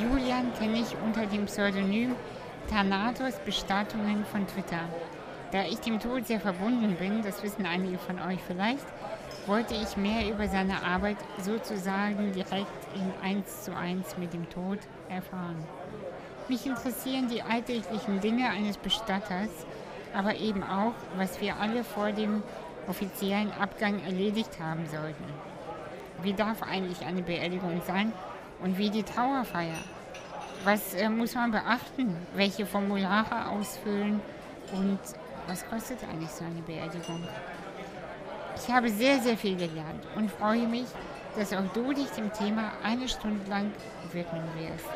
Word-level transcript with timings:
Julian 0.00 0.50
kenne 0.58 0.78
ich 0.78 0.96
unter 1.04 1.26
dem 1.26 1.44
Pseudonym 1.44 2.14
Thanatos 2.70 3.34
Bestattungen 3.44 4.24
von 4.24 4.46
Twitter. 4.46 4.88
Da 5.52 5.64
ich 5.64 5.80
dem 5.80 6.00
Tod 6.00 6.26
sehr 6.26 6.40
verbunden 6.40 6.96
bin, 6.96 7.22
das 7.22 7.42
wissen 7.42 7.66
einige 7.66 7.98
von 7.98 8.18
euch 8.18 8.38
vielleicht, 8.46 8.86
wollte 9.46 9.74
ich 9.74 9.98
mehr 9.98 10.32
über 10.32 10.48
seine 10.48 10.82
Arbeit 10.82 11.18
sozusagen 11.38 12.32
direkt 12.32 12.94
in 12.94 13.12
1 13.22 13.64
zu 13.64 13.76
1 13.76 14.16
mit 14.16 14.32
dem 14.32 14.48
Tod 14.48 14.78
erfahren. 15.10 15.62
Mich 16.48 16.64
interessieren 16.64 17.28
die 17.28 17.42
alltäglichen 17.42 18.20
Dinge 18.20 18.48
eines 18.48 18.78
Bestatters, 18.78 19.50
aber 20.14 20.36
eben 20.36 20.62
auch, 20.62 20.94
was 21.16 21.42
wir 21.42 21.56
alle 21.60 21.84
vor 21.84 22.12
dem 22.12 22.42
offiziellen 22.88 23.52
Abgang 23.52 24.02
erledigt 24.04 24.60
haben 24.60 24.86
sollten. 24.86 25.24
Wie 26.22 26.32
darf 26.32 26.62
eigentlich 26.62 27.04
eine 27.04 27.22
Beerdigung 27.22 27.82
sein 27.86 28.12
und 28.62 28.78
wie 28.78 28.90
die 28.90 29.02
Trauerfeier? 29.02 29.78
Was 30.64 30.94
äh, 30.94 31.08
muss 31.08 31.34
man 31.34 31.50
beachten? 31.50 32.14
Welche 32.34 32.66
Formulare 32.66 33.48
ausfüllen 33.48 34.20
und 34.72 34.98
was 35.46 35.68
kostet 35.68 35.98
eigentlich 36.04 36.30
so 36.30 36.44
eine 36.44 36.60
Beerdigung? 36.62 37.26
Ich 38.56 38.68
habe 38.72 38.90
sehr, 38.90 39.18
sehr 39.20 39.36
viel 39.36 39.56
gelernt 39.56 40.06
und 40.16 40.30
freue 40.30 40.66
mich, 40.66 40.86
dass 41.36 41.52
auch 41.52 41.72
du 41.72 41.92
dich 41.92 42.08
dem 42.10 42.32
Thema 42.32 42.72
eine 42.82 43.08
Stunde 43.08 43.48
lang 43.48 43.72
widmen 44.12 44.42
wirst. 44.56 44.86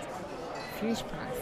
Viel 0.81 0.95
Spaß! 0.95 1.39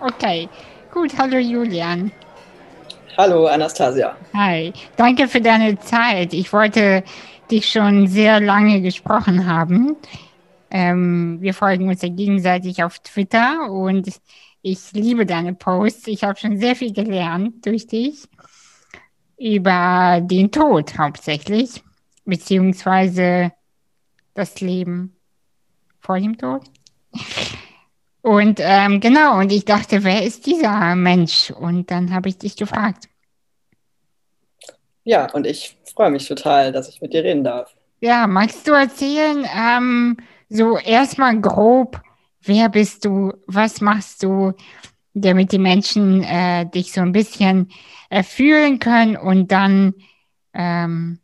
Okay, 0.00 0.48
gut, 0.92 1.18
hallo 1.18 1.38
Julian. 1.38 2.12
Hallo 3.18 3.48
Anastasia. 3.48 4.16
Hi, 4.32 4.72
danke 4.94 5.26
für 5.26 5.40
deine 5.40 5.76
Zeit. 5.80 6.32
Ich 6.32 6.52
wollte 6.52 7.02
dich 7.50 7.68
schon 7.68 8.06
sehr 8.06 8.38
lange 8.38 8.80
gesprochen 8.80 9.44
haben. 9.44 9.96
Ähm, 10.70 11.38
wir 11.40 11.52
folgen 11.52 11.88
uns 11.88 12.00
ja 12.02 12.10
gegenseitig 12.10 12.84
auf 12.84 13.00
Twitter 13.00 13.72
und 13.72 14.08
ich 14.62 14.92
liebe 14.92 15.26
deine 15.26 15.52
Posts. 15.52 16.06
Ich 16.06 16.22
habe 16.22 16.38
schon 16.38 16.58
sehr 16.58 16.76
viel 16.76 16.92
gelernt 16.92 17.66
durch 17.66 17.88
dich 17.88 18.28
über 19.36 20.20
den 20.22 20.52
Tod 20.52 20.96
hauptsächlich, 20.96 21.82
beziehungsweise 22.24 23.50
das 24.34 24.60
Leben 24.60 25.16
vor 25.98 26.20
dem 26.20 26.38
Tod. 26.38 26.62
Und 28.22 28.58
ähm, 28.60 29.00
genau, 29.00 29.38
und 29.38 29.52
ich 29.52 29.64
dachte, 29.64 30.04
wer 30.04 30.24
ist 30.24 30.46
dieser 30.46 30.94
Mensch? 30.96 31.50
Und 31.50 31.90
dann 31.90 32.12
habe 32.12 32.28
ich 32.28 32.38
dich 32.38 32.56
gefragt. 32.56 33.08
Ja, 35.04 35.30
und 35.32 35.46
ich 35.46 35.76
freue 35.94 36.10
mich 36.10 36.28
total, 36.28 36.72
dass 36.72 36.88
ich 36.88 37.00
mit 37.00 37.14
dir 37.14 37.24
reden 37.24 37.44
darf. 37.44 37.74
Ja, 38.00 38.26
magst 38.26 38.68
du 38.68 38.72
erzählen, 38.72 39.46
ähm, 39.56 40.18
so 40.48 40.78
erstmal 40.78 41.40
grob, 41.40 42.00
wer 42.42 42.68
bist 42.68 43.04
du, 43.04 43.32
was 43.46 43.80
machst 43.80 44.22
du, 44.22 44.52
damit 45.14 45.52
die 45.52 45.58
Menschen 45.58 46.22
äh, 46.22 46.66
dich 46.66 46.92
so 46.92 47.00
ein 47.00 47.12
bisschen 47.12 47.70
äh, 48.10 48.22
fühlen 48.22 48.78
können 48.78 49.16
und 49.16 49.50
dann, 49.50 49.94
ähm, 50.52 51.20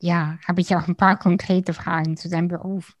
ja, 0.00 0.38
habe 0.46 0.60
ich 0.60 0.74
auch 0.74 0.88
ein 0.88 0.96
paar 0.96 1.18
konkrete 1.18 1.72
Fragen 1.74 2.16
zu 2.16 2.28
deinem 2.28 2.48
Beruf. 2.48 2.95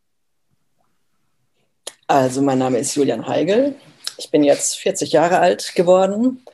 Also, 2.08 2.40
mein 2.40 2.58
Name 2.58 2.78
ist 2.78 2.94
Julian 2.94 3.26
Heigel. 3.26 3.74
Ich 4.16 4.30
bin 4.30 4.44
jetzt 4.44 4.76
40 4.76 5.10
Jahre 5.10 5.40
alt 5.40 5.74
geworden 5.74 6.44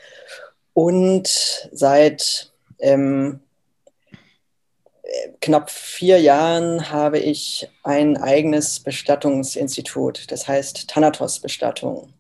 und 0.73 1.29
seit 1.71 2.51
ähm, 2.79 3.41
knapp 5.43 5.71
vier 5.71 6.21
Jahren 6.21 6.91
habe 6.91 7.19
ich 7.19 7.69
ein 7.83 8.17
eigenes 8.17 8.81
Bestattungsinstitut, 8.81 10.33
das 10.33 10.49
heißt 10.49 10.89
Thanatos 10.89 11.41
Bestattung. 11.41 12.15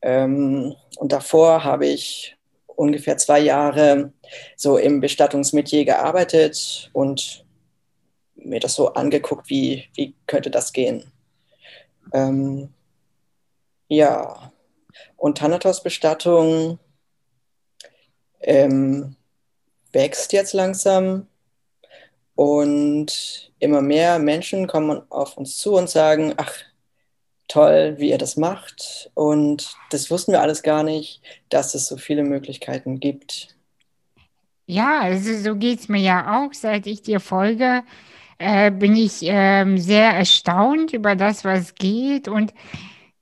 Ähm, 0.00 0.74
und 0.96 1.12
davor 1.12 1.64
habe 1.64 1.86
ich 1.86 2.34
ungefähr 2.66 3.18
zwei 3.18 3.40
Jahre 3.40 4.14
so 4.56 4.78
im 4.78 5.00
Bestattungsmetier 5.00 5.84
gearbeitet 5.84 6.88
und 6.94 7.44
mir 8.36 8.60
das 8.60 8.74
so 8.74 8.94
angeguckt, 8.94 9.50
wie, 9.50 9.84
wie 9.94 10.14
könnte 10.26 10.50
das 10.50 10.72
gehen. 10.72 11.12
Ähm, 12.12 12.68
ja, 13.88 14.52
und 15.16 15.38
Thanatos 15.38 15.82
Bestattung 15.82 16.78
ähm, 18.40 19.16
wächst 19.92 20.32
jetzt 20.32 20.52
langsam 20.52 21.26
und 22.34 23.50
immer 23.58 23.80
mehr 23.80 24.18
Menschen 24.18 24.66
kommen 24.66 25.02
auf 25.10 25.36
uns 25.36 25.56
zu 25.56 25.74
und 25.74 25.88
sagen, 25.88 26.34
ach, 26.36 26.52
toll, 27.48 27.94
wie 27.98 28.10
ihr 28.10 28.18
das 28.18 28.36
macht. 28.36 29.10
Und 29.14 29.74
das 29.90 30.10
wussten 30.10 30.32
wir 30.32 30.42
alles 30.42 30.62
gar 30.62 30.82
nicht, 30.82 31.22
dass 31.48 31.74
es 31.74 31.86
so 31.86 31.96
viele 31.96 32.22
Möglichkeiten 32.22 33.00
gibt. 33.00 33.56
Ja, 34.66 35.00
also 35.00 35.32
so 35.38 35.54
geht 35.54 35.80
es 35.80 35.88
mir 35.88 36.00
ja 36.00 36.38
auch. 36.38 36.52
Seit 36.52 36.86
ich 36.86 37.02
dir 37.02 37.20
folge, 37.20 37.84
äh, 38.38 38.70
bin 38.70 38.96
ich 38.96 39.22
äh, 39.22 39.76
sehr 39.76 40.10
erstaunt 40.12 40.92
über 40.92 41.16
das, 41.16 41.44
was 41.44 41.74
geht 41.74 42.28
und 42.28 42.54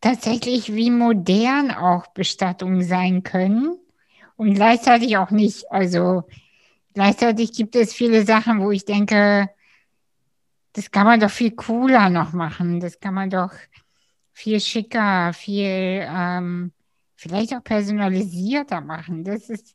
tatsächlich, 0.01 0.75
wie 0.75 0.91
modern 0.91 1.71
auch 1.71 2.07
Bestattungen 2.09 2.83
sein 2.83 3.23
können 3.23 3.79
und 4.37 4.55
gleichzeitig 4.55 5.17
auch 5.17 5.31
nicht. 5.31 5.71
Also 5.71 6.25
Gleichzeitig 6.95 7.53
gibt 7.53 7.75
es 7.75 7.93
viele 7.93 8.25
Sachen, 8.25 8.61
wo 8.61 8.71
ich 8.71 8.85
denke, 8.85 9.51
das 10.75 10.91
kann 10.93 11.07
man 11.07 11.19
doch 11.21 11.31
viel 11.31 11.51
cooler 11.51 12.09
noch 12.09 12.33
machen. 12.33 12.79
Das 12.79 13.01
kann 13.01 13.15
man 13.15 13.31
doch 13.31 13.53
viel 14.33 14.61
schicker, 14.61 15.33
viel 15.33 16.07
ähm, 16.09 16.73
vielleicht 17.17 17.53
auch 17.53 17.65
personalisierter 17.65 18.81
machen. 18.81 19.25
Das 19.25 19.51
ist, 19.51 19.75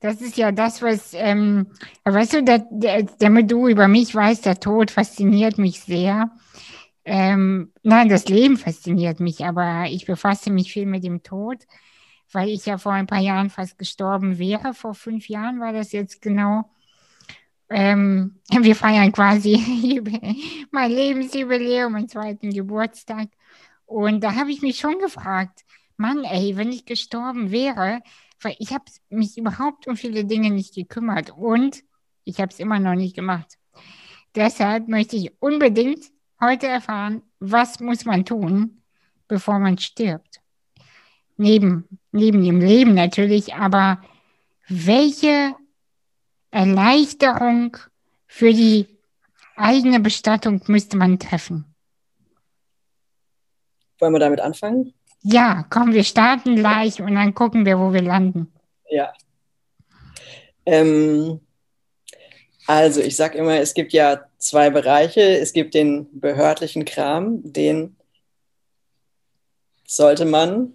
das 0.00 0.20
ist 0.20 0.36
ja 0.36 0.52
das, 0.52 0.82
was, 0.82 1.12
ähm, 1.14 1.66
weißt 2.04 2.34
du, 2.34 2.42
der, 2.44 2.66
der, 2.70 3.02
damit 3.18 3.50
du 3.50 3.68
über 3.68 3.88
mich 3.88 4.14
weißt, 4.14 4.46
der 4.46 4.60
Tod 4.60 4.90
fasziniert 4.90 5.58
mich 5.58 5.80
sehr. 5.80 6.30
Ähm, 7.04 7.72
nein, 7.82 8.08
das 8.08 8.28
Leben 8.28 8.56
fasziniert 8.56 9.20
mich, 9.20 9.44
aber 9.44 9.86
ich 9.88 10.06
befasse 10.06 10.50
mich 10.50 10.72
viel 10.72 10.86
mit 10.86 11.04
dem 11.04 11.22
Tod 11.22 11.64
weil 12.32 12.48
ich 12.48 12.66
ja 12.66 12.78
vor 12.78 12.92
ein 12.92 13.06
paar 13.06 13.20
Jahren 13.20 13.50
fast 13.50 13.78
gestorben 13.78 14.38
wäre. 14.38 14.74
Vor 14.74 14.94
fünf 14.94 15.28
Jahren 15.28 15.60
war 15.60 15.72
das 15.72 15.92
jetzt 15.92 16.20
genau. 16.22 16.70
Ähm, 17.70 18.40
wir 18.50 18.76
feiern 18.76 19.12
quasi 19.12 20.00
mein 20.70 20.90
Lebensjubiläum, 20.90 21.92
meinen 21.92 22.08
zweiten 22.08 22.50
Geburtstag. 22.50 23.28
Und 23.86 24.22
da 24.22 24.34
habe 24.34 24.50
ich 24.52 24.62
mich 24.62 24.78
schon 24.78 24.98
gefragt, 24.98 25.64
Mann, 25.96 26.24
ey, 26.24 26.56
wenn 26.56 26.70
ich 26.70 26.84
gestorben 26.84 27.50
wäre, 27.50 28.00
weil 28.40 28.56
ich 28.58 28.72
habe 28.72 28.84
mich 29.08 29.36
überhaupt 29.36 29.86
um 29.86 29.96
viele 29.96 30.24
Dinge 30.24 30.50
nicht 30.50 30.74
gekümmert 30.74 31.30
und 31.30 31.82
ich 32.24 32.40
habe 32.40 32.52
es 32.52 32.60
immer 32.60 32.78
noch 32.78 32.94
nicht 32.94 33.16
gemacht. 33.16 33.58
Deshalb 34.34 34.88
möchte 34.88 35.16
ich 35.16 35.32
unbedingt 35.40 36.04
heute 36.40 36.66
erfahren, 36.66 37.22
was 37.40 37.80
muss 37.80 38.04
man 38.04 38.24
tun, 38.24 38.82
bevor 39.26 39.58
man 39.58 39.78
stirbt 39.78 40.40
neben, 41.38 41.88
neben 42.12 42.44
dem 42.44 42.60
Leben 42.60 42.94
natürlich, 42.94 43.54
aber 43.54 44.02
welche 44.68 45.54
Erleichterung 46.50 47.76
für 48.26 48.52
die 48.52 48.86
eigene 49.56 50.00
Bestattung 50.00 50.62
müsste 50.66 50.96
man 50.96 51.18
treffen? 51.18 51.74
Wollen 53.98 54.12
wir 54.12 54.20
damit 54.20 54.40
anfangen? 54.40 54.92
Ja, 55.22 55.64
komm, 55.70 55.92
wir 55.92 56.04
starten 56.04 56.56
gleich 56.56 57.00
und 57.00 57.14
dann 57.14 57.34
gucken 57.34 57.66
wir, 57.66 57.78
wo 57.78 57.92
wir 57.92 58.02
landen. 58.02 58.52
Ja. 58.90 59.12
Ähm, 60.64 61.40
also, 62.66 63.00
ich 63.00 63.16
sage 63.16 63.38
immer, 63.38 63.58
es 63.58 63.74
gibt 63.74 63.92
ja 63.92 64.20
zwei 64.38 64.70
Bereiche. 64.70 65.20
Es 65.20 65.52
gibt 65.52 65.74
den 65.74 66.20
behördlichen 66.20 66.84
Kram, 66.84 67.40
den 67.42 67.96
sollte 69.86 70.24
man 70.24 70.74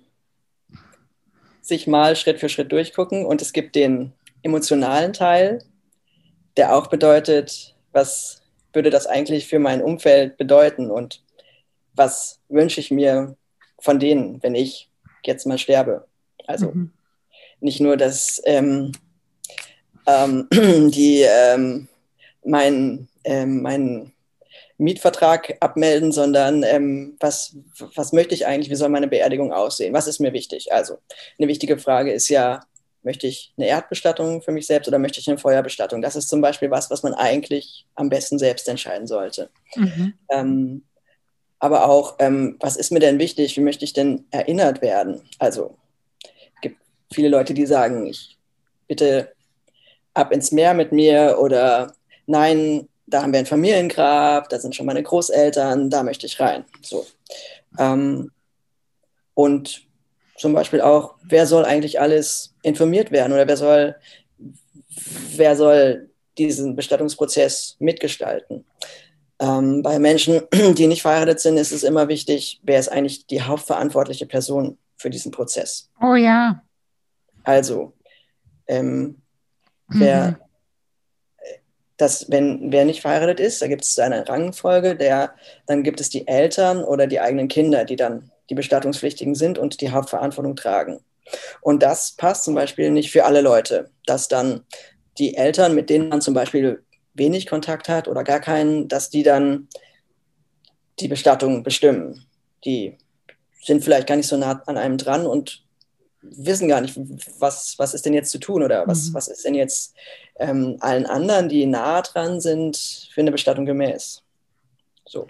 sich 1.61 1.87
mal 1.87 2.15
Schritt 2.15 2.39
für 2.39 2.49
Schritt 2.49 2.71
durchgucken. 2.71 3.25
Und 3.25 3.41
es 3.41 3.53
gibt 3.53 3.75
den 3.75 4.11
emotionalen 4.41 5.13
Teil, 5.13 5.63
der 6.57 6.75
auch 6.75 6.87
bedeutet, 6.87 7.75
was 7.91 8.41
würde 8.73 8.89
das 8.89 9.07
eigentlich 9.07 9.47
für 9.47 9.59
mein 9.59 9.81
Umfeld 9.81 10.37
bedeuten 10.37 10.89
und 10.91 11.23
was 11.93 12.39
wünsche 12.49 12.79
ich 12.79 12.91
mir 12.91 13.37
von 13.83 13.99
denen, 13.99 14.41
wenn 14.41 14.55
ich 14.55 14.89
jetzt 15.25 15.45
mal 15.45 15.57
sterbe. 15.57 16.07
Also 16.47 16.71
mhm. 16.71 16.91
nicht 17.59 17.81
nur, 17.81 17.97
dass 17.97 18.41
ähm, 18.45 18.93
ähm, 20.07 20.47
die 20.51 21.25
ähm, 21.27 21.89
mein, 22.45 23.09
ähm, 23.25 23.61
mein 23.61 24.13
Mietvertrag 24.77 25.57
abmelden, 25.59 26.13
sondern 26.13 26.63
ähm, 26.63 27.17
was, 27.19 27.57
was 27.95 28.13
möchte 28.13 28.33
ich 28.33 28.47
eigentlich, 28.47 28.69
wie 28.69 28.75
soll 28.75 28.89
meine 28.89 29.09
Beerdigung 29.09 29.51
aussehen? 29.51 29.93
Was 29.93 30.07
ist 30.07 30.19
mir 30.19 30.31
wichtig? 30.31 30.71
Also 30.71 30.99
eine 31.37 31.49
wichtige 31.49 31.77
Frage 31.77 32.13
ist 32.13 32.29
ja, 32.29 32.61
möchte 33.01 33.27
ich 33.27 33.53
eine 33.57 33.67
Erdbestattung 33.67 34.41
für 34.41 34.53
mich 34.53 34.65
selbst 34.65 34.87
oder 34.87 34.97
möchte 34.97 35.19
ich 35.19 35.27
eine 35.27 35.37
Feuerbestattung? 35.37 36.01
Das 36.01 36.15
ist 36.15 36.29
zum 36.29 36.39
Beispiel 36.39 36.71
was, 36.71 36.89
was 36.89 37.03
man 37.03 37.13
eigentlich 37.13 37.85
am 37.95 38.09
besten 38.09 38.39
selbst 38.39 38.69
entscheiden 38.69 39.07
sollte. 39.07 39.49
Mhm. 39.75 40.13
Ähm, 40.29 40.83
aber 41.63 41.87
auch, 41.87 42.15
ähm, 42.19 42.57
was 42.59 42.75
ist 42.75 42.91
mir 42.91 42.99
denn 42.99 43.19
wichtig? 43.19 43.55
Wie 43.55 43.61
möchte 43.61 43.85
ich 43.85 43.93
denn 43.93 44.25
erinnert 44.31 44.81
werden? 44.81 45.21
Also, 45.39 45.77
es 46.21 46.61
gibt 46.61 46.75
viele 47.13 47.29
Leute, 47.29 47.53
die 47.53 47.65
sagen, 47.65 48.05
ich 48.05 48.37
bitte 48.89 49.31
ab 50.13 50.33
ins 50.33 50.51
Meer 50.51 50.73
mit 50.73 50.91
mir 50.91 51.37
oder 51.39 51.93
nein, 52.25 52.89
da 53.07 53.21
haben 53.21 53.31
wir 53.31 53.39
ein 53.39 53.45
Familiengrab, 53.45 54.49
da 54.49 54.59
sind 54.59 54.75
schon 54.75 54.85
meine 54.85 55.03
Großeltern, 55.03 55.89
da 55.89 56.03
möchte 56.03 56.25
ich 56.25 56.37
rein. 56.37 56.65
So. 56.81 57.05
Ähm, 57.79 58.29
und 59.33 59.83
zum 60.35 60.51
Beispiel 60.51 60.81
auch, 60.81 61.15
wer 61.23 61.45
soll 61.45 61.63
eigentlich 61.63 62.01
alles 62.01 62.55
informiert 62.61 63.09
werden 63.11 63.31
oder 63.31 63.47
wer 63.47 63.55
soll, 63.55 63.95
wer 65.37 65.55
soll 65.55 66.09
diesen 66.37 66.75
Bestattungsprozess 66.75 67.77
mitgestalten? 67.79 68.65
Ähm, 69.43 69.83
bei 69.83 69.99
Menschen, 69.99 70.41
die 70.75 70.87
nicht 70.87 71.01
verheiratet 71.01 71.41
sind, 71.41 71.57
ist 71.57 71.73
es 71.73 71.83
immer 71.83 72.07
wichtig, 72.07 72.61
wer 72.63 72.79
ist 72.79 72.89
eigentlich 72.89 73.27
die 73.27 73.41
hauptverantwortliche 73.41 74.25
Person 74.25 74.77
für 74.95 75.09
diesen 75.09 75.31
Prozess. 75.31 75.89
Oh 76.01 76.15
ja. 76.15 76.63
Also, 77.43 77.91
ähm, 78.67 79.21
wer, 79.89 80.27
mhm. 80.29 80.35
das, 81.97 82.31
wenn 82.31 82.71
wer 82.71 82.85
nicht 82.85 83.01
verheiratet 83.01 83.41
ist, 83.41 83.61
da 83.61 83.67
gibt 83.67 83.83
es 83.83 83.99
eine 83.99 84.29
Rangfolge, 84.29 84.95
der, 84.95 85.35
dann 85.65 85.83
gibt 85.83 85.99
es 85.99 86.09
die 86.09 86.25
Eltern 86.25 86.81
oder 86.81 87.05
die 87.05 87.19
eigenen 87.19 87.49
Kinder, 87.49 87.83
die 87.83 87.97
dann 87.97 88.31
die 88.49 88.55
Bestattungspflichtigen 88.55 89.35
sind 89.35 89.57
und 89.57 89.81
die 89.81 89.91
Hauptverantwortung 89.91 90.55
tragen. 90.55 91.01
Und 91.59 91.83
das 91.83 92.13
passt 92.13 92.45
zum 92.45 92.55
Beispiel 92.55 92.91
nicht 92.91 93.11
für 93.11 93.25
alle 93.25 93.41
Leute, 93.41 93.89
dass 94.05 94.29
dann 94.29 94.63
die 95.17 95.35
Eltern, 95.35 95.75
mit 95.75 95.89
denen 95.89 96.07
man 96.07 96.21
zum 96.21 96.33
Beispiel 96.33 96.83
wenig 97.13 97.47
Kontakt 97.47 97.89
hat 97.89 98.07
oder 98.07 98.23
gar 98.23 98.39
keinen, 98.39 98.87
dass 98.87 99.09
die 99.09 99.23
dann 99.23 99.67
die 100.99 101.07
Bestattung 101.07 101.63
bestimmen. 101.63 102.25
Die 102.65 102.97
sind 103.61 103.83
vielleicht 103.83 104.07
gar 104.07 104.15
nicht 104.15 104.27
so 104.27 104.37
nah 104.37 104.61
an 104.65 104.77
einem 104.77 104.97
dran 104.97 105.25
und 105.25 105.63
wissen 106.21 106.67
gar 106.67 106.81
nicht, 106.81 106.97
was, 107.39 107.75
was 107.77 107.93
ist 107.93 108.05
denn 108.05 108.13
jetzt 108.13 108.31
zu 108.31 108.39
tun 108.39 108.63
oder 108.63 108.87
was, 108.87 109.09
mhm. 109.09 109.13
was 109.13 109.27
ist 109.27 109.43
denn 109.43 109.55
jetzt 109.55 109.93
ähm, 110.37 110.77
allen 110.79 111.05
anderen, 111.05 111.49
die 111.49 111.65
nah 111.65 112.01
dran 112.01 112.39
sind, 112.39 112.77
für 113.13 113.21
eine 113.21 113.31
Bestattung 113.31 113.65
gemäß. 113.65 114.23
So. 115.05 115.27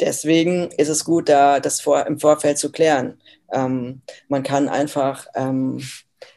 Deswegen 0.00 0.70
ist 0.72 0.88
es 0.88 1.04
gut, 1.04 1.28
da 1.28 1.60
das 1.60 1.80
vor, 1.80 2.06
im 2.06 2.18
Vorfeld 2.18 2.58
zu 2.58 2.70
klären. 2.72 3.20
Ähm, 3.52 4.02
man 4.28 4.42
kann 4.42 4.68
einfach 4.68 5.26
ähm, 5.34 5.82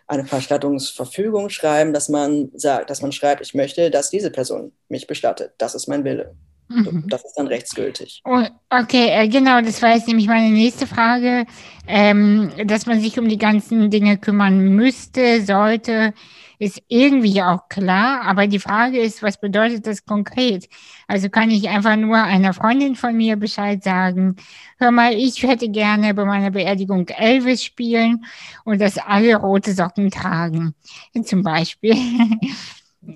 eine 0.07 0.25
Verstattungsverfügung 0.25 1.49
schreiben, 1.49 1.93
dass 1.93 2.09
man 2.09 2.49
sagt, 2.55 2.89
dass 2.89 3.01
man 3.01 3.11
schreibt, 3.11 3.41
ich 3.41 3.53
möchte, 3.53 3.91
dass 3.91 4.09
diese 4.09 4.31
Person 4.31 4.71
mich 4.87 5.05
bestattet. 5.05 5.53
Das 5.57 5.75
ist 5.75 5.87
mein 5.87 6.03
Wille. 6.05 6.35
Mhm. 6.69 7.05
Das 7.07 7.23
ist 7.23 7.33
dann 7.35 7.47
rechtsgültig. 7.47 8.21
Oh, 8.25 8.43
okay, 8.69 9.09
äh, 9.09 9.27
genau, 9.27 9.61
das 9.61 9.81
war 9.81 9.93
jetzt 9.95 10.07
nämlich 10.07 10.27
meine 10.27 10.49
nächste 10.49 10.87
Frage, 10.87 11.45
ähm, 11.87 12.51
dass 12.65 12.85
man 12.85 12.99
sich 12.99 13.17
um 13.17 13.29
die 13.29 13.37
ganzen 13.37 13.89
Dinge 13.89 14.17
kümmern 14.17 14.75
müsste, 14.75 15.41
sollte 15.43 16.13
ist 16.59 16.81
irgendwie 16.87 17.41
auch 17.41 17.69
klar, 17.69 18.21
aber 18.23 18.47
die 18.47 18.59
Frage 18.59 18.99
ist, 18.99 19.21
was 19.21 19.39
bedeutet 19.39 19.85
das 19.85 20.05
konkret? 20.05 20.67
Also 21.07 21.29
kann 21.29 21.51
ich 21.51 21.69
einfach 21.69 21.95
nur 21.95 22.17
einer 22.17 22.53
Freundin 22.53 22.95
von 22.95 23.15
mir 23.15 23.35
Bescheid 23.35 23.83
sagen, 23.83 24.37
hör 24.79 24.91
mal, 24.91 25.13
ich 25.13 25.43
hätte 25.43 25.69
gerne 25.69 26.13
bei 26.13 26.25
meiner 26.25 26.49
Beerdigung 26.51 27.07
Elvis 27.09 27.63
spielen 27.63 28.25
und 28.63 28.81
dass 28.81 28.97
alle 28.97 29.35
rote 29.35 29.73
Socken 29.73 30.09
tragen, 30.09 30.73
zum 31.23 31.43
Beispiel. 31.43 31.95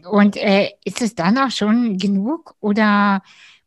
Und 0.10 0.38
äh, 0.38 0.72
ist 0.86 1.02
es 1.02 1.16
dann 1.16 1.38
auch 1.38 1.52
schon 1.52 1.98
genug 1.98 2.56
oder 2.60 3.22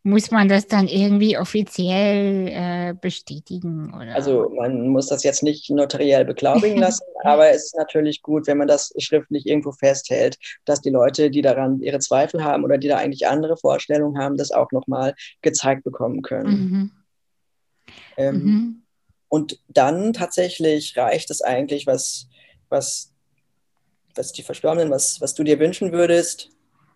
muss 0.07 0.31
man 0.31 0.49
das 0.49 0.67
dann 0.67 0.87
irgendwie 0.87 1.39
offiziell 1.39 2.49
äh, 2.49 2.95
bestätigen? 2.95 3.93
Oder? 3.95 4.15
Also 4.15 4.51
man 4.55 4.89
muss 4.89 5.07
das 5.07 5.25
jetzt 5.25 5.43
nicht 5.43 5.71
notariell 5.71 6.27
beglaubigen 6.27 6.79
lassen, 6.81 7.05
aber 7.23 7.49
es 7.51 7.65
ist 7.65 7.77
natürlich 7.77 8.21
gut, 8.21 8.47
wenn 8.47 8.59
man 8.59 8.69
das 8.69 8.93
schriftlich 8.99 9.47
irgendwo 9.47 9.73
festhält, 9.73 10.37
dass 10.67 10.83
die 10.83 10.91
Leute, 10.91 11.31
die 11.31 11.41
daran 11.41 11.81
ihre 11.81 12.01
Zweifel 12.01 12.45
haben 12.45 12.65
oder 12.65 12.77
die 12.77 12.89
da 12.89 12.99
eigentlich 12.99 13.27
andere 13.27 13.57
Vorstellungen 13.57 14.19
haben, 14.19 14.37
das 14.37 14.51
auch 14.51 14.73
nochmal 14.73 15.15
gezeigt 15.41 15.85
bekommen 15.85 16.21
können. 16.21 16.51
Mhm. 16.51 16.91
Ähm, 18.19 18.45
mhm. 18.45 18.83
Und 19.29 19.59
dann 19.69 20.13
tatsächlich 20.13 20.97
reicht 20.99 21.31
es 21.31 21.41
eigentlich, 21.41 21.87
was, 21.87 22.29
was, 22.69 23.14
was 24.15 24.33
die 24.33 24.43
Verstorbenen, 24.43 24.91
was, 24.91 25.21
was 25.21 25.35
du 25.35 25.45
dir 25.45 25.59
wünschen 25.59 25.93
würdest, 25.93 26.51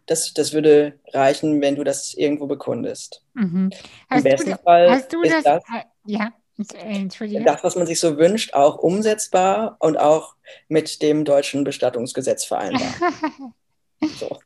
das, 0.07 0.33
das 0.33 0.53
würde 0.53 0.99
reichen, 1.13 1.61
wenn 1.61 1.77
du 1.77 1.85
das 1.85 2.15
irgendwo 2.15 2.47
bekundest. 2.47 3.23
Mhm. 3.35 3.71
Im 4.11 4.23
besten 4.23 4.51
du, 4.51 4.57
Fall 4.59 4.91
hast 4.91 5.13
du 5.13 5.23
ist 5.23 5.45
das, 5.45 5.45
das, 5.45 5.63
ja, 6.07 6.33
Entschuldige. 6.75 7.45
das, 7.45 7.63
was 7.63 7.77
man 7.77 7.87
sich 7.87 8.01
so 8.01 8.17
wünscht, 8.17 8.55
auch 8.55 8.79
umsetzbar 8.79 9.77
und 9.79 9.97
auch 9.97 10.35
mit 10.69 11.03
dem 11.03 11.25
deutschen 11.25 11.63
Bestattungsgesetz 11.63 12.45
vereinbar. 12.45 12.89
so. 14.19 14.39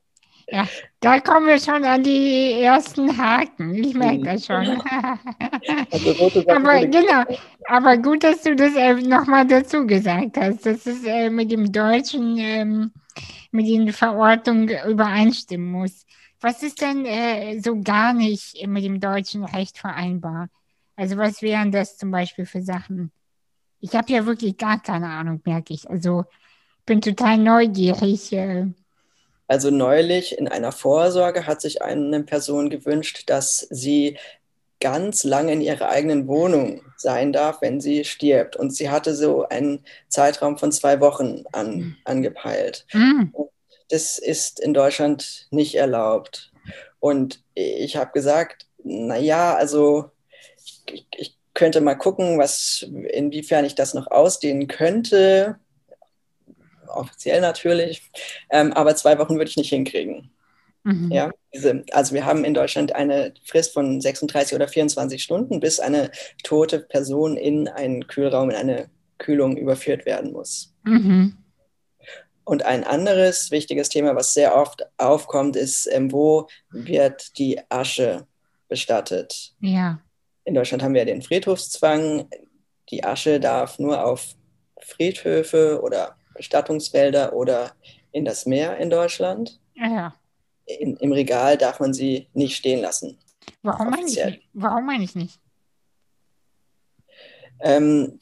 Ja, 0.52 0.68
da 1.00 1.18
kommen 1.18 1.46
wir 1.46 1.58
schon 1.58 1.82
an 1.82 2.02
die 2.02 2.60
ersten 2.60 3.16
Haken. 3.16 3.74
Ich 3.74 3.94
merke 3.94 4.18
mhm. 4.18 4.24
das 4.24 4.44
schon. 4.44 4.82
also 5.90 6.42
aber 6.46 6.86
genau, 6.86 7.24
aber 7.66 7.96
gut, 7.96 8.22
dass 8.22 8.42
du 8.42 8.54
das 8.54 8.74
äh, 8.76 8.94
nochmal 8.94 9.46
dazu 9.46 9.86
gesagt 9.86 10.36
hast. 10.36 10.66
Das 10.66 10.86
ist 10.86 11.06
äh, 11.06 11.30
mit 11.30 11.50
dem 11.50 11.72
deutschen 11.72 12.36
ähm, 12.36 12.92
mit 13.50 13.66
den 13.66 13.94
Verortungen 13.94 14.68
übereinstimmen 14.86 15.70
muss. 15.70 16.04
Was 16.40 16.62
ist 16.62 16.82
denn 16.82 17.06
äh, 17.06 17.58
so 17.60 17.80
gar 17.80 18.12
nicht 18.12 18.66
mit 18.66 18.84
dem 18.84 19.00
deutschen 19.00 19.44
Recht 19.44 19.78
vereinbar? 19.78 20.48
Also 20.96 21.16
was 21.16 21.40
wären 21.40 21.72
das 21.72 21.96
zum 21.96 22.10
Beispiel 22.10 22.44
für 22.44 22.60
Sachen? 22.60 23.10
Ich 23.80 23.94
habe 23.94 24.12
ja 24.12 24.26
wirklich 24.26 24.58
gar 24.58 24.82
keine 24.82 25.08
Ahnung, 25.08 25.40
merke 25.46 25.72
ich. 25.72 25.88
Also 25.88 26.24
bin 26.84 27.00
total 27.00 27.38
neugierig. 27.38 28.32
Äh. 28.32 28.66
Also 29.52 29.68
neulich 29.68 30.38
in 30.38 30.48
einer 30.48 30.72
Vorsorge 30.72 31.46
hat 31.46 31.60
sich 31.60 31.82
eine 31.82 32.22
Person 32.22 32.70
gewünscht, 32.70 33.24
dass 33.26 33.58
sie 33.68 34.16
ganz 34.80 35.24
lange 35.24 35.52
in 35.52 35.60
ihrer 35.60 35.90
eigenen 35.90 36.26
Wohnung 36.26 36.80
sein 36.96 37.34
darf, 37.34 37.60
wenn 37.60 37.78
sie 37.78 38.06
stirbt. 38.06 38.56
Und 38.56 38.74
sie 38.74 38.88
hatte 38.88 39.14
so 39.14 39.46
einen 39.46 39.84
Zeitraum 40.08 40.56
von 40.56 40.72
zwei 40.72 41.02
Wochen 41.02 41.44
an, 41.52 41.72
hm. 41.74 41.96
angepeilt. 42.06 42.86
Mhm. 42.94 43.34
Das 43.90 44.16
ist 44.16 44.58
in 44.58 44.72
Deutschland 44.72 45.48
nicht 45.50 45.74
erlaubt. 45.74 46.50
Und 46.98 47.44
ich 47.52 47.96
habe 47.96 48.12
gesagt, 48.12 48.68
naja, 48.82 49.54
also 49.54 50.12
ich, 50.86 51.06
ich 51.14 51.36
könnte 51.52 51.82
mal 51.82 51.96
gucken, 51.96 52.38
was, 52.38 52.86
inwiefern 53.10 53.66
ich 53.66 53.74
das 53.74 53.92
noch 53.92 54.06
ausdehnen 54.10 54.66
könnte. 54.66 55.58
Offiziell 56.96 57.40
natürlich. 57.40 58.10
Ähm, 58.50 58.72
aber 58.72 58.96
zwei 58.96 59.18
Wochen 59.18 59.36
würde 59.36 59.50
ich 59.50 59.56
nicht 59.56 59.70
hinkriegen. 59.70 60.30
Mhm. 60.84 61.10
Ja, 61.12 61.30
diese, 61.54 61.84
also 61.92 62.14
wir 62.14 62.24
haben 62.24 62.44
in 62.44 62.54
Deutschland 62.54 62.94
eine 62.94 63.34
Frist 63.44 63.72
von 63.72 64.00
36 64.00 64.54
oder 64.54 64.68
24 64.68 65.22
Stunden, 65.22 65.60
bis 65.60 65.80
eine 65.80 66.10
tote 66.42 66.80
Person 66.80 67.36
in 67.36 67.68
einen 67.68 68.06
Kühlraum, 68.06 68.50
in 68.50 68.56
eine 68.56 68.90
Kühlung 69.18 69.56
überführt 69.56 70.06
werden 70.06 70.32
muss. 70.32 70.74
Mhm. 70.84 71.36
Und 72.44 72.64
ein 72.64 72.82
anderes 72.82 73.52
wichtiges 73.52 73.88
Thema, 73.88 74.16
was 74.16 74.34
sehr 74.34 74.56
oft 74.56 74.84
aufkommt, 74.98 75.54
ist, 75.54 75.88
ähm, 75.92 76.10
wo 76.10 76.48
wird 76.70 77.38
die 77.38 77.60
Asche 77.68 78.26
bestattet? 78.68 79.54
Ja. 79.60 80.00
In 80.44 80.54
Deutschland 80.54 80.82
haben 80.82 80.94
wir 80.94 81.04
den 81.04 81.22
Friedhofszwang. 81.22 82.28
Die 82.90 83.04
Asche 83.04 83.38
darf 83.38 83.78
nur 83.78 84.04
auf 84.04 84.34
Friedhöfe 84.80 85.80
oder 85.80 86.16
Bestattungsfelder 86.34 87.32
oder 87.34 87.72
in 88.12 88.24
das 88.24 88.46
Meer 88.46 88.78
in 88.78 88.90
Deutschland. 88.90 89.60
Ja 89.74 90.12
in, 90.66 90.96
im 90.96 91.12
Regal 91.12 91.56
darf 91.56 91.80
man 91.80 91.92
sie 91.94 92.28
nicht 92.34 92.56
stehen 92.56 92.80
lassen. 92.80 93.18
Warum 93.62 93.90
meine 93.90 94.08
ich 94.08 94.24
nicht? 94.24 94.42
Warum 94.52 94.86
meine 94.86 95.04
ich 95.04 95.14
nicht? 95.14 95.38
Ähm, 97.60 98.18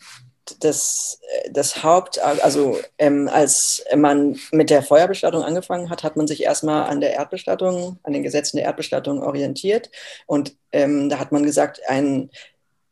das, 0.59 1.21
das 1.51 1.83
Haupt, 1.85 2.19
also 2.19 2.79
ähm, 2.99 3.29
als 3.29 3.85
man 3.95 4.39
mit 4.51 4.69
der 4.69 4.83
Feuerbestattung 4.83 5.43
angefangen 5.43 5.91
hat, 5.91 6.03
hat 6.03 6.17
man 6.17 6.27
sich 6.27 6.43
erstmal 6.43 6.85
an 6.85 7.01
der 7.01 7.15
Erdbestattung, 7.15 7.99
an 8.03 8.13
den 8.13 8.23
Gesetzen 8.23 8.57
der 8.57 8.67
Erdbestattung 8.67 9.23
orientiert. 9.23 9.91
Und 10.27 10.57
ähm, 10.73 11.09
da 11.09 11.19
hat 11.19 11.31
man 11.31 11.45
gesagt, 11.45 11.81
ein 11.87 12.31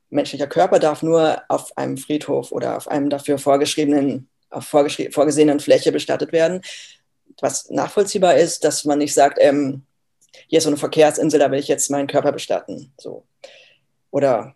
menschlicher 0.09 0.47
Körper 0.47 0.79
darf 0.79 1.03
nur 1.03 1.43
auf 1.49 1.77
einem 1.77 1.99
Friedhof 1.99 2.53
oder 2.53 2.77
auf 2.77 2.89
einem 2.89 3.11
dafür 3.11 3.39
vorgeschriebenen, 3.39 4.31
auf 4.51 4.67
vorgesehenen 4.67 5.61
Fläche 5.61 5.93
bestattet 5.93 6.33
werden 6.33 6.63
was 7.41 7.71
nachvollziehbar 7.71 8.37
ist, 8.37 8.65
dass 8.65 8.85
man 8.85 8.99
nicht 8.99 9.15
sagt, 9.15 9.39
ähm, 9.41 9.83
hier 10.47 10.59
ist 10.59 10.65
so 10.65 10.71
eine 10.71 10.77
Verkehrsinsel, 10.77 11.41
da 11.41 11.51
will 11.51 11.59
ich 11.59 11.69
jetzt 11.69 11.91
meinen 11.91 12.07
Körper 12.07 12.33
bestatten. 12.33 12.93
So. 12.99 13.25
Oder 14.11 14.55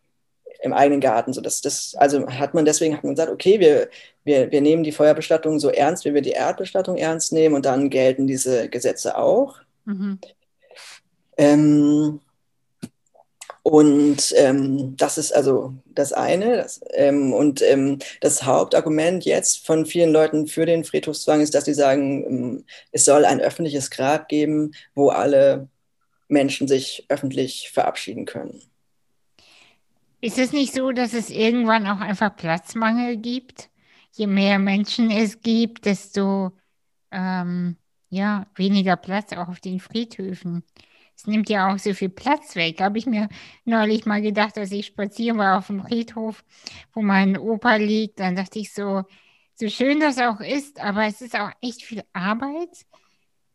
im 0.63 0.73
eigenen 0.73 1.01
Garten. 1.01 1.33
So, 1.33 1.41
das, 1.41 1.61
das, 1.61 1.95
also 1.97 2.27
hat 2.29 2.55
man 2.55 2.65
deswegen 2.65 2.97
hat 2.97 3.05
man 3.05 3.15
gesagt, 3.15 3.33
okay, 3.33 3.59
wir, 3.59 3.89
wir, 4.25 4.51
wir 4.51 4.61
nehmen 4.61 4.85
die 4.85 4.93
Feuerbestattung 4.93 5.59
so 5.59 5.71
ernst, 5.71 6.05
wie 6.05 6.15
wir 6.15 6.23
die 6.23 6.31
Erdbestattung 6.31 6.97
ernst 6.97 7.33
nehmen 7.33 7.55
und 7.55 7.67
dann 7.67 7.91
gelten 7.91 8.27
diese 8.27 8.69
Gesetze 8.69 9.17
auch. 9.17 9.57
Mhm. 9.85 10.19
Ähm, 11.37 12.21
und 13.73 14.35
ähm, 14.37 14.99
das 14.99 15.17
ist 15.17 15.35
also 15.35 15.73
das 15.87 16.13
eine. 16.13 16.59
Das, 16.59 16.83
ähm, 16.91 17.33
und 17.33 17.63
ähm, 17.63 18.01
das 18.21 18.43
Hauptargument 18.43 19.25
jetzt 19.25 19.65
von 19.65 19.87
vielen 19.87 20.13
Leuten 20.13 20.47
für 20.47 20.67
den 20.67 20.85
Friedhofszwang 20.85 21.41
ist, 21.41 21.55
dass 21.55 21.65
sie 21.65 21.73
sagen, 21.73 22.23
ähm, 22.27 22.65
es 22.91 23.07
soll 23.07 23.25
ein 23.25 23.41
öffentliches 23.41 23.91
Grab 23.91 24.29
geben, 24.29 24.73
wo 24.95 25.09
alle 25.09 25.71
Menschen 26.29 26.69
sich 26.69 27.07
öffentlich 27.09 27.71
verabschieden 27.73 28.27
können. 28.27 28.61
Ist 30.21 30.37
es 30.37 30.53
nicht 30.53 30.75
so, 30.75 30.93
dass 30.93 31.15
es 31.15 31.31
irgendwann 31.31 31.87
auch 31.87 32.01
einfach 32.01 32.37
Platzmangel 32.37 33.17
gibt? 33.17 33.71
Je 34.11 34.27
mehr 34.27 34.59
Menschen 34.59 35.11
es 35.11 35.41
gibt, 35.41 35.87
desto 35.87 36.53
ähm, 37.11 37.79
ja, 38.11 38.49
weniger 38.55 38.97
Platz 38.97 39.33
auch 39.33 39.49
auf 39.49 39.61
den 39.61 39.81
Friedhöfen. 39.81 40.63
Es 41.17 41.27
nimmt 41.27 41.49
ja 41.49 41.73
auch 41.73 41.79
so 41.79 41.95
viel 41.95 42.09
Platz 42.09 42.57
weg. 42.57 42.81
Habe 42.81 42.99
ich 42.99 43.07
mir 43.07 43.29
neulich 43.65 44.07
mal 44.07 44.23
gedacht, 44.23 44.59
als 44.59 44.73
ich 44.73 44.87
spazieren 44.87 45.39
war 45.39 45.59
auf 45.59 45.69
dem 45.69 45.83
Friedhof, 45.83 46.45
wo 46.93 47.03
mein 47.03 47.39
Opa 47.39 47.77
liegt. 47.77 48.21
Dann 48.21 48.37
dachte 48.37 48.59
ich 48.59 48.73
so, 48.73 49.03
so 49.55 49.69
schön 49.69 50.01
das 50.01 50.19
auch 50.19 50.41
ist, 50.41 50.81
aber 50.81 51.07
es 51.07 51.21
ist 51.21 51.39
auch 51.39 51.51
echt 51.61 51.83
viel 51.83 52.03
Arbeit. 52.13 52.85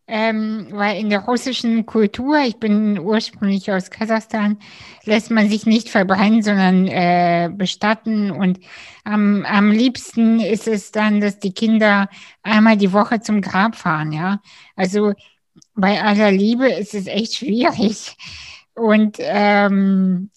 Ähm, 0.10 0.68
weil 0.72 1.02
in 1.02 1.10
der 1.10 1.20
russischen 1.26 1.86
Kultur, 1.86 2.40
ich 2.40 2.58
bin 2.58 2.98
ursprünglich 2.98 3.70
aus 3.74 3.90
Kasachstan, 3.90 4.58
lässt 5.04 5.32
man 5.32 5.50
sich 5.50 5.66
nicht 5.66 5.90
verbrennen, 5.90 6.42
sondern 6.44 6.88
äh, 6.88 7.50
bestatten. 7.52 8.32
Und 8.32 8.60
am, 9.04 9.44
am 9.46 9.70
liebsten 9.70 10.40
ist 10.40 10.66
es 10.68 10.94
dann, 10.94 11.20
dass 11.20 11.40
die 11.40 11.54
Kinder 11.54 12.08
einmal 12.42 12.78
die 12.78 12.94
Woche 12.94 13.20
zum 13.20 13.42
Grab 13.42 13.76
fahren, 13.76 14.14
ja. 14.14 14.40
Also 14.78 15.12
bei 15.78 16.02
aller 16.02 16.32
Liebe 16.32 16.68
ist 16.70 16.94
es 16.94 17.08
echt 17.08 17.36
schwierig. 17.36 18.18
Und 18.74 19.18
ähm, 19.20 20.32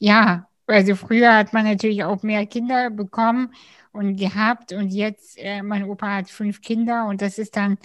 ja, 0.00 0.48
also 0.66 0.94
früher 0.96 1.34
hat 1.34 1.52
man 1.52 1.64
natürlich 1.64 2.04
auch 2.04 2.22
mehr 2.22 2.46
Kinder 2.46 2.90
bekommen 2.90 3.54
und 3.92 4.16
gehabt 4.16 4.72
und 4.72 4.90
jetzt, 4.90 5.38
äh, 5.38 5.62
mein 5.62 5.84
Opa 5.84 6.16
hat 6.16 6.28
fünf 6.28 6.60
Kinder 6.60 7.06
und 7.06 7.22
das 7.22 7.38
ist 7.38 7.56
dann 7.56 7.78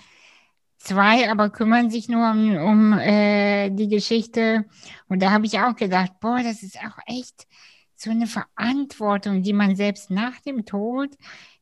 zwei, 0.78 1.32
aber 1.32 1.50
kümmern 1.50 1.90
sich 1.90 2.10
nur 2.10 2.30
um, 2.30 2.58
um 2.58 2.94
äh, 2.94 3.70
die 3.70 3.88
Geschichte. 3.88 4.66
Und 5.08 5.22
da 5.22 5.32
habe 5.32 5.46
ich 5.46 5.60
auch 5.60 5.76
gedacht, 5.76 6.20
boah, 6.20 6.42
das 6.44 6.62
ist 6.62 6.78
auch 6.80 6.98
echt 7.08 7.48
so 7.96 8.12
eine 8.12 8.28
Verantwortung, 8.28 9.44
die 9.44 9.54
man 9.54 9.76
selbst 9.76 10.12
nach 10.12 10.40
dem 10.42 10.66
Tod 10.66 11.10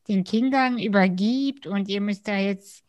den 0.08 0.24
Kindern 0.24 0.78
übergibt 0.78 1.66
und 1.66 1.88
ihr 1.88 2.00
müsst 2.00 2.26
da 2.26 2.36
jetzt 2.36 2.84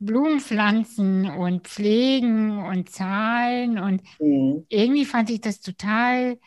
Blumen 0.00 0.40
pflanzen 0.40 1.28
und 1.28 1.66
pflegen 1.66 2.64
und 2.64 2.90
zahlen. 2.90 3.78
Und 3.78 4.02
mhm. 4.18 4.64
irgendwie 4.68 5.04
fand 5.04 5.30
ich 5.30 5.40
das 5.40 5.60
total 5.60 6.38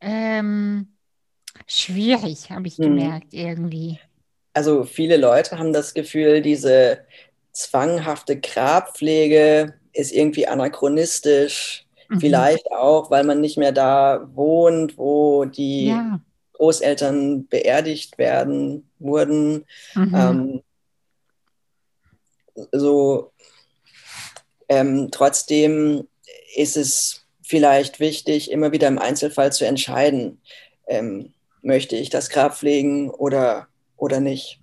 ähm, 0.00 0.88
schwierig, 1.66 2.50
habe 2.50 2.66
ich 2.66 2.78
mhm. 2.78 2.84
gemerkt, 2.84 3.32
irgendwie. 3.32 3.98
Also 4.52 4.84
viele 4.84 5.16
Leute 5.16 5.58
haben 5.58 5.72
das 5.72 5.94
Gefühl, 5.94 6.42
diese 6.42 7.04
zwanghafte 7.52 8.38
Grabpflege 8.40 9.74
ist 9.92 10.12
irgendwie 10.12 10.46
anachronistisch. 10.46 11.86
Mhm. 12.08 12.20
Vielleicht 12.20 12.72
auch, 12.72 13.10
weil 13.10 13.24
man 13.24 13.40
nicht 13.40 13.58
mehr 13.58 13.72
da 13.72 14.28
wohnt, 14.34 14.98
wo 14.98 15.44
die 15.44 15.86
ja. 15.88 16.20
Großeltern 16.54 17.46
beerdigt 17.46 18.18
werden, 18.18 18.90
wurden. 18.98 19.64
Mhm. 19.94 20.14
Ähm, 20.14 20.62
so, 22.72 23.32
ähm, 24.68 25.08
trotzdem 25.10 26.06
ist 26.54 26.76
es 26.76 27.26
vielleicht 27.42 28.00
wichtig, 28.00 28.50
immer 28.50 28.72
wieder 28.72 28.88
im 28.88 28.98
Einzelfall 28.98 29.52
zu 29.52 29.66
entscheiden, 29.66 30.40
ähm, 30.86 31.32
möchte 31.62 31.96
ich 31.96 32.10
das 32.10 32.30
Grab 32.30 32.56
pflegen 32.56 33.10
oder, 33.10 33.66
oder 33.96 34.20
nicht. 34.20 34.60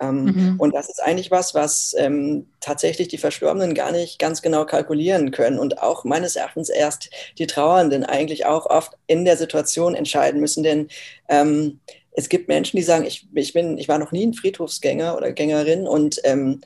Ähm, 0.00 0.24
mhm. 0.24 0.54
Und 0.58 0.74
das 0.74 0.88
ist 0.88 1.02
eigentlich 1.02 1.30
was, 1.30 1.54
was 1.54 1.94
ähm, 1.96 2.46
tatsächlich 2.60 3.08
die 3.08 3.18
Verstorbenen 3.18 3.74
gar 3.74 3.92
nicht 3.92 4.18
ganz 4.18 4.42
genau 4.42 4.64
kalkulieren 4.64 5.30
können 5.30 5.58
und 5.58 5.82
auch 5.82 6.04
meines 6.04 6.34
Erachtens 6.34 6.68
erst 6.68 7.10
die 7.38 7.46
Trauernden 7.46 8.04
eigentlich 8.04 8.46
auch 8.46 8.66
oft 8.66 8.92
in 9.06 9.24
der 9.24 9.36
Situation 9.36 9.94
entscheiden 9.94 10.40
müssen, 10.40 10.62
denn 10.62 10.88
ähm, 11.28 11.80
es 12.14 12.28
gibt 12.28 12.48
Menschen, 12.48 12.76
die 12.76 12.82
sagen, 12.82 13.04
ich, 13.04 13.26
ich, 13.34 13.52
bin, 13.52 13.78
ich 13.78 13.88
war 13.88 13.98
noch 13.98 14.12
nie 14.12 14.26
ein 14.26 14.34
Friedhofsgänger 14.34 15.16
oder 15.16 15.32
Gängerin 15.32 15.86
und 15.86 16.20
ähm, 16.24 16.60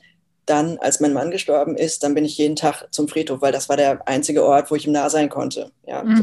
dann, 0.47 0.77
als 0.79 0.99
mein 0.99 1.13
Mann 1.13 1.29
gestorben 1.29 1.75
ist, 1.75 2.03
dann 2.03 2.15
bin 2.15 2.25
ich 2.25 2.37
jeden 2.37 2.55
Tag 2.55 2.87
zum 2.91 3.07
Friedhof, 3.07 3.41
weil 3.41 3.51
das 3.51 3.69
war 3.69 3.77
der 3.77 4.07
einzige 4.07 4.43
Ort, 4.43 4.71
wo 4.71 4.75
ich 4.75 4.87
ihm 4.87 4.93
nah 4.93 5.09
sein 5.09 5.29
konnte. 5.29 5.71
Ja, 5.85 6.03
mhm. 6.03 6.17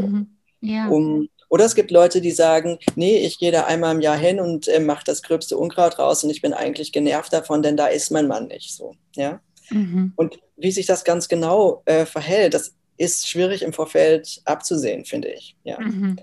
so. 0.60 0.66
ja. 0.66 0.88
Um, 0.88 1.28
oder 1.48 1.66
es 1.66 1.74
gibt 1.74 1.90
Leute, 1.90 2.20
die 2.20 2.32
sagen, 2.32 2.78
nee, 2.96 3.18
ich 3.18 3.38
gehe 3.38 3.52
da 3.52 3.64
einmal 3.64 3.94
im 3.94 4.00
Jahr 4.00 4.16
hin 4.16 4.40
und 4.40 4.66
äh, 4.66 4.80
mache 4.80 5.04
das 5.04 5.22
gröbste 5.22 5.56
Unkraut 5.56 5.98
raus 5.98 6.24
und 6.24 6.30
ich 6.30 6.42
bin 6.42 6.52
eigentlich 6.52 6.90
genervt 6.90 7.32
davon, 7.32 7.62
denn 7.62 7.76
da 7.76 7.86
ist 7.86 8.10
mein 8.10 8.26
Mann 8.26 8.48
nicht 8.48 8.74
so. 8.74 8.94
Ja? 9.14 9.40
Mhm. 9.70 10.12
Und 10.16 10.38
wie 10.56 10.72
sich 10.72 10.86
das 10.86 11.04
ganz 11.04 11.28
genau 11.28 11.82
äh, 11.84 12.06
verhält, 12.06 12.54
das 12.54 12.74
ist 12.96 13.28
schwierig 13.28 13.62
im 13.62 13.72
Vorfeld 13.72 14.40
abzusehen, 14.44 15.04
finde 15.04 15.28
ich. 15.28 15.56
Ja. 15.64 15.78
Mhm. 15.80 16.18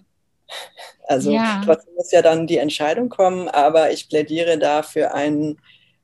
Also 1.08 1.32
ja. 1.32 1.62
trotzdem 1.64 1.94
muss 1.96 2.12
ja 2.12 2.22
dann 2.22 2.48
die 2.48 2.58
Entscheidung 2.58 3.10
kommen, 3.10 3.48
aber 3.48 3.92
ich 3.92 4.10
plädiere 4.10 4.58
da 4.58 4.84
für 4.84 5.14
einen 5.14 5.62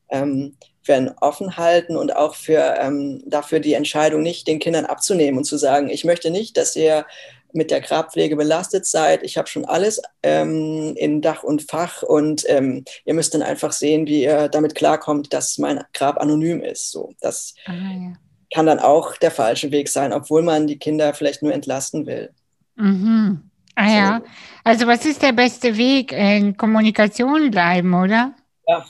ähm, 0.09 0.55
für 0.87 0.95
ein 0.95 1.11
Offenhalten 1.17 1.97
und 1.97 2.15
auch 2.15 2.33
für, 2.33 2.75
ähm, 2.79 3.21
dafür 3.25 3.59
die 3.59 3.73
Entscheidung 3.73 4.21
nicht 4.21 4.47
den 4.47 4.59
Kindern 4.59 4.85
abzunehmen 4.85 5.37
und 5.37 5.43
zu 5.43 5.57
sagen, 5.57 5.89
ich 5.89 6.05
möchte 6.05 6.31
nicht, 6.31 6.55
dass 6.55 6.77
ihr 6.77 7.05
mit 7.51 7.71
der 7.71 7.81
Grabpflege 7.81 8.37
belastet 8.37 8.85
seid. 8.85 9.21
Ich 9.21 9.37
habe 9.37 9.49
schon 9.49 9.65
alles 9.65 10.01
ähm, 10.23 10.93
in 10.95 11.21
Dach 11.21 11.43
und 11.43 11.63
Fach 11.69 12.03
und 12.03 12.45
ähm, 12.47 12.85
ihr 13.03 13.13
müsst 13.13 13.33
dann 13.33 13.41
einfach 13.41 13.73
sehen, 13.73 14.07
wie 14.07 14.23
ihr 14.23 14.47
damit 14.47 14.75
klarkommt, 14.75 15.33
dass 15.33 15.57
mein 15.57 15.83
Grab 15.93 16.21
anonym 16.21 16.61
ist. 16.61 16.89
So, 16.89 17.11
das 17.19 17.53
ah, 17.65 17.73
ja. 17.73 18.13
kann 18.53 18.65
dann 18.65 18.79
auch 18.79 19.17
der 19.17 19.31
falsche 19.31 19.71
Weg 19.71 19.89
sein, 19.89 20.13
obwohl 20.13 20.41
man 20.41 20.67
die 20.67 20.79
Kinder 20.79 21.13
vielleicht 21.13 21.43
nur 21.43 21.53
entlasten 21.53 22.05
will. 22.05 22.29
Mhm. 22.75 23.41
Ah 23.75 23.89
ja, 23.89 24.21
also 24.63 24.87
was 24.87 25.05
ist 25.05 25.21
der 25.21 25.33
beste 25.33 25.75
Weg? 25.75 26.13
In 26.13 26.55
Kommunikation 26.55 27.51
bleiben, 27.51 27.93
oder? 27.93 28.33
Ja, 28.65 28.85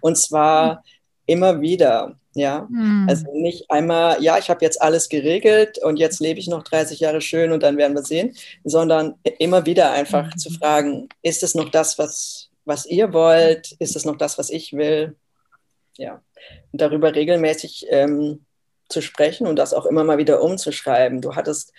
und 0.00 0.16
zwar 0.16 0.76
mhm 0.76 0.97
immer 1.28 1.60
wieder. 1.60 2.16
Ja, 2.34 2.66
mhm. 2.70 3.06
also 3.08 3.26
nicht 3.32 3.68
einmal, 3.70 4.22
ja, 4.22 4.38
ich 4.38 4.48
habe 4.48 4.64
jetzt 4.64 4.80
alles 4.80 5.08
geregelt 5.08 5.78
und 5.82 5.98
jetzt 5.98 6.20
lebe 6.20 6.38
ich 6.38 6.46
noch 6.46 6.62
30 6.62 7.00
Jahre 7.00 7.20
schön 7.20 7.50
und 7.50 7.62
dann 7.62 7.76
werden 7.76 7.96
wir 7.96 8.04
sehen, 8.04 8.36
sondern 8.64 9.16
immer 9.38 9.66
wieder 9.66 9.90
einfach 9.90 10.26
mhm. 10.26 10.38
zu 10.38 10.50
fragen, 10.50 11.08
ist 11.22 11.42
es 11.42 11.54
noch 11.56 11.68
das, 11.68 11.98
was, 11.98 12.50
was 12.64 12.86
ihr 12.86 13.12
wollt? 13.12 13.72
Ist 13.80 13.96
es 13.96 14.04
noch 14.04 14.16
das, 14.16 14.38
was 14.38 14.50
ich 14.50 14.72
will? 14.72 15.16
Ja, 15.96 16.22
und 16.70 16.80
darüber 16.80 17.14
regelmäßig 17.14 17.86
ähm, 17.90 18.44
zu 18.88 19.00
sprechen 19.02 19.46
und 19.48 19.56
das 19.56 19.74
auch 19.74 19.86
immer 19.86 20.04
mal 20.04 20.18
wieder 20.18 20.40
umzuschreiben. 20.40 21.20
Du 21.20 21.34
hattest 21.34 21.72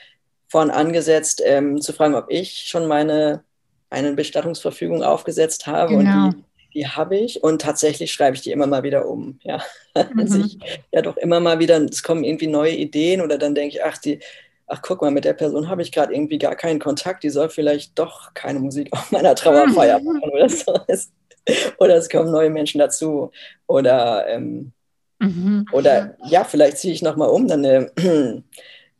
vorhin 0.49 0.71
angesetzt, 0.71 1.41
ähm, 1.45 1.79
zu 1.79 1.93
fragen, 1.93 2.15
ob 2.15 2.25
ich 2.29 2.65
schon 2.67 2.85
meine 2.85 3.43
eine 3.89 4.13
Bestattungsverfügung 4.13 5.03
aufgesetzt 5.03 5.67
habe 5.67 5.97
genau. 5.97 6.25
und 6.25 6.33
die 6.33 6.43
die 6.73 6.87
habe 6.87 7.17
ich 7.17 7.43
und 7.43 7.61
tatsächlich 7.61 8.11
schreibe 8.11 8.35
ich 8.35 8.41
die 8.41 8.51
immer 8.51 8.67
mal 8.67 8.83
wieder 8.83 9.07
um. 9.07 9.39
Ja. 9.43 9.61
Mhm. 10.13 10.19
Also 10.19 10.39
ich, 10.39 10.57
ja, 10.93 11.01
doch 11.01 11.17
immer 11.17 11.41
mal 11.41 11.59
wieder, 11.59 11.77
es 11.81 12.03
kommen 12.03 12.23
irgendwie 12.23 12.47
neue 12.47 12.73
Ideen 12.73 13.19
oder 13.21 13.37
dann 13.37 13.53
denke 13.53 13.75
ich, 13.75 13.83
ach, 13.83 13.97
die, 13.97 14.19
ach 14.67 14.81
guck 14.81 15.01
mal, 15.01 15.11
mit 15.11 15.25
der 15.25 15.33
Person 15.33 15.67
habe 15.67 15.81
ich 15.81 15.91
gerade 15.91 16.13
irgendwie 16.13 16.37
gar 16.37 16.55
keinen 16.55 16.79
Kontakt, 16.79 17.23
die 17.23 17.29
soll 17.29 17.49
vielleicht 17.49 17.97
doch 17.99 18.33
keine 18.33 18.59
Musik 18.59 18.89
auf 18.93 19.11
meiner 19.11 19.35
Trauerfeier 19.35 19.99
machen 19.99 20.21
oder 20.31 20.47
so. 20.47 20.79
Oder 21.79 21.95
es 21.95 22.09
kommen 22.09 22.31
neue 22.31 22.51
Menschen 22.51 22.77
dazu. 22.77 23.31
Oder, 23.65 24.27
ähm, 24.27 24.71
mhm. 25.17 25.65
oder 25.71 26.15
ja, 26.25 26.43
vielleicht 26.43 26.77
ziehe 26.77 26.93
ich 26.93 27.01
nochmal 27.01 27.29
um, 27.29 27.47
dann 27.47 27.63
äh, 27.63 27.89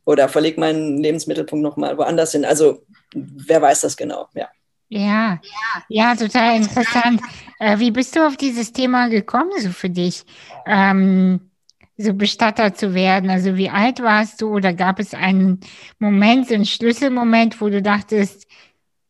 oder 0.04 0.28
verlege 0.28 0.58
meinen 0.58 0.98
Lebensmittelpunkt 0.98 1.62
nochmal 1.62 1.96
woanders 1.96 2.32
hin. 2.32 2.44
Also 2.44 2.82
wer 3.14 3.62
weiß 3.62 3.82
das 3.82 3.96
genau, 3.96 4.28
ja. 4.34 4.48
Ja, 4.92 5.40
ja, 5.88 6.16
total 6.16 6.56
interessant. 6.56 7.20
Äh, 7.60 7.78
wie 7.78 7.92
bist 7.92 8.16
du 8.16 8.26
auf 8.26 8.36
dieses 8.36 8.72
Thema 8.72 9.08
gekommen, 9.08 9.52
so 9.60 9.70
für 9.70 9.88
dich, 9.88 10.24
ähm, 10.66 11.52
so 11.96 12.12
Bestatter 12.12 12.74
zu 12.74 12.92
werden? 12.92 13.30
Also 13.30 13.56
wie 13.56 13.70
alt 13.70 14.02
warst 14.02 14.42
du 14.42 14.48
oder 14.52 14.74
gab 14.74 14.98
es 14.98 15.14
einen 15.14 15.60
Moment, 16.00 16.48
so 16.48 16.54
einen 16.54 16.66
Schlüsselmoment, 16.66 17.60
wo 17.60 17.68
du 17.68 17.80
dachtest, 17.80 18.48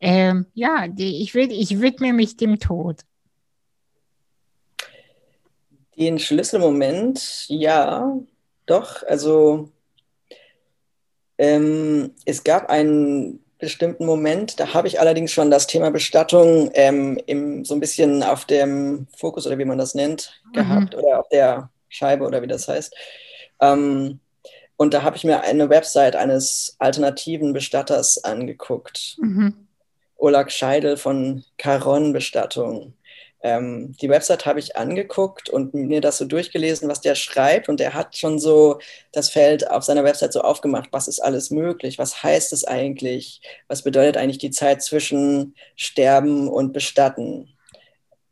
äh, 0.01 0.35
ja, 0.53 0.87
ich, 0.99 1.35
will, 1.35 1.51
ich 1.51 1.81
widme 1.81 2.13
mich 2.13 2.37
dem 2.37 2.59
Tod? 2.61 3.01
Den 5.97 6.19
Schlüsselmoment, 6.19 7.47
ja, 7.49 8.19
doch. 8.67 9.03
Also 9.05 9.71
ähm, 11.39 12.13
es 12.27 12.45
gab 12.45 12.69
einen 12.69 13.43
bestimmten 13.61 14.07
Moment. 14.07 14.59
Da 14.59 14.75
habe 14.75 14.88
ich 14.88 14.99
allerdings 15.00 15.33
schon 15.33 15.50
das 15.50 15.67
Thema 15.67 15.90
Bestattung 15.90 16.71
ähm, 16.75 17.19
im, 17.26 17.64
so 17.64 17.75
ein 17.75 17.81
bisschen 17.81 18.23
auf 18.23 18.45
dem 18.45 19.07
Fokus 19.17 19.47
oder 19.47 19.59
wie 19.59 19.64
man 19.64 19.79
das 19.79 19.95
nennt, 19.95 20.40
mhm. 20.47 20.52
gehabt 20.52 20.95
oder 20.95 21.21
auf 21.21 21.29
der 21.29 21.71
Scheibe 21.88 22.25
oder 22.25 22.43
wie 22.43 22.47
das 22.47 22.69
heißt. 22.69 22.95
Ähm, 23.61 24.21
und 24.76 24.95
da 24.95 25.02
habe 25.02 25.17
ich 25.17 25.25
mir 25.25 25.43
eine 25.43 25.69
Website 25.69 26.17
eines 26.17 26.76
alternativen 26.79 27.52
Bestatters 27.52 28.25
angeguckt. 28.25 29.17
Mhm. 29.21 29.67
Olag 30.17 30.50
Scheidel 30.50 30.97
von 30.97 31.45
Caron 31.59 32.12
Bestattung. 32.12 32.95
Ähm, 33.42 33.92
die 33.92 34.11
Website 34.11 34.44
habe 34.44 34.59
ich 34.59 34.76
angeguckt 34.76 35.49
und 35.49 35.73
mir 35.73 36.02
das 36.02 36.18
so 36.18 36.26
durchgelesen, 36.26 36.88
was 36.88 37.00
der 37.00 37.14
schreibt. 37.14 37.68
Und 37.68 37.80
er 37.80 37.94
hat 37.94 38.16
schon 38.16 38.38
so 38.38 38.78
das 39.12 39.30
Feld 39.30 39.70
auf 39.70 39.82
seiner 39.85 40.04
Website 40.04 40.32
so 40.32 40.42
aufgemacht, 40.42 40.90
was 40.92 41.09
ist 41.09 41.20
alles 41.20 41.50
möglich, 41.50 41.99
was 41.99 42.23
heißt 42.23 42.52
es 42.52 42.64
eigentlich, 42.64 43.40
was 43.66 43.82
bedeutet 43.82 44.18
eigentlich 44.18 44.38
die 44.38 44.50
Zeit 44.50 44.82
zwischen 44.82 45.54
Sterben 45.75 46.49
und 46.49 46.73
Bestatten, 46.73 47.49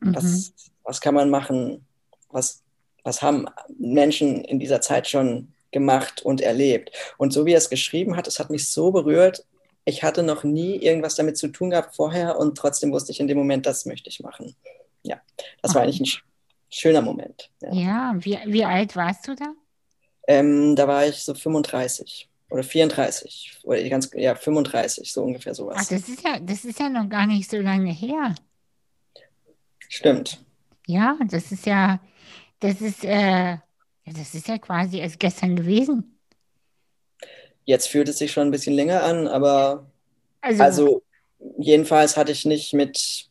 mhm. 0.01 0.15
was, 0.15 0.53
was 0.85 1.01
kann 1.01 1.15
man 1.15 1.31
machen, 1.31 1.87
was, 2.31 2.63
was 3.03 3.23
haben 3.23 3.47
Menschen 3.79 4.45
in 4.45 4.59
dieser 4.59 4.83
Zeit 4.83 5.09
schon 5.09 5.55
gemacht 5.71 6.23
und 6.23 6.43
erlebt. 6.43 6.93
Und 7.17 7.33
so 7.33 7.47
wie 7.47 7.53
er 7.53 7.59
es 7.59 7.71
geschrieben 7.71 8.17
hat, 8.17 8.27
es 8.27 8.39
hat 8.39 8.51
mich 8.51 8.69
so 8.69 8.91
berührt. 8.91 9.47
Ich 9.87 10.03
hatte 10.03 10.23
noch 10.23 10.45
nie 10.45 10.77
irgendwas 10.77 11.15
damit 11.15 11.39
zu 11.39 11.49
tun 11.49 11.71
gehabt 11.71 11.97
vorher 11.97 12.39
und 12.39 12.59
trotzdem 12.59 12.93
wusste 12.93 13.13
ich 13.13 13.21
in 13.21 13.29
dem 13.29 13.39
Moment, 13.39 13.65
das 13.65 13.87
möchte 13.87 14.11
ich 14.11 14.21
machen 14.21 14.55
ja, 15.03 15.21
das 15.63 15.75
war 15.75 15.83
eigentlich 15.83 16.01
ein 16.01 16.23
schöner 16.71 17.03
Moment. 17.03 17.51
Ja, 17.61 17.73
ja 17.73 18.15
wie, 18.19 18.39
wie 18.47 18.65
alt 18.65 18.97
warst 18.97 19.27
du 19.29 19.35
da? 19.35 19.53
Ähm, 20.27 20.77
da 20.77 20.87
war 20.87 21.07
ich 21.07 21.17
so 21.23 21.35
35 21.35 22.29
oder 22.51 22.63
34 22.63 23.61
oder 23.63 23.83
ganz, 23.89 24.11
ja, 24.15 24.35
35, 24.35 25.13
so 25.13 25.23
ungefähr 25.23 25.55
sowas. 25.55 25.77
Ach, 25.79 25.87
das 25.87 26.09
ist 26.09 26.23
ja, 26.23 26.39
das 26.39 26.65
ist 26.65 26.79
ja 26.79 26.89
noch 26.89 27.09
gar 27.09 27.27
nicht 27.27 27.51
so 27.51 27.59
lange 27.59 27.93
her. 27.93 28.35
Stimmt. 29.89 30.39
Ja, 30.87 31.19
das 31.31 31.53
ist 31.53 31.67
ja, 31.67 32.01
das 32.61 32.81
ist, 32.81 33.05
äh, 33.05 33.59
das 34.07 34.35
ist 34.35 34.49
ja 34.49 34.59
quasi 34.59 34.99
erst 34.99 35.21
gestern 35.21 35.57
gewesen. 35.57 36.19
Jetzt 37.65 37.89
fühlt 37.89 38.09
es 38.09 38.19
sich 38.19 38.33
schon 38.33 38.49
ein 38.49 38.51
bisschen 38.51 38.75
länger 38.75 39.03
an, 39.03 39.27
aber 39.29 39.91
also, 40.41 40.63
also 40.63 41.03
jedenfalls 41.59 42.17
hatte 42.17 42.33
ich 42.33 42.45
nicht 42.45 42.73
mit, 42.73 43.28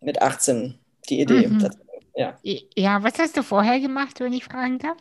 mit 0.00 0.20
18 0.22 0.78
die 1.08 1.20
Idee. 1.20 1.46
Mhm. 1.46 1.58
Das, 1.60 1.78
ja. 2.14 2.36
ja, 2.42 3.02
was 3.02 3.18
hast 3.18 3.36
du 3.36 3.42
vorher 3.42 3.80
gemacht, 3.80 4.20
wenn 4.20 4.32
ich 4.32 4.44
fragen 4.44 4.78
darf? 4.78 4.98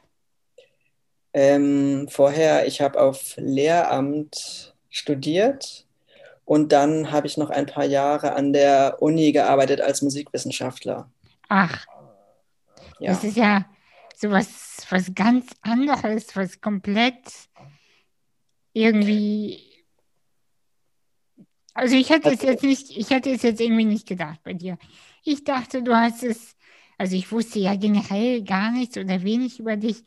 Ähm, 1.33 2.07
vorher, 2.09 2.67
ich 2.67 2.81
habe 2.81 2.99
auf 2.99 3.33
Lehramt 3.37 4.73
studiert 4.89 5.85
und 6.45 6.71
dann 6.71 7.11
habe 7.11 7.27
ich 7.27 7.37
noch 7.37 7.49
ein 7.49 7.65
paar 7.65 7.85
Jahre 7.85 8.33
an 8.33 8.53
der 8.53 8.97
Uni 9.01 9.31
gearbeitet 9.31 9.81
als 9.81 10.01
Musikwissenschaftler. 10.01 11.09
Ach, 11.49 11.85
ja. 12.99 13.11
das 13.11 13.23
ist 13.23 13.37
ja 13.37 13.65
sowas 14.15 14.77
was 14.89 15.13
ganz 15.13 15.47
anderes, 15.61 16.35
was 16.35 16.61
komplett 16.61 17.23
irgendwie. 18.73 19.66
Also 21.77 21.95
ich 21.95 22.09
hätte 22.09 22.31
es 22.31 22.41
jetzt 22.41 22.63
nicht, 22.63 22.89
ich 22.89 23.11
hätte 23.11 23.29
es 23.29 23.43
jetzt 23.43 23.61
irgendwie 23.61 23.85
nicht 23.85 24.07
gedacht 24.07 24.39
bei 24.43 24.53
dir. 24.53 24.79
Ich 25.23 25.43
dachte, 25.43 25.83
du 25.83 25.95
hast 25.95 26.23
es, 26.23 26.55
also 26.97 27.15
ich 27.15 27.31
wusste 27.31 27.59
ja 27.59 27.75
generell 27.75 28.43
gar 28.43 28.71
nichts 28.71 28.97
oder 28.97 29.21
wenig 29.21 29.59
über 29.59 29.77
dich, 29.77 29.97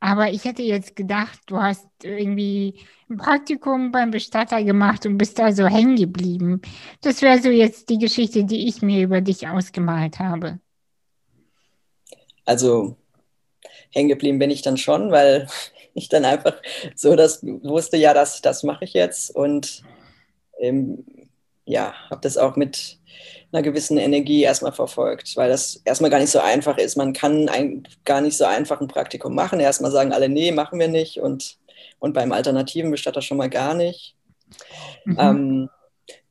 aber 0.00 0.32
ich 0.32 0.44
hätte 0.44 0.62
jetzt 0.62 0.96
gedacht, 0.96 1.38
du 1.46 1.58
hast 1.58 1.86
irgendwie 2.02 2.80
ein 3.08 3.16
Praktikum 3.16 3.92
beim 3.92 4.10
Bestatter 4.10 4.64
gemacht 4.64 5.06
und 5.06 5.18
bist 5.18 5.38
da 5.38 5.52
so 5.52 5.68
hängen 5.68 5.94
geblieben. 5.94 6.60
Das 7.00 7.22
wäre 7.22 7.40
so 7.40 7.48
jetzt 7.48 7.88
die 7.88 7.98
Geschichte, 7.98 8.42
die 8.42 8.66
ich 8.66 8.82
mir 8.82 9.04
über 9.04 9.20
dich 9.20 9.46
ausgemalt 9.46 10.18
habe. 10.18 10.58
Also 12.44 12.96
hängen 13.92 14.08
geblieben 14.08 14.40
bin 14.40 14.50
ich 14.50 14.62
dann 14.62 14.78
schon, 14.78 15.12
weil 15.12 15.46
ich 15.94 16.08
dann 16.08 16.24
einfach 16.24 16.60
so 16.96 17.14
das 17.14 17.40
wusste, 17.44 17.98
ja, 17.98 18.14
das, 18.14 18.42
das 18.42 18.64
mache 18.64 18.84
ich 18.84 18.94
jetzt 18.94 19.30
und 19.30 19.84
ähm, 20.62 21.04
ja, 21.64 21.92
habe 22.10 22.20
das 22.22 22.38
auch 22.38 22.56
mit 22.56 22.98
einer 23.52 23.62
gewissen 23.62 23.98
Energie 23.98 24.42
erstmal 24.42 24.72
verfolgt, 24.72 25.36
weil 25.36 25.50
das 25.50 25.76
erstmal 25.84 26.10
gar 26.10 26.18
nicht 26.18 26.30
so 26.30 26.40
einfach 26.40 26.78
ist. 26.78 26.96
Man 26.96 27.12
kann 27.12 27.48
ein, 27.48 27.86
gar 28.04 28.20
nicht 28.20 28.36
so 28.36 28.44
einfach 28.44 28.80
ein 28.80 28.88
Praktikum 28.88 29.34
machen. 29.34 29.60
Erstmal 29.60 29.90
sagen 29.90 30.12
alle, 30.12 30.28
nee, 30.28 30.52
machen 30.52 30.78
wir 30.78 30.88
nicht 30.88 31.18
und, 31.18 31.58
und 31.98 32.14
beim 32.14 32.32
alternativen 32.32 32.90
Bestatter 32.90 33.20
schon 33.20 33.36
mal 33.36 33.50
gar 33.50 33.74
nicht. 33.74 34.16
Mhm. 35.04 35.16
Ähm, 35.18 35.70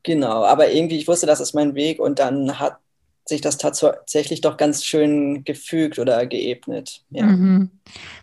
genau, 0.03 0.43
aber 0.43 0.71
irgendwie, 0.71 0.97
ich 0.97 1.07
wusste, 1.07 1.27
das 1.27 1.39
ist 1.39 1.53
mein 1.53 1.75
Weg 1.75 1.99
und 1.99 2.19
dann 2.19 2.59
hat 2.59 2.77
sich 3.25 3.41
das 3.41 3.57
tatsächlich 3.57 4.41
doch 4.41 4.57
ganz 4.57 4.83
schön 4.83 5.43
gefügt 5.43 5.99
oder 5.99 6.25
geebnet. 6.25 7.03
Ja. 7.11 7.25
Mhm. 7.25 7.69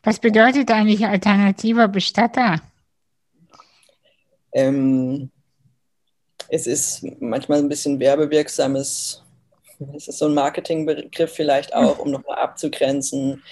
Was 0.03 0.19
bedeutet 0.19 0.71
eigentlich 0.71 1.07
alternativer 1.07 1.89
Bestatter? 1.89 2.61
Ähm, 4.53 5.31
es 6.49 6.67
ist 6.67 7.05
manchmal 7.21 7.59
ein 7.59 7.69
bisschen 7.69 8.01
werbewirksames, 8.01 9.23
es 9.97 10.09
ist 10.09 10.19
so 10.19 10.27
ein 10.27 10.35
Marketingbegriff 10.35 11.33
vielleicht 11.33 11.75
auch, 11.75 11.99
um 11.99 12.11
nochmal 12.11 12.39
abzugrenzen, 12.39 13.43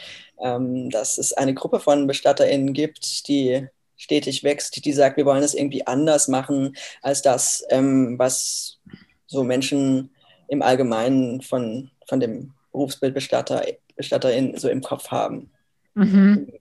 ähm, 0.42 0.90
dass 0.90 1.18
es 1.18 1.32
eine 1.32 1.54
Gruppe 1.54 1.80
von 1.80 2.06
BestatterInnen 2.06 2.72
gibt, 2.72 3.28
die 3.28 3.68
stetig 3.96 4.44
wächst, 4.44 4.85
die 4.85 4.92
sagt, 4.92 5.16
wir 5.16 5.24
wollen 5.24 5.42
es 5.42 5.54
irgendwie 5.54 5.87
anders 5.87 6.28
machen 6.28 6.76
als 7.02 7.22
das, 7.22 7.64
ähm, 7.70 8.18
was 8.18 8.78
so 9.26 9.42
Menschen 9.44 10.11
im 10.48 10.62
Allgemeinen 10.62 11.40
von, 11.40 11.90
von 12.06 12.20
dem 12.20 12.52
Berufsbild 12.72 13.14
Bestatter, 13.14 13.64
BestatterInnen 13.96 14.59
so 14.59 14.68
im 14.68 14.82
Kopf 14.82 15.09
haben. 15.09 15.50
Mhm. 15.94 16.52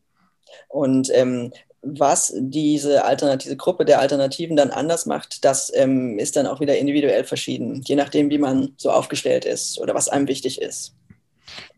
Und 0.69 1.09
ähm, 1.13 1.51
was 1.85 2.33
diese 2.35 3.05
alternative 3.05 3.55
Gruppe 3.55 3.85
der 3.85 3.99
Alternativen 3.99 4.55
dann 4.55 4.71
anders 4.71 5.05
macht, 5.05 5.45
das 5.45 5.71
ähm, 5.75 6.17
ist 6.17 6.35
dann 6.35 6.47
auch 6.47 6.59
wieder 6.59 6.77
individuell 6.77 7.23
verschieden, 7.23 7.81
je 7.85 7.95
nachdem, 7.95 8.29
wie 8.29 8.39
man 8.39 8.73
so 8.77 8.91
aufgestellt 8.91 9.45
ist 9.45 9.79
oder 9.79 9.93
was 9.93 10.09
einem 10.09 10.27
wichtig 10.27 10.61
ist. 10.61 10.95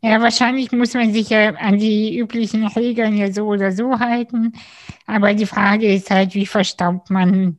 Ja, 0.02 0.22
wahrscheinlich 0.22 0.72
muss 0.72 0.94
man 0.94 1.14
sich 1.14 1.30
ja 1.30 1.54
an 1.56 1.78
die 1.78 2.18
üblichen 2.18 2.66
Regeln 2.68 3.18
ja 3.18 3.32
so 3.32 3.48
oder 3.48 3.72
so 3.72 4.00
halten. 4.00 4.54
Aber 5.06 5.34
die 5.34 5.46
Frage 5.46 5.94
ist 5.94 6.10
halt, 6.10 6.34
wie 6.36 6.46
verstaubt 6.46 7.10
man, 7.10 7.58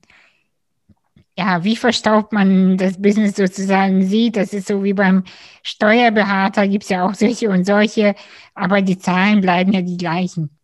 ja, 1.36 1.62
wie 1.64 1.76
verstaubt 1.76 2.32
man 2.32 2.76
das 2.78 3.00
Business 3.00 3.36
sozusagen 3.36 4.06
sieht. 4.06 4.36
Das 4.36 4.52
ist 4.52 4.68
so 4.68 4.82
wie 4.84 4.94
beim 4.94 5.24
Steuerberater, 5.62 6.66
gibt 6.66 6.84
es 6.84 6.90
ja 6.90 7.06
auch 7.06 7.14
solche 7.14 7.50
und 7.50 7.64
solche, 7.64 8.14
aber 8.54 8.80
die 8.82 8.98
Zahlen 8.98 9.40
bleiben 9.40 9.72
ja 9.72 9.82
die 9.82 9.96
gleichen. 9.96 10.57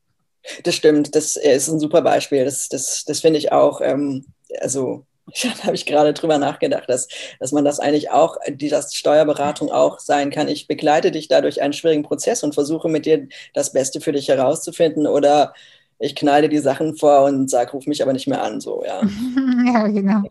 Das 0.62 0.74
stimmt, 0.74 1.14
das 1.14 1.36
ist 1.36 1.68
ein 1.68 1.80
super 1.80 2.02
Beispiel. 2.02 2.44
Das, 2.44 2.68
das, 2.68 3.04
das 3.04 3.20
finde 3.20 3.38
ich 3.38 3.52
auch, 3.52 3.80
ähm, 3.80 4.26
also 4.60 5.04
da 5.42 5.64
habe 5.64 5.74
ich 5.74 5.86
gerade 5.86 6.12
drüber 6.12 6.38
nachgedacht, 6.38 6.88
dass, 6.88 7.08
dass 7.40 7.52
man 7.52 7.64
das 7.64 7.80
eigentlich 7.80 8.10
auch, 8.10 8.36
die 8.48 8.68
das 8.68 8.94
Steuerberatung 8.94 9.70
auch 9.70 9.98
sein 9.98 10.30
kann. 10.30 10.48
Ich 10.48 10.66
begleite 10.66 11.10
dich 11.10 11.28
da 11.28 11.40
durch 11.40 11.62
einen 11.62 11.72
schwierigen 11.72 12.02
Prozess 12.02 12.42
und 12.42 12.54
versuche 12.54 12.88
mit 12.88 13.06
dir 13.06 13.28
das 13.54 13.72
Beste 13.72 14.00
für 14.00 14.12
dich 14.12 14.28
herauszufinden 14.28 15.06
oder 15.06 15.54
ich 15.98 16.14
knall 16.14 16.48
die 16.48 16.58
Sachen 16.58 16.96
vor 16.96 17.24
und 17.24 17.48
sage, 17.48 17.72
ruf 17.72 17.86
mich 17.86 18.02
aber 18.02 18.12
nicht 18.12 18.26
mehr 18.26 18.42
an, 18.42 18.60
so, 18.60 18.84
ja. 18.84 19.00
ja, 19.66 19.86
genau. 19.88 20.22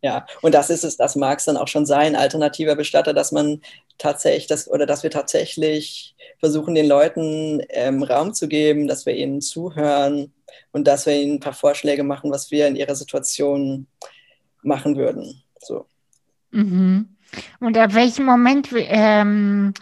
Ja, 0.00 0.26
und 0.42 0.54
das 0.54 0.68
ist 0.68 0.84
es, 0.84 0.98
das 0.98 1.16
mag 1.16 1.38
es 1.38 1.46
dann 1.46 1.56
auch 1.56 1.68
schon 1.68 1.86
sein, 1.86 2.14
alternativer 2.14 2.76
Bestatter, 2.76 3.14
dass 3.14 3.32
man 3.32 3.62
tatsächlich 3.96 4.46
das 4.46 4.68
oder 4.68 4.84
dass 4.84 5.02
wir 5.02 5.10
tatsächlich 5.10 6.13
versuchen, 6.40 6.74
den 6.74 6.86
Leuten 6.86 7.62
ähm, 7.70 8.02
Raum 8.02 8.34
zu 8.34 8.48
geben, 8.48 8.88
dass 8.88 9.06
wir 9.06 9.14
ihnen 9.14 9.40
zuhören 9.40 10.32
und 10.72 10.86
dass 10.86 11.06
wir 11.06 11.14
ihnen 11.20 11.36
ein 11.36 11.40
paar 11.40 11.54
Vorschläge 11.54 12.04
machen, 12.04 12.30
was 12.30 12.50
wir 12.50 12.66
in 12.66 12.76
ihrer 12.76 12.94
Situation 12.94 13.86
machen 14.62 14.96
würden. 14.96 15.42
So. 15.58 15.86
Mhm. 16.50 17.08
Und 17.60 17.76
ab 17.76 17.94
welchem 17.94 18.26
Moment 18.26 18.68
ähm, 18.72 19.74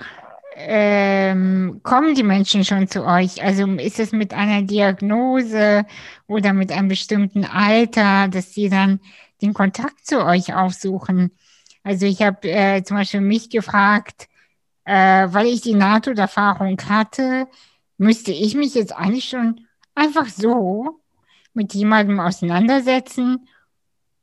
ähm, 0.56 1.80
kommen 1.82 2.14
die 2.14 2.22
Menschen 2.22 2.64
schon 2.64 2.88
zu 2.88 3.04
euch? 3.04 3.42
Also 3.42 3.66
ist 3.66 3.98
es 3.98 4.12
mit 4.12 4.32
einer 4.32 4.62
Diagnose 4.62 5.84
oder 6.26 6.52
mit 6.52 6.72
einem 6.72 6.88
bestimmten 6.88 7.44
Alter, 7.44 8.28
dass 8.28 8.54
sie 8.54 8.68
dann 8.68 9.00
den 9.40 9.54
Kontakt 9.54 10.06
zu 10.06 10.24
euch 10.24 10.54
aufsuchen. 10.54 11.32
Also 11.82 12.06
ich 12.06 12.22
habe 12.22 12.48
äh, 12.48 12.82
zum 12.84 12.96
Beispiel 12.96 13.20
mich 13.20 13.50
gefragt, 13.50 14.28
äh, 14.84 15.28
weil 15.30 15.46
ich 15.46 15.60
die 15.60 15.74
NATO-Erfahrung 15.74 16.76
hatte, 16.88 17.46
müsste 17.98 18.32
ich 18.32 18.54
mich 18.54 18.74
jetzt 18.74 18.92
eigentlich 18.92 19.28
schon 19.28 19.66
einfach 19.94 20.28
so 20.28 21.00
mit 21.54 21.74
jemandem 21.74 22.20
auseinandersetzen 22.20 23.48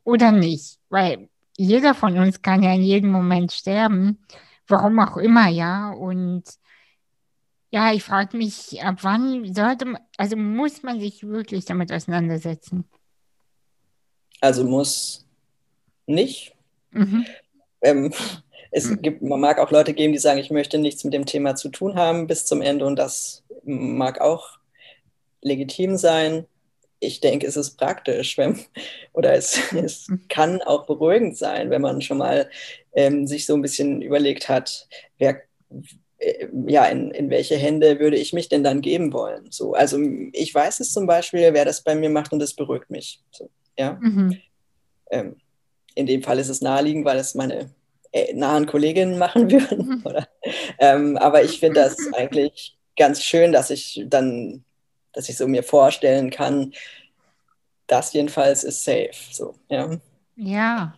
oder 0.04 0.32
nicht? 0.32 0.80
Weil 0.89 1.30
jeder 1.58 1.93
von 1.93 2.17
uns 2.17 2.41
kann 2.41 2.63
ja 2.63 2.74
in 2.74 2.84
jedem 2.84 3.12
Moment 3.12 3.52
sterben, 3.52 4.19
warum 4.67 5.00
auch 5.00 5.17
immer, 5.17 5.48
ja. 5.48 5.91
Und 5.91 6.43
ja, 7.72 7.93
ich 7.93 8.04
frage 8.04 8.38
mich, 8.38 8.82
ab 8.84 9.00
wann 9.02 9.54
sollte 9.54 9.86
man, 9.86 10.02
also 10.17 10.36
muss 10.36 10.84
man 10.84 11.00
sich 11.00 11.28
wirklich 11.28 11.65
damit 11.65 11.91
auseinandersetzen? 11.91 12.86
Also 14.41 14.63
muss 14.63 15.26
nicht. 16.06 16.56
Mhm. 16.91 17.26
Ähm, 17.82 18.13
es 18.71 18.89
mhm. 18.89 19.01
gibt, 19.01 19.21
man 19.21 19.39
mag 19.39 19.60
auch 19.60 19.71
Leute 19.71 19.93
geben, 19.93 20.13
die 20.13 20.19
sagen, 20.19 20.39
ich 20.39 20.51
möchte 20.51 20.77
nichts 20.77 21.03
mit 21.03 21.13
dem 21.13 21.25
Thema 21.25 21.55
zu 21.55 21.69
tun 21.69 21.95
haben 21.95 22.27
bis 22.27 22.45
zum 22.45 22.62
Ende 22.62 22.86
und 22.86 22.97
das 22.97 23.43
mag 23.63 24.21
auch 24.21 24.60
legitim 25.41 25.97
sein. 25.97 26.45
Ich 26.99 27.21
denke, 27.21 27.47
es 27.47 27.55
ist 27.55 27.77
praktisch, 27.77 28.38
wenn, 28.38 28.60
oder 29.13 29.34
es, 29.34 29.60
es 29.73 30.08
kann 30.27 30.62
auch 30.62 30.86
beruhigend 30.86 31.38
sein, 31.38 31.69
wenn 31.69 31.82
man 31.82 32.01
schon 32.01 32.17
mal 32.17 32.49
ähm, 32.93 33.25
sich 33.25 33.45
so 33.45 33.55
ein 33.55 33.62
bisschen 33.62 34.01
überlegt 34.01 34.49
hat, 34.49 34.88
wer, 35.17 35.41
äh, 36.19 36.47
ja, 36.67 36.86
in, 36.86 37.12
in 37.12 37.29
welche 37.29 37.55
Hände 37.55 37.99
würde 37.99 38.17
ich 38.17 38.34
mich 38.34 38.49
denn 38.49 38.63
dann 38.63 38.82
geben 38.82 39.13
wollen? 39.13 39.47
So, 39.49 39.73
also 39.73 39.97
ich 40.34 40.53
weiß 40.53 40.79
es 40.82 40.91
zum 40.91 41.08
Beispiel, 41.08 41.53
wer 41.53 41.65
das 41.65 41.82
bei 41.82 41.95
mir 41.95 42.10
macht 42.10 42.34
und 42.34 42.39
das 42.39 42.53
beruhigt 42.53 42.89
mich. 42.89 43.21
So, 43.32 43.49
ja. 43.77 43.97
Mhm. 44.01 44.38
Ähm, 45.10 45.36
in 45.95 46.05
dem 46.05 46.21
Fall 46.21 46.38
ist 46.39 46.49
es 46.49 46.62
naheliegend, 46.62 47.03
weil 47.05 47.17
es 47.17 47.34
meine 47.34 47.71
nahen 48.34 48.65
Kolleginnen 48.65 49.17
machen 49.17 49.52
würden. 49.52 50.04
Mhm. 50.04 50.26
Ähm, 50.80 51.17
aber 51.17 51.43
ich 51.43 51.60
finde 51.60 51.82
das 51.82 51.98
eigentlich 52.13 52.78
ganz 52.98 53.24
schön, 53.24 53.52
dass 53.52 53.69
ich 53.69 54.04
dann, 54.08 54.63
dass 55.13 55.30
ich 55.30 55.38
so 55.38 55.48
mir 55.48 55.63
vorstellen 55.63 56.30
kann, 56.30 56.74
das 57.88 58.13
jedenfalls 58.13 58.63
ist 58.63 58.84
safe. 58.84 59.12
So, 59.32 59.56
ja. 59.69 59.98
Ja. 60.36 60.93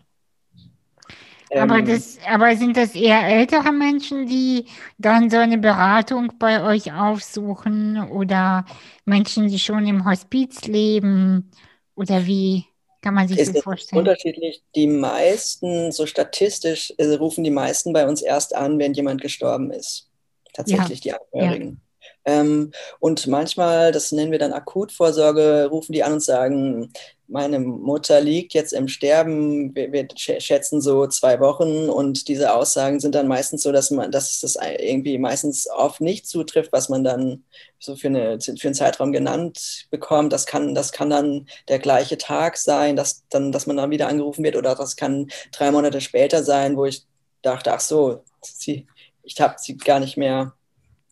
Aber, 1.54 1.80
ähm, 1.80 1.86
das, 1.86 2.18
aber 2.28 2.56
sind 2.56 2.78
das 2.78 2.96
eher 2.96 3.24
ältere 3.28 3.72
Menschen, 3.72 4.26
die 4.26 4.66
dann 4.98 5.30
so 5.30 5.38
eine 5.38 5.58
Beratung 5.58 6.34
bei 6.40 6.64
euch 6.64 6.94
aufsuchen 6.94 8.10
oder 8.10 8.66
Menschen, 9.06 9.48
die 9.50 9.60
schon 9.60 9.86
im 9.86 10.06
Hospiz 10.06 10.66
leben? 10.66 11.52
Oder 11.96 12.26
wie? 12.26 12.66
Kann 13.02 13.16
man 13.16 13.28
sich 13.28 13.40
ist 13.40 13.56
das 13.56 13.64
vorstellen? 13.64 14.00
Unterschiedlich. 14.00 14.64
Die 14.76 14.88
meisten, 14.88 15.92
so 15.92 16.06
statistisch, 16.06 16.94
äh, 16.98 17.06
rufen 17.16 17.44
die 17.44 17.52
meisten 17.52 17.94
bei 17.94 18.08
uns 18.08 18.22
erst 18.22 18.56
an, 18.56 18.78
wenn 18.78 18.94
jemand 18.94 19.22
gestorben 19.22 19.72
ist. 19.72 20.08
Tatsächlich 20.54 21.04
ja. 21.04 21.18
die 21.34 21.38
Angehörigen. 21.40 21.82
Ähm, 22.26 22.72
und 23.00 23.28
manchmal, 23.28 23.92
das 23.92 24.12
nennen 24.12 24.32
wir 24.32 24.40
dann 24.40 24.54
Akutvorsorge, 24.54 25.68
rufen 25.72 25.94
die 25.94 26.04
an 26.04 26.14
und 26.14 26.24
sagen, 26.24 26.92
meine 27.32 27.60
Mutter 27.60 28.20
liegt 28.20 28.54
jetzt 28.54 28.74
im 28.74 28.90
Sterben, 28.90 29.74
wir, 29.74 29.94
wir, 29.94 30.08
schätzen 30.18 30.82
so 30.82 31.08
zwei 31.08 31.40
Wochen 31.40 31.90
und 31.90 32.28
diese 32.28 32.54
Aussagen 32.54 33.00
sind 33.00 33.16
dann 33.16 33.28
meistens 33.28 33.64
so, 33.64 33.72
dass 33.72 33.90
man, 33.90 34.12
dass 34.12 34.42
das 34.42 34.58
irgendwie 34.80 35.18
meistens 35.18 35.70
oft 35.70 36.02
nicht 36.02 36.28
zutrifft, 36.28 36.74
was 36.74 36.90
man 36.90 37.06
dann 37.06 37.46
so 37.80 37.96
für, 37.96 38.10
eine, 38.10 38.40
für 38.42 38.68
einen 38.68 38.74
Zeitraum 38.76 39.14
genannt 39.14 39.88
bekommt. 39.90 40.34
Das 40.34 40.46
kann, 40.46 40.76
das 40.76 40.92
kann 40.92 41.10
dann 41.10 41.48
der 41.70 41.80
gleiche 41.80 42.18
Tag 42.18 42.58
sein, 42.58 42.98
dass, 42.98 43.24
dann, 43.30 43.54
dass 43.54 43.66
man 43.66 43.78
dann 43.78 43.92
wieder 43.92 44.10
angerufen 44.10 44.44
wird 44.44 44.58
oder 44.58 44.76
das 44.76 44.98
kann 44.98 45.32
drei 45.54 45.72
Monate 45.72 46.02
später 46.02 46.44
sein, 46.44 46.76
wo 46.76 46.86
ich 46.86 47.06
dachte, 47.42 47.74
ach 47.74 47.80
so, 47.80 48.24
sie, 48.42 48.88
ich 49.24 49.40
habe 49.40 49.56
sie 49.58 49.78
gar 49.78 50.02
nicht 50.02 50.18
mehr 50.18 50.54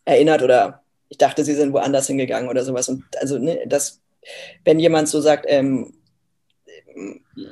erinnert 0.04 0.42
oder 0.42 0.82
ich 1.10 1.18
dachte, 1.18 1.44
sie 1.44 1.54
sind 1.54 1.74
woanders 1.74 2.06
hingegangen 2.06 2.48
oder 2.48 2.64
sowas. 2.64 2.88
Und 2.88 3.04
also 3.18 3.36
ne, 3.36 3.64
das, 3.66 4.00
wenn 4.64 4.78
jemand 4.78 5.08
so 5.08 5.20
sagt, 5.20 5.44
ähm, 5.48 5.92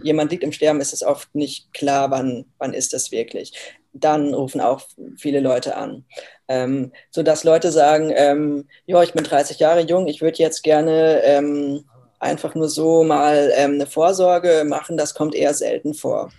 jemand 0.02 0.30
liegt 0.30 0.44
im 0.44 0.52
Sterben, 0.52 0.80
ist 0.80 0.92
es 0.92 1.02
oft 1.02 1.34
nicht 1.34 1.72
klar, 1.74 2.10
wann, 2.10 2.46
wann 2.58 2.72
ist 2.72 2.92
das 2.92 3.10
wirklich. 3.10 3.52
Dann 3.92 4.32
rufen 4.32 4.60
auch 4.60 4.82
viele 5.16 5.40
Leute 5.40 5.76
an. 5.76 6.04
Ähm, 6.46 6.92
sodass 7.10 7.44
Leute 7.44 7.72
sagen, 7.72 8.12
ähm, 8.14 8.68
ja, 8.86 9.02
ich 9.02 9.12
bin 9.12 9.24
30 9.24 9.58
Jahre 9.58 9.80
jung, 9.80 10.06
ich 10.06 10.22
würde 10.22 10.38
jetzt 10.38 10.62
gerne 10.62 11.20
ähm, 11.24 11.84
einfach 12.20 12.54
nur 12.54 12.68
so 12.68 13.04
mal 13.04 13.52
ähm, 13.54 13.74
eine 13.74 13.86
Vorsorge 13.86 14.64
machen, 14.66 14.96
das 14.96 15.14
kommt 15.14 15.34
eher 15.34 15.54
selten 15.54 15.94
vor. 15.94 16.30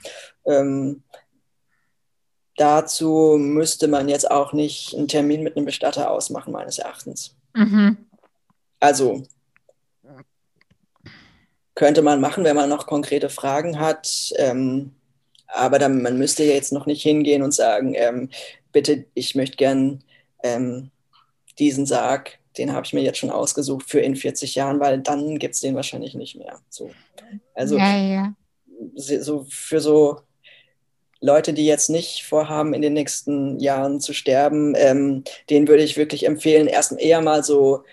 Dazu 2.60 3.38
müsste 3.40 3.88
man 3.88 4.10
jetzt 4.10 4.30
auch 4.30 4.52
nicht 4.52 4.94
einen 4.94 5.08
Termin 5.08 5.44
mit 5.44 5.56
einem 5.56 5.66
Bestatter 5.66 6.12
ausmachen, 6.12 6.52
meines 6.52 6.78
Erachtens. 6.78 7.34
Mhm. 7.54 7.96
Also 8.82 9.24
könnte 11.74 12.02
man 12.02 12.20
machen, 12.20 12.44
wenn 12.44 12.58
man 12.58 12.68
noch 12.68 12.86
konkrete 12.86 13.30
Fragen 13.30 13.80
hat. 13.80 14.34
Ähm, 14.36 14.92
aber 15.48 15.80
dann, 15.80 16.02
man 16.02 16.18
müsste 16.18 16.44
jetzt 16.44 16.74
noch 16.74 16.86
nicht 16.86 17.02
hingehen 17.02 17.44
und 17.44 17.54
sagen, 17.54 17.94
ähm, 17.96 18.30
bitte, 18.74 19.06
ich 19.14 19.36
möchte 19.36 19.56
gern 19.56 20.04
ähm, 20.44 20.92
diesen 21.60 21.86
Sarg, 21.86 22.40
den 22.58 22.74
habe 22.74 22.86
ich 22.86 22.92
mir 22.92 23.04
jetzt 23.04 23.20
schon 23.20 23.32
ausgesucht 23.32 23.90
für 23.90 24.02
in 24.02 24.18
40 24.18 24.56
Jahren, 24.56 24.82
weil 24.82 25.00
dann 25.00 25.40
gibt 25.40 25.56
es 25.56 25.62
den 25.62 25.76
wahrscheinlich 25.76 26.14
nicht 26.14 26.36
mehr. 26.36 26.60
So. 26.70 26.92
Also 27.54 27.78
ja, 27.78 27.96
ja. 27.96 28.34
So 28.98 29.46
für 29.50 29.80
so 29.80 30.20
Leute, 31.22 31.54
die 31.54 31.66
jetzt 31.66 31.90
nicht 31.90 32.24
vorhaben, 32.26 32.74
in 32.74 32.82
den 32.82 32.94
nächsten 32.94 33.60
Jahren 33.60 34.00
zu 34.00 34.14
sterben, 34.14 34.74
ähm, 34.78 35.24
denen 35.50 35.68
würde 35.68 35.84
ich 35.84 35.98
wirklich 35.98 36.26
empfehlen, 36.26 36.68
erst 36.68 36.98
eher 36.98 37.22
mal 37.22 37.44
so 37.44 37.84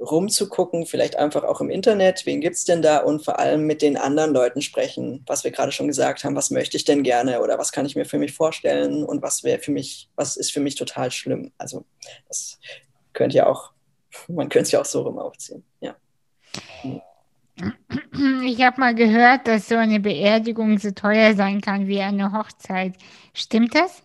rumzugucken, 0.00 0.86
vielleicht 0.86 1.16
einfach 1.16 1.44
auch 1.44 1.60
im 1.60 1.70
Internet, 1.70 2.26
wen 2.26 2.40
gibt 2.40 2.56
es 2.56 2.64
denn 2.64 2.82
da 2.82 2.98
und 2.98 3.24
vor 3.24 3.38
allem 3.38 3.66
mit 3.66 3.80
den 3.80 3.96
anderen 3.96 4.32
Leuten 4.32 4.60
sprechen, 4.60 5.22
was 5.26 5.44
wir 5.44 5.50
gerade 5.50 5.72
schon 5.72 5.86
gesagt 5.86 6.24
haben, 6.24 6.36
was 6.36 6.50
möchte 6.50 6.76
ich 6.76 6.84
denn 6.84 7.02
gerne 7.02 7.40
oder 7.40 7.58
was 7.58 7.72
kann 7.72 7.86
ich 7.86 7.96
mir 7.96 8.04
für 8.04 8.18
mich 8.18 8.32
vorstellen 8.32 9.04
und 9.04 9.22
was 9.22 9.44
wäre 9.44 9.60
für 9.60 9.70
mich, 9.70 10.10
was 10.16 10.36
ist 10.36 10.52
für 10.52 10.60
mich 10.60 10.74
total 10.74 11.10
schlimm. 11.10 11.52
Also 11.58 11.84
das 12.28 12.58
könnte 13.12 13.36
ja 13.36 13.46
auch, 13.46 13.72
man 14.28 14.48
könnte 14.48 14.66
es 14.66 14.72
ja 14.72 14.80
auch 14.80 14.84
so 14.84 15.02
rum 15.02 15.18
aufziehen, 15.18 15.64
ja. 15.80 15.96
Ich 17.56 18.62
habe 18.62 18.80
mal 18.80 18.94
gehört, 18.94 19.46
dass 19.46 19.68
so 19.68 19.76
eine 19.76 20.00
Beerdigung 20.00 20.78
so 20.78 20.90
teuer 20.90 21.34
sein 21.34 21.60
kann 21.60 21.86
wie 21.86 22.00
eine 22.00 22.32
Hochzeit. 22.32 22.94
Stimmt 23.32 23.74
das? 23.74 24.02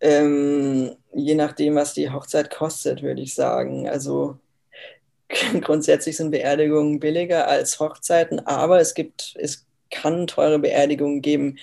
Ähm, 0.00 0.96
je 1.14 1.34
nachdem, 1.34 1.76
was 1.76 1.94
die 1.94 2.10
Hochzeit 2.10 2.50
kostet, 2.50 3.02
würde 3.02 3.22
ich 3.22 3.34
sagen. 3.34 3.88
Also 3.88 4.38
grundsätzlich 5.60 6.16
sind 6.16 6.30
Beerdigungen 6.30 7.00
billiger 7.00 7.48
als 7.48 7.78
Hochzeiten, 7.80 8.40
aber 8.46 8.80
es 8.80 8.94
gibt, 8.94 9.34
es 9.38 9.66
kann 9.90 10.26
teure 10.26 10.58
Beerdigungen 10.58 11.22
geben, 11.22 11.58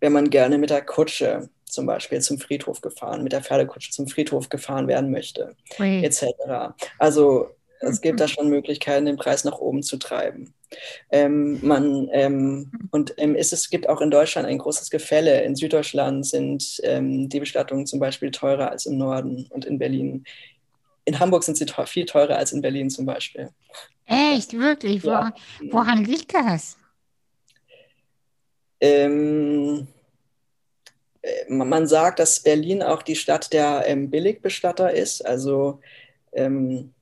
wenn 0.00 0.12
man 0.12 0.30
gerne 0.30 0.58
mit 0.58 0.70
der 0.70 0.82
Kutsche 0.82 1.48
zum 1.64 1.86
Beispiel 1.86 2.20
zum 2.20 2.38
Friedhof 2.38 2.80
gefahren, 2.80 3.22
mit 3.22 3.32
der 3.32 3.42
Pferdekutsche 3.42 3.90
zum 3.90 4.06
Friedhof 4.06 4.48
gefahren 4.48 4.86
werden 4.88 5.10
möchte, 5.10 5.56
etc. 5.78 6.24
Also 6.98 7.53
es 7.80 8.00
gibt 8.00 8.20
da 8.20 8.28
schon 8.28 8.48
Möglichkeiten, 8.48 9.06
den 9.06 9.16
Preis 9.16 9.44
nach 9.44 9.58
oben 9.58 9.82
zu 9.82 9.96
treiben. 9.96 10.54
Ähm, 11.10 11.58
man, 11.62 12.08
ähm, 12.12 12.72
und 12.90 13.14
ähm, 13.16 13.34
ist, 13.34 13.52
es 13.52 13.70
gibt 13.70 13.88
auch 13.88 14.00
in 14.00 14.10
Deutschland 14.10 14.48
ein 14.48 14.58
großes 14.58 14.90
Gefälle. 14.90 15.42
In 15.42 15.56
Süddeutschland 15.56 16.26
sind 16.26 16.80
ähm, 16.82 17.28
die 17.28 17.40
Bestattungen 17.40 17.86
zum 17.86 18.00
Beispiel 18.00 18.30
teurer 18.30 18.70
als 18.70 18.86
im 18.86 18.98
Norden 18.98 19.46
und 19.50 19.64
in 19.64 19.78
Berlin. 19.78 20.24
In 21.04 21.20
Hamburg 21.20 21.44
sind 21.44 21.56
sie 21.56 21.66
teuer, 21.66 21.86
viel 21.86 22.06
teurer 22.06 22.36
als 22.36 22.52
in 22.52 22.62
Berlin 22.62 22.90
zum 22.90 23.06
Beispiel. 23.06 23.50
Echt, 24.06 24.52
wirklich? 24.52 25.02
Ja. 25.02 25.32
Woran, 25.70 26.04
liegt 26.04 26.34
das? 26.34 26.76
Ähm, 28.80 29.86
äh, 31.22 31.52
man 31.52 31.86
sagt, 31.86 32.18
dass 32.18 32.40
Berlin 32.40 32.82
auch 32.82 33.02
die 33.02 33.16
Stadt 33.16 33.52
der 33.52 33.84
ähm, 33.86 34.10
Billigbestatter 34.10 34.92
ist. 34.92 35.24
Also 35.24 35.80
ähm, 36.32 36.92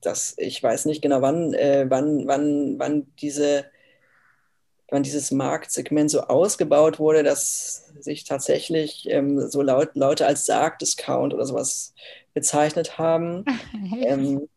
das, 0.00 0.34
ich 0.38 0.62
weiß 0.62 0.86
nicht 0.86 1.02
genau, 1.02 1.22
wann, 1.22 1.54
äh, 1.54 1.86
wann, 1.88 2.26
wann, 2.26 2.78
wann, 2.78 3.06
diese, 3.20 3.64
wann 4.90 5.02
dieses 5.02 5.30
Marktsegment 5.30 6.10
so 6.10 6.22
ausgebaut 6.22 6.98
wurde, 6.98 7.22
dass 7.22 7.92
sich 8.00 8.24
tatsächlich 8.24 9.08
ähm, 9.10 9.48
so 9.48 9.62
laut, 9.62 9.90
Leute 9.94 10.26
als 10.26 10.44
Sarg-Discount 10.44 11.34
oder 11.34 11.46
sowas 11.46 11.94
bezeichnet 12.34 12.98
haben. 12.98 13.44
ähm, 14.02 14.48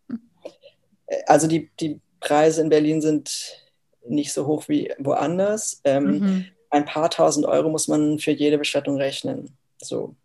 äh, 1.08 1.24
also 1.26 1.48
die, 1.48 1.70
die 1.80 2.00
Preise 2.20 2.62
in 2.62 2.70
Berlin 2.70 3.02
sind 3.02 3.62
nicht 4.06 4.34
so 4.34 4.46
hoch 4.46 4.68
wie 4.68 4.92
woanders. 5.00 5.82
Ähm, 5.84 6.06
mhm. 6.06 6.46
Ein 6.70 6.86
paar 6.86 7.10
tausend 7.10 7.46
Euro 7.46 7.70
muss 7.70 7.88
man 7.88 8.20
für 8.20 8.32
jede 8.32 8.58
Bestattung 8.58 8.98
rechnen. 8.98 9.56
So. 9.78 10.16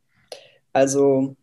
Also 0.72 1.36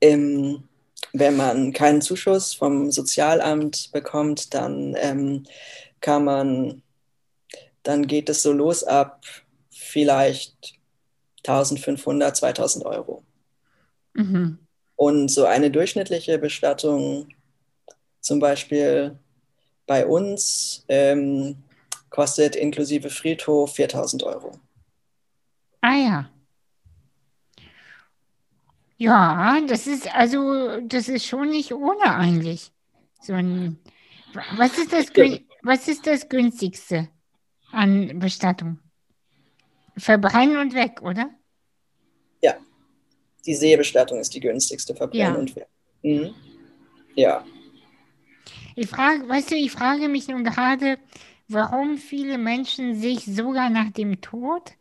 ähm, 0.00 0.64
wenn 1.12 1.36
man 1.36 1.72
keinen 1.72 2.02
Zuschuss 2.02 2.54
vom 2.54 2.90
Sozialamt 2.90 3.90
bekommt, 3.92 4.54
dann 4.54 4.94
ähm, 4.98 5.44
kann 6.00 6.24
man, 6.24 6.82
dann 7.82 8.06
geht 8.06 8.28
es 8.28 8.42
so 8.42 8.52
los 8.52 8.84
ab 8.84 9.24
vielleicht 9.70 10.74
1500, 11.46 12.36
2000 12.36 12.84
Euro. 12.86 13.22
Mhm. 14.14 14.58
Und 14.96 15.28
so 15.28 15.44
eine 15.44 15.70
durchschnittliche 15.70 16.38
Bestattung, 16.38 17.28
zum 18.20 18.40
Beispiel 18.40 19.18
bei 19.86 20.06
uns, 20.06 20.84
ähm, 20.88 21.56
kostet 22.10 22.56
inklusive 22.56 23.10
Friedhof 23.10 23.74
4000 23.74 24.22
Euro. 24.22 24.52
Ah 25.82 25.94
ja. 25.94 26.30
Ja, 28.98 29.60
das 29.66 29.86
ist 29.86 30.12
also, 30.14 30.80
das 30.80 31.08
ist 31.08 31.26
schon 31.26 31.50
nicht 31.50 31.72
ohne 31.72 32.14
eigentlich. 32.14 32.72
So 33.20 33.34
ein, 33.34 33.78
was 34.56 34.78
ist 34.78 34.92
das, 34.92 35.06
was 35.62 35.88
ist 35.88 36.06
das 36.06 36.28
günstigste? 36.28 37.08
an 37.72 38.18
Bestattung. 38.18 38.78
Verbrennen 39.98 40.56
und 40.58 40.74
weg, 40.74 41.02
oder? 41.02 41.30
Ja. 42.42 42.54
Die 43.44 43.54
Seebestattung 43.54 44.18
ist 44.18 44.34
die 44.34 44.40
günstigste. 44.40 44.94
Verbrennen 44.94 45.34
Ja. 45.34 45.38
und 45.38 45.56
weg. 45.56 45.66
Mhm. 46.02 46.34
Ja. 47.14 47.44
Ich 48.74 48.88
frage, 48.88 49.28
weißt 49.28 49.50
du, 49.50 49.56
ich 49.56 49.72
frage 49.72 50.08
mich 50.08 50.28
nun 50.28 50.44
gerade, 50.44 50.98
warum 51.48 51.98
viele 51.98 52.38
Menschen 52.38 52.94
sich 52.94 53.24
sogar 53.24 53.70
nach 53.70 53.90
dem 53.90 54.20
Tod. 54.20 54.72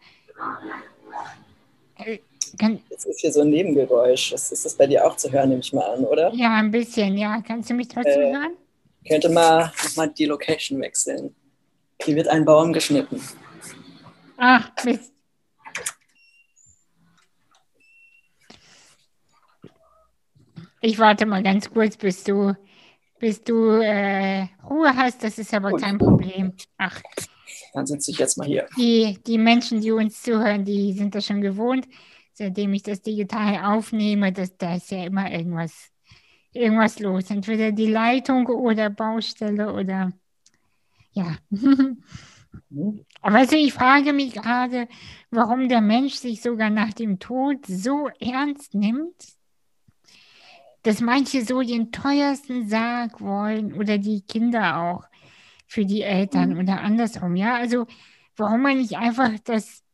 Kann, 2.59 2.79
Das 2.89 3.05
ist 3.05 3.19
hier 3.21 3.31
so 3.31 3.41
ein 3.41 3.49
Nebengeräusch. 3.49 4.31
Das 4.31 4.51
ist 4.51 4.65
das 4.65 4.73
bei 4.75 4.87
dir 4.87 5.05
auch 5.05 5.15
zu 5.17 5.31
hören, 5.31 5.49
nehme 5.49 5.61
ich 5.61 5.73
mal 5.73 5.85
an, 5.93 6.03
oder? 6.05 6.33
ja, 6.33 6.55
ein 6.55 6.71
bisschen, 6.71 7.17
ja. 7.17 7.41
Kannst 7.41 7.69
du 7.69 7.73
mich 7.73 7.87
trotzdem 7.87 8.21
Äh. 8.21 8.33
hören? 8.33 8.53
Könnte 9.07 9.29
mal 9.29 9.71
nochmal 9.83 10.09
die 10.09 10.25
Location 10.25 10.79
wechseln. 10.81 11.35
Hier 12.01 12.15
wird 12.15 12.27
ein 12.27 12.43
Baum 12.45 12.73
geschnitten. 12.73 13.21
Ach, 14.37 14.69
Mist. 14.83 15.11
Ich 20.81 20.99
warte 20.99 21.25
mal 21.25 21.41
ganz 21.41 21.69
kurz, 21.69 21.97
bis 21.97 22.23
du, 22.23 22.55
bis 23.19 23.43
du 23.43 23.69
äh, 23.81 24.47
Ruhe 24.69 24.95
hast. 24.95 25.23
Das 25.23 25.37
ist 25.37 25.53
aber 25.53 25.71
Gut. 25.71 25.81
kein 25.81 25.97
Problem. 25.97 26.53
Ach, 26.77 27.01
Dann 27.73 27.87
sitze 27.87 28.11
ich 28.11 28.17
jetzt 28.19 28.37
mal 28.37 28.45
hier. 28.47 28.67
die, 28.77 29.17
die 29.25 29.37
Menschen, 29.37 29.81
die 29.81 29.91
uns 29.91 30.21
zuhören, 30.21 30.63
die 30.65 30.93
sind 30.93 31.15
das 31.15 31.25
schon 31.25 31.41
gewohnt. 31.41 31.87
Seitdem 32.37 32.73
ich 32.73 32.83
das 32.83 33.01
digital 33.01 33.63
aufnehme, 33.77 34.33
das, 34.33 34.57
da 34.57 34.75
ist 34.75 34.91
ja 34.91 35.05
immer 35.05 35.31
irgendwas, 35.31 35.89
irgendwas 36.51 36.99
los. 36.99 37.31
Entweder 37.31 37.71
die 37.71 37.87
Leitung 37.87 38.45
oder 38.47 38.89
Baustelle 38.89 39.73
oder 39.73 40.11
ja. 41.13 41.37
Mhm. 41.49 42.03
Aber 43.21 43.37
also 43.37 43.55
ich 43.55 43.73
frage 43.73 44.11
mich 44.11 44.33
gerade, 44.33 44.89
warum 45.31 45.69
der 45.69 45.79
Mensch 45.79 46.15
sich 46.15 46.41
sogar 46.41 46.69
nach 46.69 46.93
dem 46.93 47.19
Tod 47.19 47.65
so 47.65 48.09
ernst 48.19 48.73
nimmt, 48.73 49.15
dass 50.83 50.99
manche 50.99 51.45
so 51.45 51.61
den 51.61 51.93
teuersten 51.93 52.67
Sarg 52.67 53.21
wollen 53.21 53.73
oder 53.73 53.97
die 53.97 54.23
Kinder 54.23 54.77
auch 54.81 55.05
für 55.67 55.85
die 55.85 56.01
Eltern 56.01 56.51
Mhm. 56.55 56.59
oder 56.59 56.81
andersrum. 56.81 57.37
Ja, 57.37 57.55
also 57.55 57.87
warum 58.35 58.61
man 58.61 58.77
nicht 58.77 58.97
einfach 58.97 59.31
das 59.45 59.84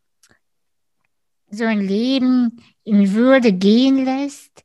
so 1.52 1.66
ein 1.66 1.82
Leben 1.82 2.62
in 2.84 3.14
Würde 3.14 3.52
gehen 3.52 4.06
lässt, 4.06 4.64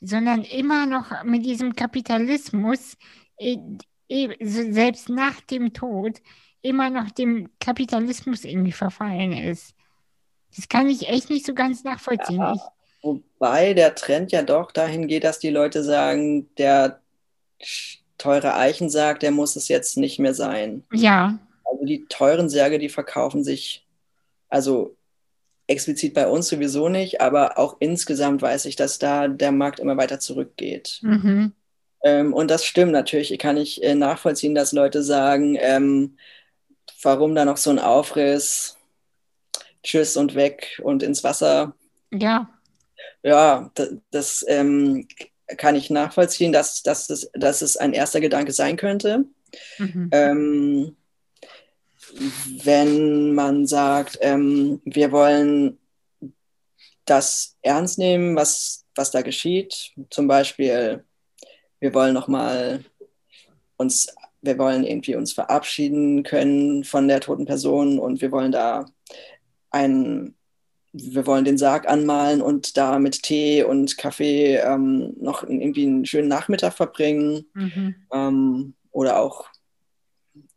sondern 0.00 0.42
immer 0.42 0.86
noch 0.86 1.24
mit 1.24 1.44
diesem 1.44 1.74
Kapitalismus, 1.74 2.96
eh, 3.38 3.58
so 4.08 4.72
selbst 4.72 5.08
nach 5.08 5.40
dem 5.42 5.72
Tod, 5.72 6.20
immer 6.62 6.90
noch 6.90 7.10
dem 7.10 7.48
Kapitalismus 7.60 8.44
irgendwie 8.44 8.72
verfallen 8.72 9.32
ist. 9.32 9.74
Das 10.54 10.68
kann 10.68 10.88
ich 10.88 11.08
echt 11.08 11.30
nicht 11.30 11.46
so 11.46 11.54
ganz 11.54 11.84
nachvollziehen. 11.84 12.38
Ja. 12.38 12.54
Wobei 13.02 13.74
der 13.74 13.94
Trend 13.94 14.32
ja 14.32 14.42
doch 14.42 14.72
dahin 14.72 15.06
geht, 15.06 15.24
dass 15.24 15.38
die 15.38 15.50
Leute 15.50 15.84
sagen, 15.84 16.48
der 16.56 17.00
teure 18.18 18.54
Eichensarg, 18.54 19.20
der 19.20 19.30
muss 19.30 19.56
es 19.56 19.68
jetzt 19.68 19.96
nicht 19.96 20.18
mehr 20.18 20.34
sein. 20.34 20.84
ja, 20.92 21.38
Also 21.64 21.84
die 21.84 22.06
teuren 22.08 22.48
Särge, 22.48 22.78
die 22.78 22.88
verkaufen 22.88 23.44
sich, 23.44 23.86
also 24.48 24.95
explizit 25.66 26.14
bei 26.14 26.28
uns 26.28 26.48
sowieso 26.48 26.88
nicht, 26.88 27.20
aber 27.20 27.58
auch 27.58 27.76
insgesamt 27.80 28.42
weiß 28.42 28.66
ich, 28.66 28.76
dass 28.76 28.98
da 28.98 29.28
der 29.28 29.52
Markt 29.52 29.80
immer 29.80 29.96
weiter 29.96 30.20
zurückgeht. 30.20 31.00
mhm. 31.02 31.52
Ähm, 32.04 32.32
und 32.32 32.50
das 32.50 32.64
stimmt 32.64 32.92
natürlich. 32.92 33.36
Kann 33.38 33.56
ich 33.56 33.82
äh, 33.82 33.94
nachvollziehen, 33.94 34.54
dass 34.54 34.72
Leute 34.72 35.02
sagen, 35.02 35.56
ähm, 35.58 36.16
warum 37.02 37.34
da 37.34 37.44
noch 37.44 37.56
so 37.56 37.70
ein 37.70 37.78
Aufriss? 37.78 38.76
Tschüss 39.82 40.16
und 40.16 40.34
weg 40.34 40.80
und 40.82 41.02
ins 41.02 41.24
Wasser. 41.24 41.74
ja, 42.12 42.48
Ja, 43.22 43.70
das, 43.74 43.94
das 44.10 44.44
ähm, 44.48 45.06
kann 45.56 45.74
ich 45.74 45.90
nachvollziehen, 45.90 46.52
dass, 46.52 46.82
dass, 46.82 47.06
das, 47.06 47.30
dass 47.34 47.62
es 47.62 47.76
ein 47.76 47.92
erster 47.92 48.20
Gedanke 48.20 48.52
sein 48.52 48.76
könnte. 48.76 49.24
mhm. 49.78 50.96
Wenn 52.64 53.34
man 53.34 53.66
sagt, 53.66 54.18
ähm, 54.20 54.80
wir 54.84 55.12
wollen 55.12 55.78
das 57.04 57.56
ernst 57.62 57.98
nehmen, 57.98 58.36
was, 58.36 58.84
was 58.94 59.10
da 59.10 59.22
geschieht, 59.22 59.92
zum 60.10 60.26
Beispiel, 60.26 61.04
wir 61.80 61.94
wollen 61.94 62.14
nochmal 62.14 62.84
uns, 63.76 64.08
wir 64.40 64.58
wollen 64.58 64.84
irgendwie 64.84 65.14
uns 65.14 65.32
verabschieden 65.32 66.22
können 66.22 66.84
von 66.84 67.08
der 67.08 67.20
toten 67.20 67.46
Person 67.46 67.98
und 67.98 68.20
wir 68.20 68.32
wollen 68.32 68.52
da 68.52 68.86
ein, 69.70 70.34
wir 70.92 71.26
wollen 71.26 71.44
den 71.44 71.58
Sarg 71.58 71.88
anmalen 71.88 72.40
und 72.40 72.76
da 72.76 72.98
mit 72.98 73.22
Tee 73.22 73.62
und 73.62 73.98
Kaffee 73.98 74.56
ähm, 74.56 75.14
noch 75.20 75.42
irgendwie 75.42 75.86
einen 75.86 76.06
schönen 76.06 76.28
Nachmittag 76.28 76.72
verbringen. 76.72 77.46
Mhm. 77.54 77.94
ähm, 78.12 78.74
oder 78.90 79.20
auch 79.20 79.44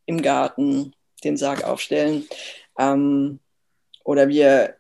im 0.06 0.22
Garten 0.22 0.93
den 1.23 1.38
Sarg 1.38 1.63
aufstellen. 1.63 2.27
Ähm, 2.77 3.39
oder 4.03 4.27
wir 4.27 4.75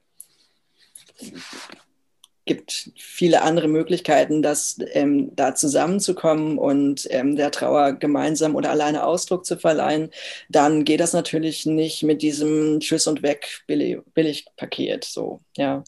gibt 2.45 2.91
viele 2.97 3.43
andere 3.43 3.67
Möglichkeiten, 3.67 4.41
das 4.41 4.77
ähm, 4.93 5.35
da 5.35 5.53
zusammenzukommen 5.53 6.57
und 6.57 7.07
ähm, 7.11 7.35
der 7.35 7.51
Trauer 7.51 7.93
gemeinsam 7.93 8.55
oder 8.55 8.71
alleine 8.71 9.03
Ausdruck 9.03 9.45
zu 9.45 9.55
verleihen, 9.55 10.09
dann 10.49 10.83
geht 10.83 10.99
das 10.99 11.13
natürlich 11.13 11.67
nicht 11.67 12.01
mit 12.01 12.23
diesem 12.23 12.79
Tschüss 12.79 13.05
und 13.05 13.21
weg 13.21 13.61
billig, 13.67 13.99
Billigpaket. 14.15 15.03
So, 15.03 15.41
ja. 15.57 15.83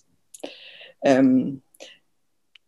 Ähm, 1.04 1.64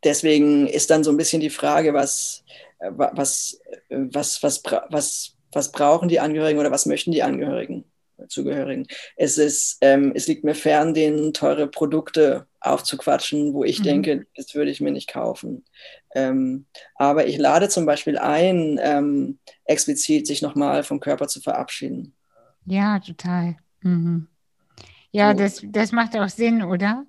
deswegen 0.03 0.65
ist 0.67 0.89
dann 0.89 1.03
so 1.03 1.11
ein 1.11 1.17
bisschen 1.17 1.41
die 1.41 1.51
Frage, 1.51 1.93
was, 1.93 2.43
äh, 2.79 2.89
wa- 2.89 3.11
was, 3.13 3.61
äh, 3.89 3.97
was, 4.09 4.41
was, 4.41 4.63
bra- 4.63 4.87
was, 4.89 5.32
was 5.55 5.71
brauchen 5.71 6.09
die 6.09 6.19
Angehörigen 6.19 6.59
oder 6.59 6.71
was 6.71 6.85
möchten 6.85 7.11
die 7.11 7.23
Angehörigen, 7.23 7.85
Zugehörigen? 8.27 8.87
Es, 9.15 9.37
ist, 9.37 9.77
ähm, 9.81 10.11
es 10.15 10.27
liegt 10.27 10.43
mir 10.43 10.55
fern, 10.55 10.93
denen 10.93 11.33
teure 11.33 11.67
Produkte 11.67 12.47
aufzuquatschen, 12.59 13.53
wo 13.53 13.63
ich 13.63 13.79
Mhm. 13.79 13.83
denke, 13.83 14.27
das 14.35 14.55
würde 14.55 14.71
ich 14.71 14.81
mir 14.81 14.91
nicht 14.91 15.09
kaufen. 15.09 15.65
Ähm, 16.15 16.65
aber 16.95 17.27
ich 17.27 17.37
lade 17.37 17.69
zum 17.69 17.85
Beispiel 17.85 18.17
ein, 18.17 18.79
ähm, 18.81 19.39
explizit 19.65 20.27
sich 20.27 20.41
nochmal 20.41 20.83
vom 20.83 20.99
Körper 20.99 21.27
zu 21.27 21.41
verabschieden. 21.41 22.15
Ja, 22.65 22.99
total. 22.99 23.57
Mhm. 23.81 24.27
Ja, 25.11 25.33
So. 25.33 25.37
das, 25.37 25.61
das 25.63 25.91
macht 25.91 26.15
auch 26.17 26.29
Sinn, 26.29 26.63
oder? 26.63 27.05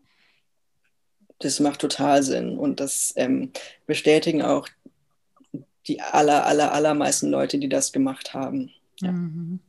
Das 1.39 1.61
macht 1.61 1.81
total 1.81 2.23
Sinn 2.23 2.59
und 2.59 2.81
das 2.81 3.13
ähm, 3.17 3.53
bestätigen 3.87 4.43
auch 4.43 4.69
die 5.87 6.01
aller, 6.01 6.47
aller, 6.47 6.73
allermeisten 6.73 7.31
Leute, 7.31 7.59
die 7.59 7.69
das 7.69 7.93
gemacht 7.93 8.35
haben. 8.35 8.71
Ja. 9.01 9.13
Mhm. 9.13 9.61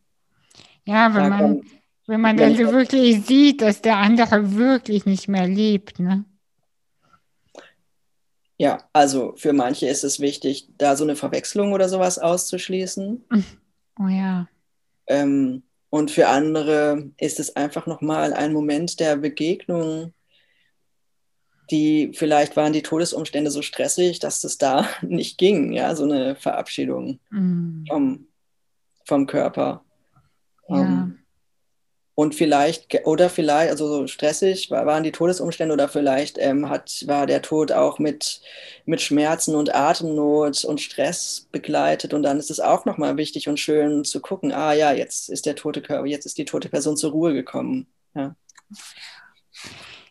Ja, 0.85 1.13
wenn 1.15 1.23
Da 1.23 1.29
man, 1.29 1.61
wenn 2.07 2.21
man 2.21 2.37
wenn 2.37 2.49
dann 2.55 2.57
so 2.57 2.63
ich- 2.69 2.71
wirklich 2.75 3.25
sieht, 3.25 3.61
dass 3.61 3.81
der 3.81 3.97
andere 3.97 4.55
wirklich 4.55 5.05
nicht 5.05 5.27
mehr 5.27 5.47
lebt, 5.47 5.99
ne? 5.99 6.25
Ja, 8.57 8.87
also 8.93 9.33
für 9.35 9.51
manche 9.51 9.87
ist 9.87 10.03
es 10.05 10.19
wichtig, 10.21 10.69
da 10.77 10.95
so 10.95 11.03
eine 11.03 11.15
Verwechslung 11.17 11.73
oder 11.73 11.89
sowas 11.89 12.19
auszuschließen. 12.19 13.23
Oh 13.97 14.09
ja. 14.09 14.49
Ähm, 15.07 15.63
und 15.89 16.11
für 16.11 16.27
andere 16.27 17.11
ist 17.17 17.39
es 17.39 17.55
einfach 17.55 17.87
nochmal 17.87 18.33
ein 18.33 18.51
Moment 18.51 18.99
der 18.99 19.15
Begegnung, 19.15 20.13
die 21.71 22.11
vielleicht 22.13 22.55
waren 22.55 22.73
die 22.73 22.83
Todesumstände 22.83 23.51
so 23.51 23.61
stressig, 23.61 24.19
dass 24.19 24.43
es 24.43 24.57
da 24.57 24.87
nicht 25.01 25.37
ging, 25.37 25.73
ja, 25.73 25.95
so 25.95 26.03
eine 26.03 26.35
Verabschiedung 26.35 27.19
Mhm. 27.29 27.85
vom, 27.87 28.27
vom 29.05 29.27
Körper. 29.27 29.83
Ja. 30.69 30.81
Ähm, 30.81 31.19
und 32.17 32.33
vielleicht, 32.33 33.05
oder 33.05 33.29
vielleicht, 33.29 33.71
also 33.71 33.89
so 33.89 34.07
stressig 34.07 34.71
wa- 34.71 34.85
waren 34.85 35.03
die 35.03 35.11
Todesumstände 35.11 35.73
oder 35.73 35.89
vielleicht 35.89 36.37
ähm, 36.39 36.69
hat, 36.69 37.03
war 37.07 37.25
der 37.27 37.41
Tod 37.41 37.73
auch 37.73 37.99
mit, 37.99 38.39
mit 38.85 39.01
Schmerzen 39.01 39.53
und 39.53 39.75
Atemnot 39.75 40.63
und 40.63 40.79
Stress 40.79 41.49
begleitet. 41.51 42.13
Und 42.13 42.23
dann 42.23 42.39
ist 42.39 42.49
es 42.49 42.61
auch 42.61 42.85
nochmal 42.85 43.17
wichtig 43.17 43.49
und 43.49 43.59
schön 43.59 44.05
zu 44.05 44.21
gucken, 44.21 44.53
ah 44.53 44.71
ja, 44.71 44.93
jetzt 44.93 45.27
ist 45.29 45.45
der 45.45 45.57
tote 45.57 45.81
Körper, 45.81 46.05
jetzt 46.05 46.25
ist 46.25 46.37
die 46.37 46.45
tote 46.45 46.69
Person 46.69 46.95
zur 46.95 47.11
Ruhe 47.11 47.33
gekommen. 47.33 47.87
Ja. 48.15 48.33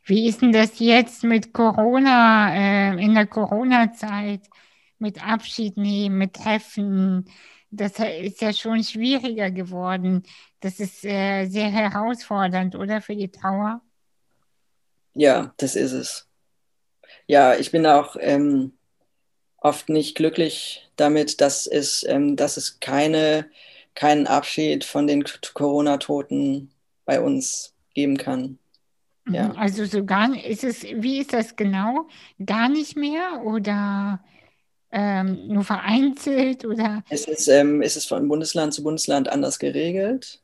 Wie 0.05 0.29
ist 0.29 0.43
denn 0.43 0.53
das 0.53 0.79
jetzt 0.81 1.25
mit 1.25 1.53
Corona, 1.55 2.55
äh, 2.55 3.03
in 3.03 3.14
der 3.14 3.27
Corona-Zeit, 3.27 4.43
mit 4.99 5.27
Abschied 5.27 5.77
nehmen, 5.79 6.19
mit 6.19 6.35
Treffen? 6.35 7.25
Das 7.71 7.93
ist 7.99 8.40
ja 8.43 8.53
schon 8.53 8.85
schwieriger 8.85 9.51
geworden. 9.51 10.23
Das 10.61 10.79
ist 10.79 11.05
äh, 11.05 11.47
sehr 11.47 11.71
herausfordernd, 11.71 12.77
oder 12.77 13.01
für 13.01 13.17
die 13.17 13.31
Trauer? 13.31 13.81
Ja, 15.14 15.55
das 15.57 15.75
ist 15.75 15.93
es. 15.93 16.29
Ja, 17.27 17.55
ich 17.55 17.71
bin 17.71 17.87
auch 17.87 18.17
ähm, 18.21 18.73
oft 19.57 19.88
nicht 19.88 20.17
glücklich 20.17 20.88
damit, 20.97 21.40
dass 21.40 21.67
es, 21.67 22.05
ähm, 22.07 22.37
dass 22.37 22.59
es 22.59 22.79
keine, 22.81 23.49
keinen 23.95 24.27
Abschied 24.27 24.85
von 24.85 25.07
den 25.07 25.25
Corona-Toten 25.55 26.71
bei 27.07 27.21
uns 27.21 27.75
geben 27.95 28.19
kann. 28.19 28.59
Ja. 29.28 29.48
Mhm, 29.48 29.56
also 29.56 29.84
so 29.87 30.04
gar 30.04 30.28
nicht, 30.28 30.44
ist 30.44 30.64
es, 30.64 30.82
wie 30.82 31.18
ist 31.18 31.32
das 31.32 31.56
genau? 31.56 32.08
Gar 32.44 32.68
nicht 32.68 32.96
mehr 32.96 33.42
oder 33.44 34.22
ähm, 34.90 35.48
nur 35.48 35.64
vereinzelt 35.64 36.64
oder? 36.64 37.02
Es 37.08 37.26
ist, 37.26 37.48
ähm, 37.48 37.82
es 37.82 37.96
ist 37.96 38.06
von 38.06 38.28
Bundesland 38.28 38.74
zu 38.74 38.82
Bundesland 38.82 39.28
anders 39.28 39.58
geregelt. 39.58 40.40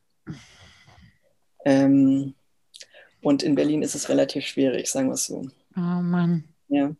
Ähm, 1.65 2.35
und 3.23 3.43
in 3.43 3.55
Berlin 3.55 3.83
ist 3.83 3.95
es 3.95 4.09
relativ 4.09 4.47
schwierig, 4.47 4.89
sagen 4.89 5.09
wir 5.09 5.15
es 5.15 5.27
so. 5.27 5.47
Oh 5.77 5.81
Mann. 5.81 6.45
Ja. 6.69 6.91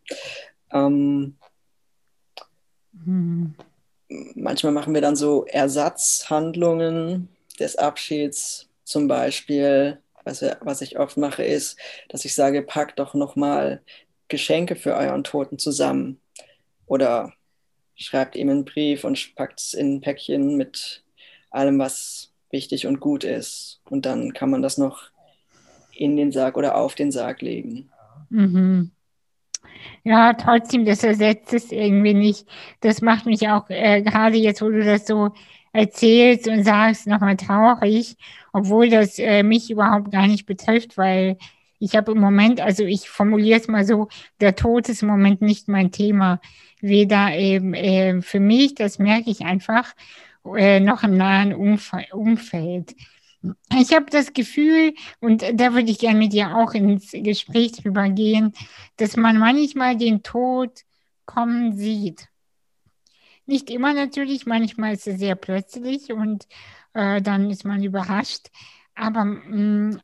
Ähm, 0.73 1.37
Hm. 3.05 3.55
manchmal 4.35 4.73
machen 4.73 4.93
wir 4.95 5.01
dann 5.01 5.17
so 5.17 5.45
Ersatzhandlungen 5.47 7.29
des 7.59 7.77
Abschieds. 7.77 8.69
Zum 8.85 9.07
Beispiel, 9.09 9.99
was, 10.25 10.43
wir, 10.43 10.59
was 10.61 10.81
ich 10.81 10.99
oft 10.99 11.17
mache, 11.17 11.43
ist, 11.43 11.79
dass 12.09 12.25
ich 12.25 12.35
sage, 12.35 12.63
packt 12.63 12.99
doch 12.99 13.15
nochmal 13.15 13.83
Geschenke 14.29 14.77
für 14.77 14.95
euren 14.95 15.25
Toten 15.25 15.59
zusammen. 15.59 16.21
Oder 16.87 17.33
schreibt 17.97 18.37
ihm 18.37 18.49
einen 18.51 18.65
Brief 18.65 19.05
und 19.05 19.35
packt 19.35 19.61
es 19.61 19.75
in 19.75 19.97
ein 19.97 20.01
Päckchen 20.01 20.57
mit 20.57 21.05
allem, 21.51 21.79
was 21.79 22.33
wichtig 22.51 22.87
und 22.87 23.01
gut 23.01 23.25
ist. 23.25 23.81
Und 23.89 24.07
dann 24.07 24.33
kann 24.33 24.51
man 24.51 24.63
das 24.63 24.79
noch 24.79 25.11
in 25.93 26.17
den 26.17 26.33
Sarg 26.33 26.57
oder 26.57 26.77
auf 26.77 26.95
den 26.95 27.13
Sarg 27.13 27.43
legen. 27.43 27.91
Mhm. 28.31 28.91
Ja, 30.03 30.33
trotzdem, 30.33 30.85
das 30.85 31.05
ersetzt 31.05 31.53
es 31.53 31.71
irgendwie 31.71 32.15
nicht. 32.15 32.47
Das 32.81 33.03
macht 33.03 33.27
mich 33.27 33.49
auch 33.49 33.69
äh, 33.69 34.03
gerade 34.03 34.37
jetzt, 34.37 34.63
wo 34.63 34.71
du 34.71 34.83
das 34.83 35.07
so 35.07 35.31
erzählst 35.73 36.49
und 36.49 36.65
sagst, 36.65 37.07
nochmal 37.07 37.37
traurig, 37.37 38.17
obwohl 38.53 38.91
das 38.91 39.19
äh, 39.19 39.43
mich 39.43 39.71
überhaupt 39.71 40.11
gar 40.11 40.27
nicht 40.27 40.47
betrifft, 40.47 40.99
weil 40.99 41.39
ich 41.79 41.97
habe 41.97 42.13
im 42.13 42.19
Moment, 42.19 42.61
also 42.61 42.85
ich 42.85 43.09
formuliere 43.09 43.59
es 43.59 43.69
mal 43.69 43.85
so, 43.85 44.09
der 44.41 44.55
Tod 44.55 44.89
ist 44.89 45.03
im 45.03 45.09
Moment 45.09 45.43
nicht 45.43 45.69
mein 45.69 45.91
Thema. 45.93 46.41
Weder 46.81 47.35
eben 47.37 47.75
äh, 47.75 48.21
für 48.23 48.41
mich, 48.41 48.75
das 48.75 48.99
merke 48.99 49.31
ich 49.31 49.43
einfach, 49.43 49.95
äh, 50.57 50.81
noch 50.81 51.03
im 51.03 51.17
nahen 51.17 51.55
Umf 51.55 51.93
Umfeld. 52.13 52.95
Ich 53.79 53.95
habe 53.95 54.07
das 54.11 54.35
Gefühl, 54.35 54.95
und 55.21 55.43
da 55.43 55.73
würde 55.73 55.91
ich 55.91 55.99
gerne 55.99 56.19
mit 56.19 56.33
dir 56.35 56.57
auch 56.57 56.75
ins 56.75 57.13
Gespräch 57.13 57.73
drüber 57.73 58.09
gehen, 58.11 58.53
dass 58.97 59.17
man 59.17 59.39
manchmal 59.39 59.97
den 59.97 60.23
Tod 60.23 60.83
kommen 61.25 61.77
sieht. 61.77 62.30
Nicht 63.51 63.69
immer 63.71 63.93
natürlich, 63.95 64.47
manchmal 64.47 64.95
ist 64.95 65.09
es 65.09 65.19
sehr 65.19 65.35
plötzlich 65.35 66.13
und 66.13 66.47
äh, 66.95 67.21
dann 67.21 67.51
ist 67.51 67.65
man 67.65 67.83
überrascht. 67.83 68.49
Aber 68.95 69.25
mh, 69.25 69.99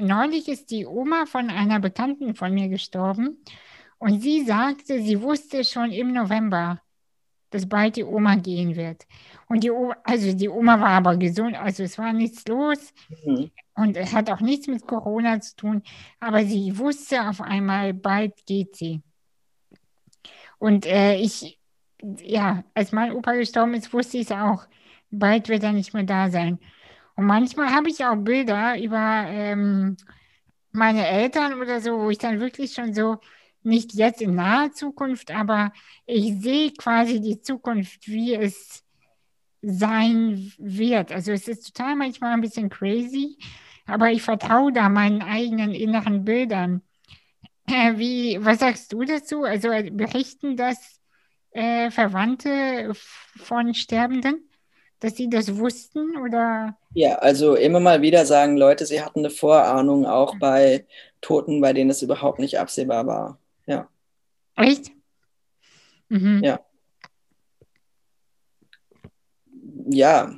neulich 0.00 0.48
ist 0.48 0.70
die 0.70 0.86
Oma 0.86 1.26
von 1.26 1.50
einer 1.50 1.80
Bekannten 1.80 2.34
von 2.34 2.54
mir 2.54 2.68
gestorben 2.68 3.44
und 3.98 4.20
sie 4.22 4.44
sagte, 4.44 5.02
sie 5.02 5.20
wusste 5.20 5.64
schon 5.64 5.90
im 5.92 6.12
November, 6.14 6.80
dass 7.50 7.68
bald 7.68 7.96
die 7.96 8.04
Oma 8.04 8.36
gehen 8.36 8.76
wird. 8.76 9.06
Und 9.48 9.62
die 9.64 9.70
Oma, 9.70 9.96
also 10.04 10.32
die 10.34 10.48
Oma 10.48 10.80
war 10.80 10.90
aber 10.90 11.16
gesund, 11.18 11.56
also 11.56 11.82
es 11.82 11.98
war 11.98 12.12
nichts 12.14 12.46
los 12.48 12.92
Mhm. 13.26 13.50
und 13.74 13.96
es 13.98 14.12
hat 14.14 14.30
auch 14.30 14.40
nichts 14.40 14.66
mit 14.66 14.86
Corona 14.86 15.40
zu 15.40 15.56
tun, 15.56 15.82
aber 16.20 16.44
sie 16.46 16.78
wusste 16.78 17.28
auf 17.28 17.40
einmal, 17.42 17.94
bald 17.94 18.34
geht 18.46 18.76
sie. 18.76 19.02
Und 20.58 20.86
äh, 20.86 21.16
ich, 21.16 21.55
ja, 22.22 22.64
als 22.74 22.92
mein 22.92 23.12
Opa 23.12 23.32
gestorben 23.32 23.74
ist, 23.74 23.92
wusste 23.92 24.18
ich 24.18 24.30
es 24.30 24.32
auch, 24.32 24.66
bald 25.10 25.48
wird 25.48 25.62
er 25.62 25.72
nicht 25.72 25.94
mehr 25.94 26.04
da 26.04 26.30
sein. 26.30 26.58
Und 27.16 27.26
manchmal 27.26 27.70
habe 27.74 27.88
ich 27.88 28.04
auch 28.04 28.16
Bilder 28.16 28.80
über 28.82 29.24
ähm, 29.28 29.96
meine 30.72 31.06
Eltern 31.06 31.60
oder 31.60 31.80
so, 31.80 31.98
wo 32.00 32.10
ich 32.10 32.18
dann 32.18 32.40
wirklich 32.40 32.74
schon 32.74 32.94
so, 32.94 33.18
nicht 33.62 33.94
jetzt 33.94 34.22
in 34.22 34.36
naher 34.36 34.72
Zukunft, 34.72 35.32
aber 35.32 35.72
ich 36.06 36.40
sehe 36.40 36.72
quasi 36.72 37.20
die 37.20 37.40
Zukunft, 37.40 38.06
wie 38.06 38.34
es 38.34 38.84
sein 39.60 40.52
wird. 40.58 41.12
Also 41.12 41.32
es 41.32 41.48
ist 41.48 41.74
total 41.74 41.96
manchmal 41.96 42.32
ein 42.32 42.40
bisschen 42.40 42.68
crazy, 42.68 43.38
aber 43.86 44.10
ich 44.12 44.22
vertraue 44.22 44.72
da 44.72 44.88
meinen 44.88 45.22
eigenen 45.22 45.72
inneren 45.72 46.24
Bildern. 46.24 46.82
Äh, 47.66 47.98
wie, 47.98 48.38
was 48.44 48.60
sagst 48.60 48.92
du 48.92 49.04
dazu? 49.04 49.42
Also 49.42 49.70
äh, 49.70 49.90
berichten 49.90 50.56
das 50.56 50.95
äh, 51.56 51.90
Verwandte 51.90 52.92
von 53.36 53.74
Sterbenden, 53.74 54.48
dass 55.00 55.16
sie 55.16 55.28
das 55.28 55.56
wussten 55.56 56.16
oder? 56.16 56.76
Ja, 56.94 57.16
also 57.16 57.54
immer 57.54 57.80
mal 57.80 58.02
wieder 58.02 58.26
sagen 58.26 58.56
Leute, 58.56 58.86
sie 58.86 59.02
hatten 59.02 59.20
eine 59.20 59.30
Vorahnung, 59.30 60.06
auch 60.06 60.38
bei 60.38 60.86
Toten, 61.20 61.60
bei 61.60 61.72
denen 61.72 61.90
es 61.90 62.02
überhaupt 62.02 62.38
nicht 62.38 62.58
absehbar 62.58 63.06
war. 63.06 63.38
Ja. 63.66 63.88
Echt? 64.56 64.92
Mhm. 66.08 66.42
Ja. 66.44 66.60
Ja. 69.88 70.34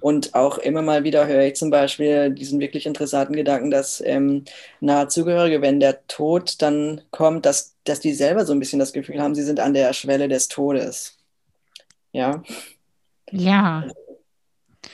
Und 0.00 0.34
auch 0.34 0.58
immer 0.58 0.82
mal 0.82 1.04
wieder 1.04 1.26
höre 1.26 1.44
ich 1.46 1.56
zum 1.56 1.70
Beispiel 1.70 2.30
diesen 2.30 2.60
wirklich 2.60 2.86
interessanten 2.86 3.34
Gedanken, 3.34 3.70
dass 3.70 4.00
ähm, 4.04 4.44
nahe 4.80 5.08
Zugehörige, 5.08 5.62
wenn 5.62 5.80
der 5.80 6.06
Tod 6.06 6.60
dann 6.62 7.00
kommt, 7.10 7.46
dass, 7.46 7.74
dass 7.84 8.00
die 8.00 8.12
selber 8.14 8.44
so 8.44 8.52
ein 8.52 8.60
bisschen 8.60 8.78
das 8.78 8.92
Gefühl 8.92 9.20
haben, 9.20 9.34
sie 9.34 9.42
sind 9.42 9.60
an 9.60 9.74
der 9.74 9.92
Schwelle 9.92 10.28
des 10.28 10.48
Todes. 10.48 11.18
Ja. 12.12 12.42
Ja. 13.30 13.84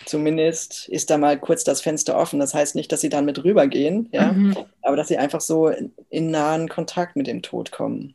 Zumindest 0.07 0.89
ist 0.89 1.11
da 1.11 1.19
mal 1.19 1.39
kurz 1.39 1.65
das 1.65 1.81
Fenster 1.81 2.17
offen. 2.19 2.41
Das 2.41 2.55
heißt 2.55 2.75
nicht, 2.75 2.91
dass 2.93 3.01
sie 3.01 3.09
dann 3.09 3.25
mit 3.25 3.43
rübergehen, 3.45 4.09
ja, 4.13 4.33
Mhm. 4.33 4.57
aber 4.83 4.97
dass 4.97 5.09
sie 5.09 5.19
einfach 5.19 5.41
so 5.41 5.69
in, 5.69 5.93
in 6.11 6.31
nahen 6.31 6.69
Kontakt 6.69 7.17
mit 7.17 7.27
dem 7.27 7.43
Tod 7.43 7.71
kommen. 7.71 8.15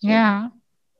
Ja. 0.00 0.52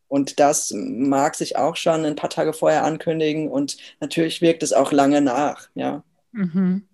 Und 0.08 0.38
das 0.40 0.72
mag 0.74 1.34
sich 1.34 1.56
auch 1.56 1.76
schon 1.76 2.04
ein 2.04 2.16
paar 2.16 2.30
Tage 2.30 2.52
vorher 2.52 2.84
ankündigen 2.84 3.48
und 3.48 3.76
natürlich 4.00 4.40
wirkt 4.40 4.62
es 4.62 4.72
auch 4.72 4.92
lange 4.92 5.20
nach, 5.20 5.68
ja. 5.74 6.04
Mhm. 6.32 6.86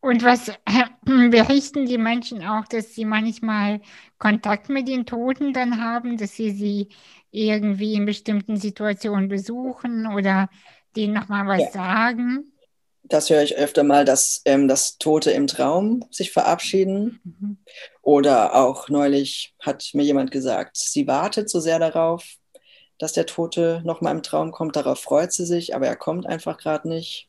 Und 0.00 0.24
was 0.24 0.50
berichten 1.04 1.86
die 1.86 1.98
Menschen 1.98 2.42
auch, 2.42 2.64
dass 2.66 2.94
sie 2.94 3.04
manchmal 3.04 3.80
Kontakt 4.18 4.68
mit 4.68 4.88
den 4.88 5.04
Toten 5.06 5.52
dann 5.52 5.82
haben, 5.82 6.16
dass 6.16 6.34
sie 6.36 6.50
sie 6.50 6.88
irgendwie 7.30 7.94
in 7.94 8.06
bestimmten 8.06 8.56
Situationen 8.56 9.28
besuchen 9.28 10.06
oder 10.06 10.48
denen 10.96 11.14
nochmal 11.14 11.46
was 11.46 11.60
Ja. 11.64 11.70
sagen? 11.70 12.50
Das 13.10 13.28
höre 13.28 13.42
ich 13.42 13.56
öfter 13.56 13.82
mal, 13.82 14.04
dass, 14.04 14.40
ähm, 14.44 14.68
dass 14.68 14.96
Tote 14.96 15.32
im 15.32 15.48
Traum 15.48 16.04
sich 16.12 16.30
verabschieden. 16.30 17.20
Mhm. 17.24 17.58
Oder 18.02 18.54
auch 18.54 18.88
neulich 18.88 19.52
hat 19.60 19.90
mir 19.94 20.04
jemand 20.04 20.30
gesagt, 20.30 20.76
sie 20.76 21.08
wartet 21.08 21.50
so 21.50 21.58
sehr 21.58 21.80
darauf, 21.80 22.24
dass 22.98 23.12
der 23.12 23.26
Tote 23.26 23.82
nochmal 23.84 24.14
im 24.14 24.22
Traum 24.22 24.52
kommt. 24.52 24.76
Darauf 24.76 25.00
freut 25.00 25.32
sie 25.32 25.44
sich, 25.44 25.74
aber 25.74 25.88
er 25.88 25.96
kommt 25.96 26.24
einfach 26.24 26.56
gerade 26.56 26.88
nicht. 26.88 27.28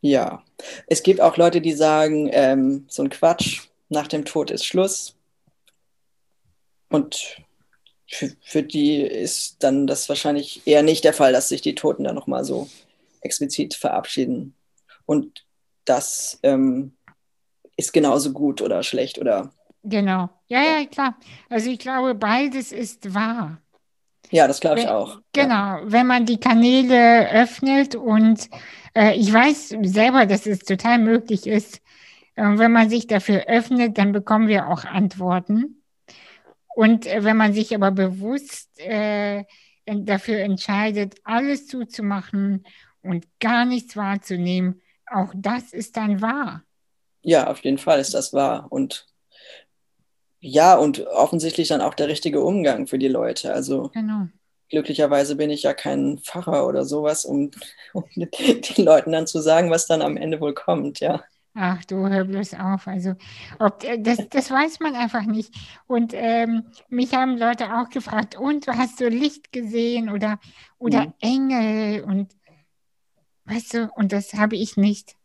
Ja, 0.00 0.42
es 0.86 1.02
gibt 1.02 1.20
auch 1.20 1.36
Leute, 1.36 1.60
die 1.60 1.74
sagen, 1.74 2.30
ähm, 2.32 2.86
so 2.88 3.02
ein 3.02 3.10
Quatsch, 3.10 3.68
nach 3.90 4.06
dem 4.06 4.24
Tod 4.24 4.50
ist 4.50 4.64
Schluss. 4.64 5.14
Und 6.88 7.36
für, 8.06 8.32
für 8.40 8.62
die 8.62 9.02
ist 9.02 9.62
dann 9.62 9.86
das 9.86 10.08
wahrscheinlich 10.08 10.66
eher 10.66 10.82
nicht 10.82 11.04
der 11.04 11.12
Fall, 11.12 11.34
dass 11.34 11.48
sich 11.48 11.60
die 11.60 11.74
Toten 11.74 12.04
dann 12.04 12.14
nochmal 12.14 12.44
so 12.46 12.66
explizit 13.20 13.74
verabschieden. 13.74 14.54
Und 15.06 15.44
das 15.84 16.38
ähm, 16.42 16.96
ist 17.76 17.92
genauso 17.92 18.32
gut 18.32 18.62
oder 18.62 18.82
schlecht 18.82 19.18
oder 19.18 19.52
Genau. 19.82 20.28
Ja, 20.48 20.62
ja, 20.62 20.84
klar. 20.86 21.16
Also 21.48 21.70
ich 21.70 21.78
glaube, 21.78 22.14
beides 22.14 22.70
ist 22.70 23.14
wahr. 23.14 23.62
ja, 24.30 24.46
das 24.46 24.60
glaube 24.60 24.78
ich 24.80 24.84
Wenn- 24.84 24.92
auch. 24.92 25.14
Ja. 25.16 25.22
Genau, 25.32 25.80
wenn 25.90 26.06
man 26.06 26.26
die 26.26 26.38
Kanäle 26.38 27.30
öffnet 27.30 27.94
und 27.96 28.48
äh, 28.94 29.14
ich 29.16 29.32
weiß 29.32 29.74
selber, 29.84 30.26
dass 30.26 30.44
es 30.46 30.58
total 30.60 30.98
möglich 30.98 31.46
ist, 31.46 31.76
äh, 32.36 32.42
wenn 32.58 32.72
man 32.72 32.90
sich 32.90 33.06
dafür 33.06 33.46
öffnet, 33.48 33.96
dann 33.96 34.12
bekommen 34.12 34.48
wir 34.48 34.68
auch 34.68 34.84
Antworten. 34.84 35.82
Und 36.74 37.06
äh, 37.06 37.24
wenn 37.24 37.38
man 37.38 37.54
sich 37.54 37.74
aber 37.74 37.90
bewusst 37.90 38.78
äh, 38.80 39.44
dafür 39.86 40.40
entscheidet, 40.40 41.14
alles 41.24 41.66
zuzumachen 41.66 42.64
und 43.02 43.26
gar 43.40 43.64
nichts 43.64 43.96
wahrzunehmen, 43.96 44.80
auch 45.06 45.32
das 45.34 45.72
ist 45.72 45.96
dann 45.96 46.20
wahr. 46.22 46.64
Ja, 47.22 47.46
auf 47.50 47.64
jeden 47.64 47.78
Fall 47.78 47.98
ist 48.00 48.12
das 48.14 48.32
wahr. 48.34 48.66
Und 48.70 49.06
ja, 50.40 50.76
und 50.76 51.06
offensichtlich 51.06 51.68
dann 51.68 51.80
auch 51.80 51.94
der 51.94 52.08
richtige 52.08 52.40
Umgang 52.42 52.86
für 52.86 52.98
die 52.98 53.08
Leute. 53.08 53.52
Also 53.52 53.92
Genau. 53.92 54.28
glücklicherweise 54.70 55.36
bin 55.36 55.50
ich 55.50 55.64
ja 55.64 55.74
kein 55.74 56.18
Pfarrer 56.20 56.66
oder 56.66 56.84
sowas, 56.84 57.24
um, 57.24 57.50
um 57.94 58.04
den 58.16 58.84
Leuten 58.84 59.12
dann 59.12 59.26
zu 59.28 59.40
sagen, 59.40 59.70
was 59.70 59.86
dann 59.86 60.02
am 60.02 60.16
Ende 60.16 60.40
wohl 60.40 60.54
kommt, 60.54 61.00
ja. 61.00 61.24
Ach 61.54 61.84
du, 61.84 62.06
hör 62.08 62.24
bloß 62.24 62.54
auf. 62.54 62.86
Also, 62.86 63.14
ob, 63.58 63.82
äh, 63.84 63.98
das, 64.00 64.18
das 64.30 64.50
weiß 64.50 64.78
man 64.80 64.94
einfach 64.94 65.22
nicht. 65.22 65.52
Und 65.86 66.12
ähm, 66.14 66.64
mich 66.88 67.12
haben 67.14 67.36
Leute 67.38 67.76
auch 67.76 67.88
gefragt, 67.90 68.36
und 68.38 68.68
hast 68.68 69.00
du 69.00 69.08
Licht 69.08 69.52
gesehen 69.52 70.10
oder, 70.10 70.38
oder 70.78 71.06
Mhm. 71.06 71.14
Engel? 71.20 72.04
Und 72.04 72.32
Weißt 73.50 73.74
du, 73.74 73.90
und 73.96 74.12
das 74.12 74.34
habe 74.34 74.54
ich 74.54 74.76
nicht. 74.76 75.16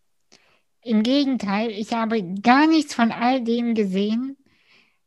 Im 0.81 1.03
Gegenteil, 1.03 1.69
ich 1.69 1.93
habe 1.93 2.23
gar 2.41 2.65
nichts 2.65 2.95
von 2.95 3.11
all 3.11 3.43
dem 3.43 3.75
gesehen. 3.75 4.35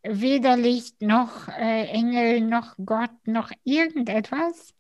Weder 0.05 0.57
Licht 0.57 1.03
noch 1.03 1.49
äh, 1.49 1.87
Engel 1.87 2.43
noch 2.43 2.77
Gott 2.85 3.11
noch 3.27 3.51
irgendetwas 3.65 4.73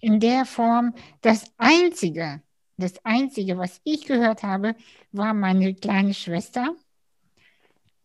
in 0.00 0.20
der 0.20 0.44
Form. 0.44 0.94
Das 1.22 1.46
Einzige, 1.56 2.42
das 2.76 3.02
Einzige, 3.06 3.56
was 3.56 3.80
ich 3.84 4.04
gehört 4.04 4.42
habe, 4.42 4.74
war 5.12 5.32
meine 5.32 5.74
kleine 5.74 6.12
Schwester, 6.12 6.76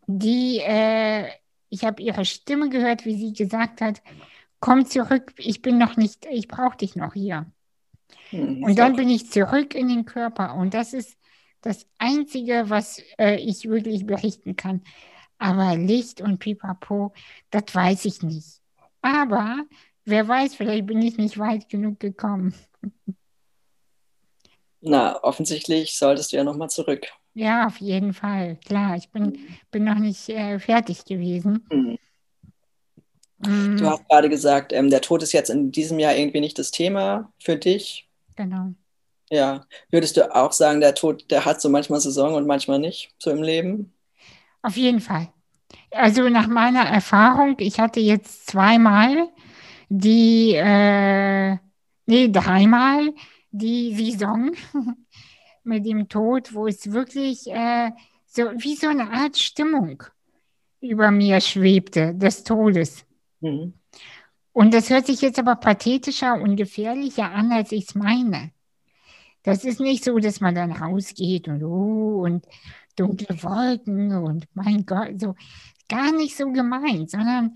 die, 0.06 0.60
äh, 0.60 1.28
ich 1.70 1.84
habe 1.84 2.02
ihre 2.02 2.24
Stimme 2.24 2.70
gehört, 2.70 3.04
wie 3.06 3.18
sie 3.18 3.34
gesagt 3.34 3.82
hat, 3.82 4.02
komm 4.62 4.86
zurück, 4.86 5.34
ich 5.38 5.62
bin 5.62 5.78
noch 5.78 5.98
nicht, 5.98 6.26
ich 6.32 6.48
brauche 6.48 6.78
dich 6.78 6.96
noch 6.96 7.14
hier. 7.14 7.52
Hm, 8.30 8.64
und 8.64 8.78
dann 8.78 8.96
bin 8.96 9.10
ich 9.10 9.30
zurück 9.30 9.76
in 9.76 9.88
den 9.88 10.06
Körper 10.06 10.56
und 10.56 10.74
das 10.74 10.94
ist 10.94 11.18
das 11.62 11.88
Einzige, 11.98 12.70
was 12.70 13.02
äh, 13.18 13.36
ich 13.38 13.68
wirklich 13.68 14.06
berichten 14.06 14.56
kann. 14.56 14.84
Aber 15.38 15.76
Licht 15.76 16.22
und 16.22 16.40
Pipapo, 16.40 17.14
das 17.52 17.64
weiß 17.74 18.06
ich 18.06 18.24
nicht. 18.24 18.62
Aber 19.02 19.64
wer 20.06 20.28
weiß, 20.28 20.56
vielleicht 20.56 20.86
bin 20.88 21.02
ich 21.02 21.18
nicht 21.18 21.38
weit 21.38 21.70
genug 21.70 22.00
gekommen. 22.00 22.54
Na, 24.82 25.22
offensichtlich 25.24 25.98
solltest 25.98 26.32
du 26.32 26.38
ja 26.38 26.44
nochmal 26.44 26.70
zurück. 26.70 27.08
Ja, 27.34 27.68
auf 27.68 27.78
jeden 27.78 28.14
Fall. 28.14 28.58
Klar, 28.66 28.96
ich 28.96 29.10
bin, 29.12 29.38
bin 29.70 29.84
noch 29.84 30.00
nicht 30.00 30.30
äh, 30.30 30.60
fertig 30.60 31.06
gewesen. 31.06 31.66
Mhm. 31.72 31.98
Mhm. 33.40 33.78
Du 33.78 33.86
hast 33.86 34.08
gerade 34.08 34.30
gesagt, 34.30 34.74
ähm, 34.74 34.90
der 34.90 35.02
Tod 35.02 35.22
ist 35.22 35.34
jetzt 35.34 35.50
in 35.50 35.72
diesem 35.72 36.00
Jahr 36.00 36.16
irgendwie 36.16 36.40
nicht 36.40 36.58
das 36.58 36.72
Thema 36.72 37.32
für 37.40 37.56
dich. 37.56 38.07
Genau. 38.38 38.74
Ja. 39.30 39.66
Würdest 39.92 40.16
du 40.16 40.34
auch 40.34 40.54
sagen, 40.54 40.80
der 40.80 40.96
Tod, 40.96 41.30
der 41.30 41.44
hat 41.44 41.60
so 41.60 41.70
manchmal 41.70 42.00
Saison 42.00 42.36
und 42.36 42.48
manchmal 42.48 42.80
nicht, 42.80 43.14
so 43.20 43.32
im 43.32 43.44
Leben? 43.44 43.94
Auf 44.62 44.78
jeden 44.78 45.02
Fall. 45.02 45.28
Also 45.92 46.30
nach 46.30 46.48
meiner 46.48 46.84
Erfahrung, 46.86 47.58
ich 47.60 47.80
hatte 47.80 48.00
jetzt 48.00 48.48
zweimal 48.48 49.30
die, 49.90 50.54
äh, 50.54 51.58
nee, 52.06 52.30
dreimal 52.30 53.14
die 53.52 53.94
Saison 53.96 54.52
mit 55.64 55.86
dem 55.86 56.08
Tod, 56.08 56.54
wo 56.54 56.68
es 56.68 56.92
wirklich 56.92 57.48
äh, 57.48 57.92
so 58.26 58.44
wie 58.58 58.76
so 58.76 58.88
eine 58.88 59.12
Art 59.12 59.38
Stimmung 59.38 60.04
über 60.80 61.12
mir 61.12 61.42
schwebte, 61.42 62.14
des 62.14 62.44
Todes. 62.44 63.06
Mhm. 63.42 63.74
Und 64.58 64.74
das 64.74 64.90
hört 64.90 65.06
sich 65.06 65.22
jetzt 65.22 65.38
aber 65.38 65.56
pathetischer 65.56 66.34
und 66.34 66.56
gefährlicher 66.56 67.30
an, 67.30 67.52
als 67.52 67.72
ich 67.72 67.90
es 67.90 67.94
meine. 67.94 68.50
Das 69.44 69.64
ist 69.64 69.80
nicht 69.80 70.04
so, 70.04 70.18
dass 70.18 70.42
man 70.42 70.56
dann 70.56 70.72
rausgeht 70.72 71.48
und, 71.48 71.62
oh, 71.62 72.24
und 72.24 72.44
dunkle 72.96 73.44
Wolken 73.44 74.18
und 74.18 74.48
mein 74.56 74.84
Gott, 74.88 75.22
so 75.22 75.36
gar 75.88 76.12
nicht 76.12 76.36
so 76.36 76.52
gemeint, 76.52 77.12
sondern 77.12 77.54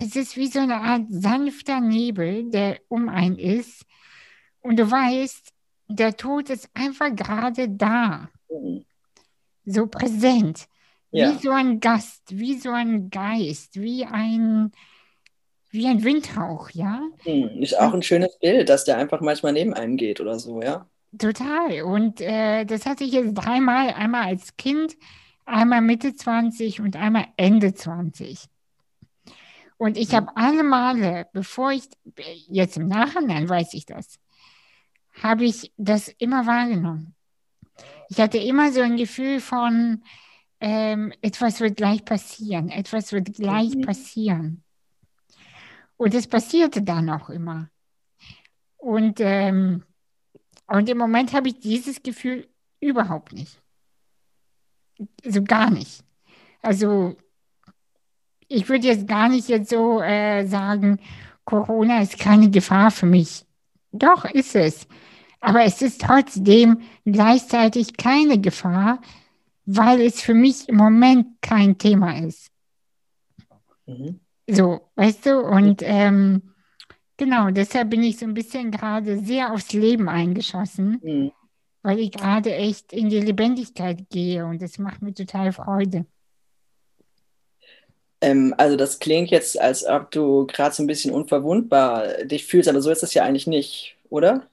es 0.00 0.16
ist 0.16 0.38
wie 0.38 0.46
so 0.46 0.60
eine 0.60 0.76
Art 0.76 1.02
sanfter 1.10 1.82
Nebel, 1.82 2.50
der 2.50 2.80
um 2.88 3.10
einen 3.10 3.38
ist. 3.38 3.84
Und 4.62 4.78
du 4.78 4.90
weißt, 4.90 5.52
der 5.88 6.16
Tod 6.16 6.48
ist 6.48 6.70
einfach 6.72 7.14
gerade 7.14 7.68
da. 7.68 8.30
So 9.66 9.88
präsent. 9.88 10.68
Ja. 11.10 11.34
Wie 11.34 11.42
so 11.42 11.50
ein 11.50 11.80
Gast, 11.80 12.22
wie 12.30 12.56
so 12.58 12.70
ein 12.70 13.10
Geist, 13.10 13.78
wie 13.78 14.06
ein, 14.06 14.72
wie 15.74 15.86
ein 15.88 16.04
Windhauch, 16.04 16.70
ja. 16.70 17.02
Hm, 17.24 17.62
ist 17.62 17.78
auch 17.78 17.92
ein 17.92 18.02
schönes 18.02 18.38
Bild, 18.38 18.68
dass 18.68 18.84
der 18.84 18.96
einfach 18.96 19.20
manchmal 19.20 19.52
neben 19.52 19.74
einem 19.74 19.96
geht 19.96 20.20
oder 20.20 20.38
so, 20.38 20.62
ja. 20.62 20.88
Total. 21.18 21.82
Und 21.82 22.20
äh, 22.20 22.64
das 22.64 22.86
hatte 22.86 23.04
ich 23.04 23.12
jetzt 23.12 23.34
dreimal, 23.34 23.90
einmal 23.90 24.26
als 24.28 24.56
Kind, 24.56 24.96
einmal 25.44 25.82
Mitte 25.82 26.14
20 26.14 26.80
und 26.80 26.96
einmal 26.96 27.26
Ende 27.36 27.74
20. 27.74 28.46
Und 29.76 29.98
ich 29.98 30.14
habe 30.14 30.28
alle 30.36 30.62
Male, 30.62 31.26
bevor 31.32 31.72
ich, 31.72 31.84
jetzt 32.48 32.76
im 32.76 32.86
Nachhinein 32.86 33.48
weiß 33.48 33.74
ich 33.74 33.84
das, 33.84 34.18
habe 35.22 35.44
ich 35.44 35.72
das 35.76 36.08
immer 36.08 36.46
wahrgenommen. 36.46 37.14
Ich 38.08 38.18
hatte 38.18 38.38
immer 38.38 38.72
so 38.72 38.80
ein 38.80 38.96
Gefühl 38.96 39.40
von, 39.40 40.02
ähm, 40.60 41.12
etwas 41.20 41.60
wird 41.60 41.76
gleich 41.76 42.04
passieren, 42.04 42.70
etwas 42.70 43.12
wird 43.12 43.34
gleich 43.34 43.74
mhm. 43.74 43.82
passieren. 43.82 44.63
Und 45.96 46.14
es 46.14 46.26
passierte 46.26 46.82
dann 46.82 47.08
auch 47.10 47.30
immer. 47.30 47.70
Und, 48.76 49.20
ähm, 49.20 49.84
und 50.66 50.88
im 50.88 50.98
Moment 50.98 51.32
habe 51.32 51.48
ich 51.48 51.60
dieses 51.60 52.02
Gefühl 52.02 52.48
überhaupt 52.80 53.32
nicht. 53.32 53.60
So 55.24 55.42
gar 55.42 55.70
nicht. 55.70 56.04
Also 56.62 57.16
ich 58.48 58.68
würde 58.68 58.86
jetzt 58.86 59.06
gar 59.06 59.28
nicht 59.28 59.48
jetzt 59.48 59.70
so 59.70 60.00
äh, 60.00 60.46
sagen, 60.46 61.00
Corona 61.44 62.00
ist 62.02 62.18
keine 62.18 62.50
Gefahr 62.50 62.90
für 62.90 63.06
mich. 63.06 63.44
Doch, 63.92 64.24
ist 64.24 64.54
es. 64.54 64.86
Aber 65.40 65.62
es 65.64 65.82
ist 65.82 66.00
trotzdem 66.00 66.80
gleichzeitig 67.04 67.96
keine 67.96 68.40
Gefahr, 68.40 69.00
weil 69.66 70.00
es 70.00 70.20
für 70.22 70.34
mich 70.34 70.68
im 70.68 70.76
Moment 70.76 71.40
kein 71.42 71.76
Thema 71.78 72.18
ist. 72.18 72.50
Mhm. 73.86 74.20
So, 74.46 74.90
weißt 74.96 75.26
du, 75.26 75.40
und 75.40 75.80
ähm, 75.82 76.42
genau, 77.16 77.50
deshalb 77.50 77.90
bin 77.90 78.02
ich 78.02 78.18
so 78.18 78.26
ein 78.26 78.34
bisschen 78.34 78.70
gerade 78.70 79.18
sehr 79.18 79.52
aufs 79.52 79.72
Leben 79.72 80.08
eingeschossen, 80.08 81.00
mhm. 81.02 81.32
weil 81.82 81.98
ich 81.98 82.12
gerade 82.12 82.54
echt 82.54 82.92
in 82.92 83.08
die 83.08 83.20
Lebendigkeit 83.20 84.08
gehe 84.10 84.44
und 84.44 84.60
das 84.60 84.78
macht 84.78 85.00
mir 85.00 85.14
total 85.14 85.52
Freude. 85.52 86.06
Ähm, 88.20 88.54
also 88.58 88.76
das 88.76 88.98
klingt 88.98 89.30
jetzt, 89.30 89.58
als 89.58 89.86
ob 89.86 90.10
du 90.10 90.46
gerade 90.46 90.74
so 90.74 90.82
ein 90.82 90.86
bisschen 90.86 91.12
unverwundbar 91.12 92.24
dich 92.24 92.46
fühlst, 92.46 92.68
aber 92.68 92.80
so 92.80 92.90
ist 92.90 93.02
es 93.02 93.14
ja 93.14 93.24
eigentlich 93.24 93.46
nicht, 93.46 93.96
oder? 94.10 94.46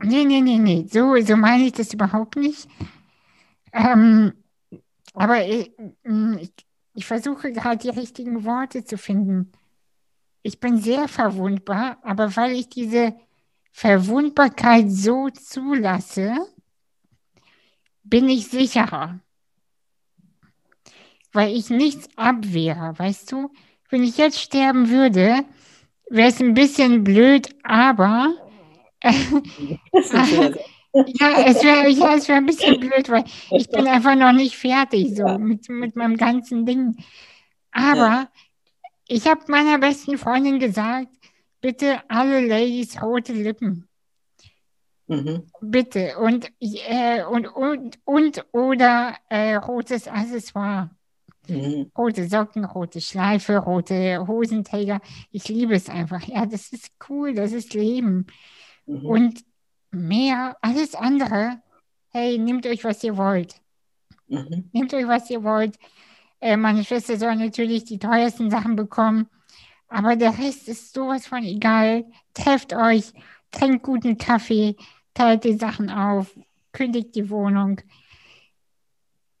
Nee, 0.00 0.24
nee, 0.24 0.40
nee, 0.40 0.58
nee, 0.58 0.86
so, 0.90 1.16
so 1.20 1.36
meine 1.36 1.64
ich 1.64 1.72
das 1.72 1.92
überhaupt 1.92 2.36
nicht. 2.36 2.68
Ähm, 3.72 4.32
aber 5.12 5.44
ich, 5.44 5.72
ich 6.40 6.52
ich 6.98 7.06
versuche 7.06 7.52
gerade 7.52 7.76
die 7.76 7.96
richtigen 7.96 8.44
Worte 8.44 8.84
zu 8.84 8.98
finden. 8.98 9.52
Ich 10.42 10.58
bin 10.58 10.78
sehr 10.78 11.06
verwundbar, 11.06 11.98
aber 12.02 12.34
weil 12.34 12.56
ich 12.56 12.68
diese 12.70 13.14
Verwundbarkeit 13.70 14.90
so 14.90 15.30
zulasse, 15.30 16.34
bin 18.02 18.28
ich 18.28 18.48
sicherer. 18.48 19.20
Weil 21.30 21.54
ich 21.54 21.70
nichts 21.70 22.08
abwehre, 22.16 22.98
weißt 22.98 23.30
du? 23.30 23.52
Wenn 23.90 24.02
ich 24.02 24.18
jetzt 24.18 24.40
sterben 24.40 24.90
würde, 24.90 25.44
wäre 26.10 26.30
es 26.30 26.40
ein 26.40 26.54
bisschen 26.54 27.04
blöd, 27.04 27.54
aber 27.62 28.34
Ja, 30.94 31.44
es 31.46 31.62
wäre 31.62 31.88
ja, 31.90 32.28
wär 32.28 32.36
ein 32.36 32.46
bisschen 32.46 32.80
blöd, 32.80 33.08
weil 33.10 33.24
ich 33.50 33.68
bin 33.68 33.86
einfach 33.86 34.16
noch 34.16 34.32
nicht 34.32 34.56
fertig 34.56 35.14
so 35.14 35.26
ja. 35.26 35.38
mit, 35.38 35.68
mit 35.68 35.96
meinem 35.96 36.16
ganzen 36.16 36.64
Ding. 36.64 36.96
Aber 37.70 37.98
ja. 37.98 38.28
ich 39.06 39.26
habe 39.26 39.42
meiner 39.48 39.78
besten 39.78 40.16
Freundin 40.16 40.58
gesagt, 40.58 41.08
bitte 41.60 42.00
alle 42.08 42.46
Ladies 42.46 43.00
rote 43.02 43.32
Lippen. 43.32 43.88
Mhm. 45.08 45.44
Bitte. 45.60 46.18
Und, 46.18 46.50
äh, 46.60 47.24
und, 47.24 47.46
und, 47.48 47.98
und 48.04 48.44
oder 48.52 49.16
äh, 49.28 49.54
rotes 49.56 50.06
Accessoire. 50.06 50.90
Mhm. 51.48 51.90
Rote 51.96 52.28
Socken, 52.28 52.64
rote 52.64 53.00
Schleife, 53.00 53.56
rote 53.56 54.26
Hosenträger. 54.26 55.00
Ich 55.30 55.48
liebe 55.48 55.74
es 55.74 55.88
einfach. 55.88 56.22
Ja, 56.26 56.44
das 56.44 56.72
ist 56.72 56.92
cool, 57.08 57.34
das 57.34 57.52
ist 57.52 57.72
Leben. 57.72 58.26
Mhm. 58.86 59.06
Und 59.06 59.44
mehr, 59.90 60.56
alles 60.60 60.94
andere, 60.94 61.60
hey, 62.10 62.38
nehmt 62.38 62.66
euch, 62.66 62.84
was 62.84 63.02
ihr 63.04 63.16
wollt. 63.16 63.60
Mhm. 64.28 64.68
Nehmt 64.72 64.92
euch, 64.94 65.06
was 65.06 65.30
ihr 65.30 65.42
wollt. 65.42 65.78
Äh, 66.40 66.56
meine 66.56 66.84
Schwester 66.84 67.16
soll 67.16 67.36
natürlich 67.36 67.84
die 67.84 67.98
teuersten 67.98 68.50
Sachen 68.50 68.76
bekommen, 68.76 69.28
aber 69.88 70.16
der 70.16 70.38
Rest 70.38 70.68
ist 70.68 70.92
sowas 70.92 71.26
von 71.26 71.42
egal. 71.42 72.04
Trefft 72.34 72.74
euch, 72.74 73.12
trinkt 73.50 73.82
guten 73.82 74.18
Kaffee, 74.18 74.76
teilt 75.14 75.44
die 75.44 75.54
Sachen 75.54 75.90
auf, 75.90 76.38
kündigt 76.72 77.14
die 77.14 77.30
Wohnung. 77.30 77.80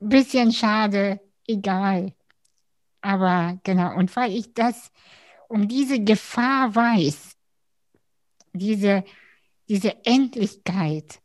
Bisschen 0.00 0.52
schade, 0.52 1.20
egal. 1.46 2.14
Aber 3.00 3.58
genau, 3.62 3.94
und 3.96 4.14
weil 4.16 4.32
ich 4.32 4.54
das 4.54 4.90
um 5.48 5.68
diese 5.68 6.02
Gefahr 6.02 6.74
weiß, 6.74 7.36
diese 8.52 9.04
diese 9.68 10.04
Endlichkeit, 10.04 11.20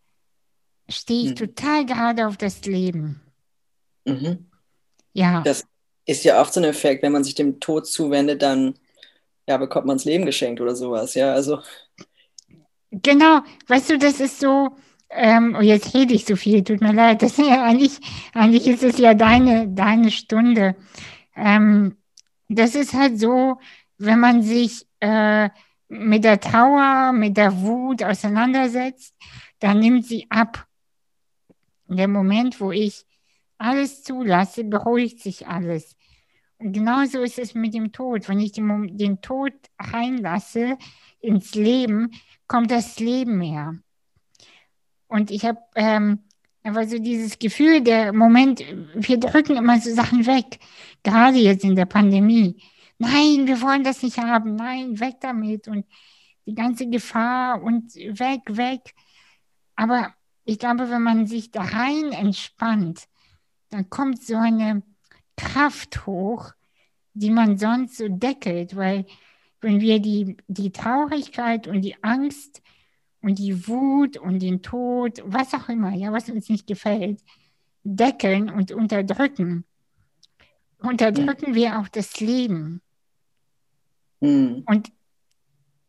stehe 0.90 1.24
ich 1.24 1.30
mhm. 1.32 1.36
total 1.36 1.86
gerade 1.86 2.28
auf 2.28 2.38
das 2.38 2.66
Leben. 2.66 3.22
Mhm. 4.06 4.50
Ja. 5.14 5.42
Das 5.42 5.66
ist 6.06 6.24
ja 6.26 6.42
oft 6.42 6.54
so 6.54 6.60
ein 6.60 6.66
Effekt, 6.66 7.04
wenn 7.04 7.12
man 7.12 7.24
sich 7.24 7.36
dem 7.36 7.60
Tod 7.60 7.88
zuwendet, 7.88 8.42
dann 8.42 8.76
ja, 9.48 9.58
bekommt 9.58 9.88
man 9.88 9.98
das 9.98 10.06
Leben 10.06 10.26
geschenkt 10.26 10.62
oder 10.62 10.76
sowas. 10.76 11.16
Ja, 11.16 11.34
also. 11.34 11.60
Genau, 12.92 13.42
weißt 13.68 13.92
du, 13.92 13.98
das 13.98 14.20
ist 14.20 14.40
so, 14.40 14.76
ähm, 15.10 15.56
und 15.56 15.64
jetzt 15.64 15.94
rede 15.94 16.14
ich 16.14 16.26
so 16.26 16.36
viel, 16.36 16.64
tut 16.64 16.82
mir 16.82 16.94
leid. 16.94 17.22
Das 17.22 17.38
ist 17.38 17.48
ja 17.48 17.64
eigentlich, 17.64 18.00
eigentlich 18.34 18.68
ist 18.68 18.84
es 18.84 18.98
ja 18.98 19.14
deine, 19.14 19.68
deine 19.68 20.12
Stunde. 20.12 20.76
Ähm, 21.36 21.98
das 22.50 22.76
ist 22.76 22.94
halt 22.94 23.20
so, 23.20 23.58
wenn 23.98 24.20
man 24.20 24.44
sich 24.44 24.86
äh, 25.00 25.50
mit 25.94 26.24
der 26.24 26.40
Trauer, 26.40 27.14
mit 27.14 27.38
der 27.38 27.62
Wut 27.62 28.04
auseinandersetzt, 28.04 29.16
dann 29.60 29.80
nimmt 29.80 30.06
sie 30.06 30.26
ab. 30.30 30.68
In 31.88 31.98
dem 31.98 32.12
Moment, 32.12 32.60
wo 32.60 32.72
ich 32.72 33.06
alles 33.58 34.04
zulasse, 34.04 34.64
beruhigt 34.64 35.22
sich 35.22 35.48
alles. 35.48 35.96
Und 36.58 36.74
genauso 36.74 37.22
ist 37.22 37.40
es 37.40 37.56
mit 37.56 37.74
dem 37.74 37.92
Tod. 37.92 38.28
Wenn 38.28 38.40
ich 38.40 38.54
den, 38.54 38.98
den 38.98 39.22
Tod 39.22 39.54
reinlasse 39.80 40.78
ins 41.20 41.56
Leben, 41.56 42.12
kommt 42.48 42.72
das 42.72 43.00
Leben 43.00 43.42
her. 43.42 43.76
Und 45.08 45.30
ich 45.30 45.46
habe 45.46 45.60
ähm, 45.76 46.20
einfach 46.64 46.86
so 46.88 46.98
dieses 46.98 47.38
Gefühl, 47.38 47.82
der 47.82 48.14
Moment, 48.14 48.64
wir 48.96 49.18
drücken 49.18 49.58
immer 49.58 49.80
so 49.80 49.94
Sachen 49.94 50.26
weg, 50.26 50.60
gerade 51.04 51.38
jetzt 51.38 51.64
in 51.64 51.76
der 51.76 51.86
Pandemie. 51.86 52.62
Nein, 52.98 53.48
wir 53.48 53.62
wollen 53.62 53.84
das 53.84 54.04
nicht 54.04 54.18
haben, 54.18 54.56
nein, 54.56 55.00
weg 55.00 55.18
damit. 55.22 55.68
Und 55.68 55.86
die 56.46 56.56
ganze 56.56 56.88
Gefahr 56.90 57.62
und 57.62 57.96
weg, 57.96 58.42
weg. 58.48 58.94
Aber 59.76 60.14
ich 60.46 60.60
glaube, 60.60 60.90
wenn 60.90 61.02
man 61.02 61.28
sich 61.28 61.52
da 61.52 61.62
rein 61.62 62.12
entspannt, 62.12 63.08
dann 63.70 63.90
kommt 63.90 64.24
so 64.24 64.36
eine 64.36 64.84
Kraft 65.38 66.06
hoch, 66.06 66.52
die 67.14 67.32
man 67.32 67.58
sonst 67.58 67.98
so 67.98 68.08
deckelt, 68.08 68.76
weil 68.76 69.06
wenn 69.62 69.80
wir 69.80 70.00
die, 70.00 70.38
die 70.48 70.72
Traurigkeit 70.72 71.68
und 71.68 71.82
die 71.82 72.04
Angst 72.04 72.62
und 73.22 73.40
die 73.40 73.68
Wut 73.68 74.18
und 74.18 74.40
den 74.40 74.62
Tod, 74.62 75.22
was 75.26 75.54
auch 75.54 75.70
immer, 75.70 75.94
ja, 75.94 76.12
was 76.12 76.30
uns 76.30 76.50
nicht 76.50 76.68
gefällt, 76.68 77.22
deckeln 77.84 78.50
und 78.50 78.72
unterdrücken, 78.72 79.66
unterdrücken 80.84 81.52
mhm. 81.52 81.56
wir 81.56 81.80
auch 81.80 81.88
das 81.88 82.20
Leben. 82.20 82.82
Mhm. 84.20 84.64
Und 84.66 84.92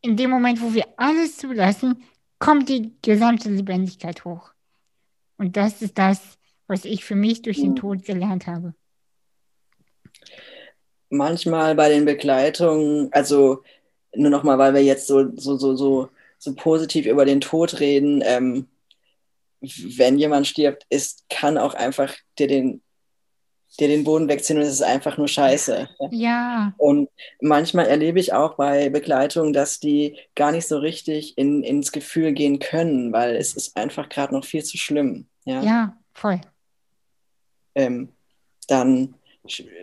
in 0.01 0.17
dem 0.17 0.29
Moment, 0.29 0.61
wo 0.61 0.73
wir 0.73 0.85
alles 0.97 1.37
zulassen, 1.37 2.03
kommt 2.39 2.69
die 2.69 2.91
gesamte 3.01 3.49
Lebendigkeit 3.49 4.25
hoch. 4.25 4.51
Und 5.37 5.57
das 5.57 5.81
ist 5.81 5.97
das, 5.97 6.37
was 6.67 6.85
ich 6.85 7.03
für 7.03 7.15
mich 7.15 7.41
durch 7.41 7.57
den 7.57 7.71
mhm. 7.71 7.75
Tod 7.77 8.05
gelernt 8.05 8.47
habe. 8.47 8.73
Manchmal 11.09 11.75
bei 11.75 11.89
den 11.89 12.05
Begleitungen, 12.05 13.09
also 13.11 13.63
nur 14.15 14.29
nochmal, 14.29 14.57
weil 14.57 14.73
wir 14.73 14.83
jetzt 14.83 15.07
so, 15.07 15.35
so, 15.35 15.57
so, 15.57 15.75
so 15.75 16.09
so 16.45 16.53
positiv 16.55 17.05
über 17.05 17.25
den 17.25 17.41
Tod 17.41 17.79
reden. 17.79 18.23
Ähm, 18.25 18.67
wenn 19.61 20.17
jemand 20.17 20.47
stirbt, 20.47 20.85
ist, 20.89 21.25
kann 21.29 21.57
auch 21.57 21.73
einfach 21.73 22.13
dir 22.37 22.47
den, 22.47 22.81
dir 23.77 23.87
den 23.87 24.03
Boden 24.03 24.27
wegziehen 24.27 24.57
und 24.57 24.63
es 24.63 24.73
ist 24.73 24.83
einfach 24.83 25.17
nur 25.17 25.27
scheiße. 25.27 25.89
Ja. 26.11 26.73
Und 26.77 27.09
manchmal 27.41 27.87
erlebe 27.87 28.19
ich 28.19 28.33
auch 28.33 28.55
bei 28.55 28.89
Begleitung, 28.89 29.53
dass 29.53 29.79
die 29.79 30.17
gar 30.35 30.51
nicht 30.51 30.67
so 30.67 30.77
richtig 30.77 31.37
in, 31.37 31.63
ins 31.63 31.91
Gefühl 31.91 32.33
gehen 32.33 32.59
können, 32.59 33.11
weil 33.11 33.35
es 33.35 33.55
ist 33.55 33.77
einfach 33.77 34.09
gerade 34.09 34.33
noch 34.33 34.45
viel 34.45 34.63
zu 34.63 34.77
schlimm. 34.77 35.27
Ja, 35.45 35.61
ja 35.61 35.97
voll. 36.13 36.41
Ähm, 37.75 38.09
dann 38.67 39.15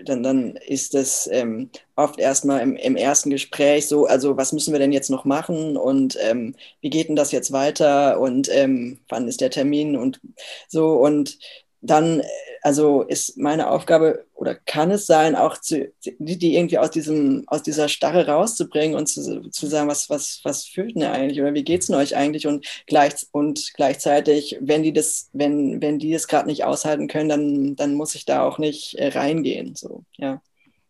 dann, 0.05 0.23
dann 0.23 0.57
ist 0.57 0.95
das 0.95 1.29
ähm, 1.33 1.71
oft 1.97 2.19
erstmal 2.19 2.61
im, 2.61 2.77
im 2.77 2.97
ersten 2.97 3.31
Gespräch 3.31 3.87
so, 3.87 4.07
also 4.07 4.37
was 4.37 4.53
müssen 4.53 4.73
wir 4.73 4.79
denn 4.79 4.93
jetzt 4.93 5.11
noch 5.11 5.25
machen 5.25 5.77
und 5.77 6.19
ähm, 6.21 6.55
wie 6.81 6.91
geht 6.91 7.09
denn 7.09 7.17
das 7.17 7.33
jetzt 7.33 7.53
weiter 7.53 8.21
und 8.21 8.49
ähm, 8.53 8.99
wann 9.09 9.29
ist 9.29 9.41
der 9.41 9.51
Termin 9.51 9.97
und 9.97 10.21
so 10.69 10.95
und 10.95 11.39
dann, 11.83 12.23
also 12.63 13.03
ist 13.03 13.37
meine 13.37 13.69
Aufgabe 13.69 14.25
oder 14.35 14.55
kann 14.55 14.93
es 14.93 15.07
sein, 15.07 15.35
auch 15.35 15.59
zu, 15.59 15.93
die, 16.05 16.39
die 16.39 16.55
irgendwie 16.55 16.79
aus 16.79 16.91
diesem, 16.91 17.43
aus 17.49 17.63
dieser 17.63 17.89
Starre 17.89 18.27
rauszubringen 18.29 18.97
und 18.97 19.07
zu, 19.09 19.51
zu 19.51 19.67
sagen, 19.67 19.89
was, 19.89 20.09
was, 20.09 20.41
was 20.45 20.65
fühlt 20.65 20.95
denn 20.95 21.03
eigentlich 21.03 21.41
oder 21.41 21.55
wie 21.55 21.65
geht 21.65 21.81
es 21.81 21.89
denn 21.89 21.97
euch 21.97 22.17
eigentlich 22.17 22.47
und 22.47 22.65
gleich 22.87 23.27
und 23.33 23.73
gleichzeitig, 23.75 24.59
wenn 24.61 24.85
die 24.85 24.93
das, 24.93 25.29
wenn, 25.33 25.83
wenn 25.83 25.99
die 25.99 26.13
das 26.13 26.29
gerade 26.29 26.47
nicht 26.47 26.65
aushalten 26.65 27.09
können, 27.09 27.29
dann, 27.29 27.77
dann 27.77 27.95
muss 27.95 28.15
ich 28.15 28.25
da 28.25 28.45
auch 28.45 28.59
nicht 28.59 28.95
äh, 28.95 29.09
reingehen. 29.09 29.75
So, 29.75 30.05
ja. 30.17 30.41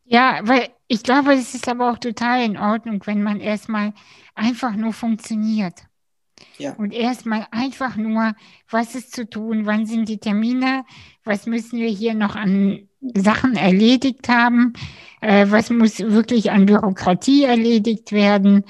Ja, 0.04 0.40
weil 0.42 0.68
ich 0.88 1.02
glaube, 1.02 1.32
es 1.32 1.54
ist 1.54 1.68
aber 1.68 1.90
auch 1.90 1.98
total 1.98 2.44
in 2.44 2.58
Ordnung, 2.58 3.00
wenn 3.06 3.22
man 3.22 3.40
erstmal 3.40 3.94
einfach 4.34 4.72
nur 4.72 4.92
funktioniert. 4.92 5.74
Ja. 6.58 6.74
Und 6.74 6.92
erstmal 6.92 7.46
einfach 7.50 7.96
nur, 7.96 8.34
was 8.70 8.94
ist 8.94 9.14
zu 9.14 9.28
tun, 9.28 9.66
wann 9.66 9.86
sind 9.86 10.08
die 10.08 10.18
Termine, 10.18 10.84
was 11.24 11.46
müssen 11.46 11.78
wir 11.78 11.88
hier 11.88 12.14
noch 12.14 12.36
an 12.36 12.88
Sachen 13.00 13.56
erledigt 13.56 14.28
haben, 14.28 14.74
äh, 15.20 15.46
was 15.48 15.70
muss 15.70 15.98
wirklich 15.98 16.50
an 16.50 16.66
Bürokratie 16.66 17.44
erledigt 17.44 18.12
werden. 18.12 18.64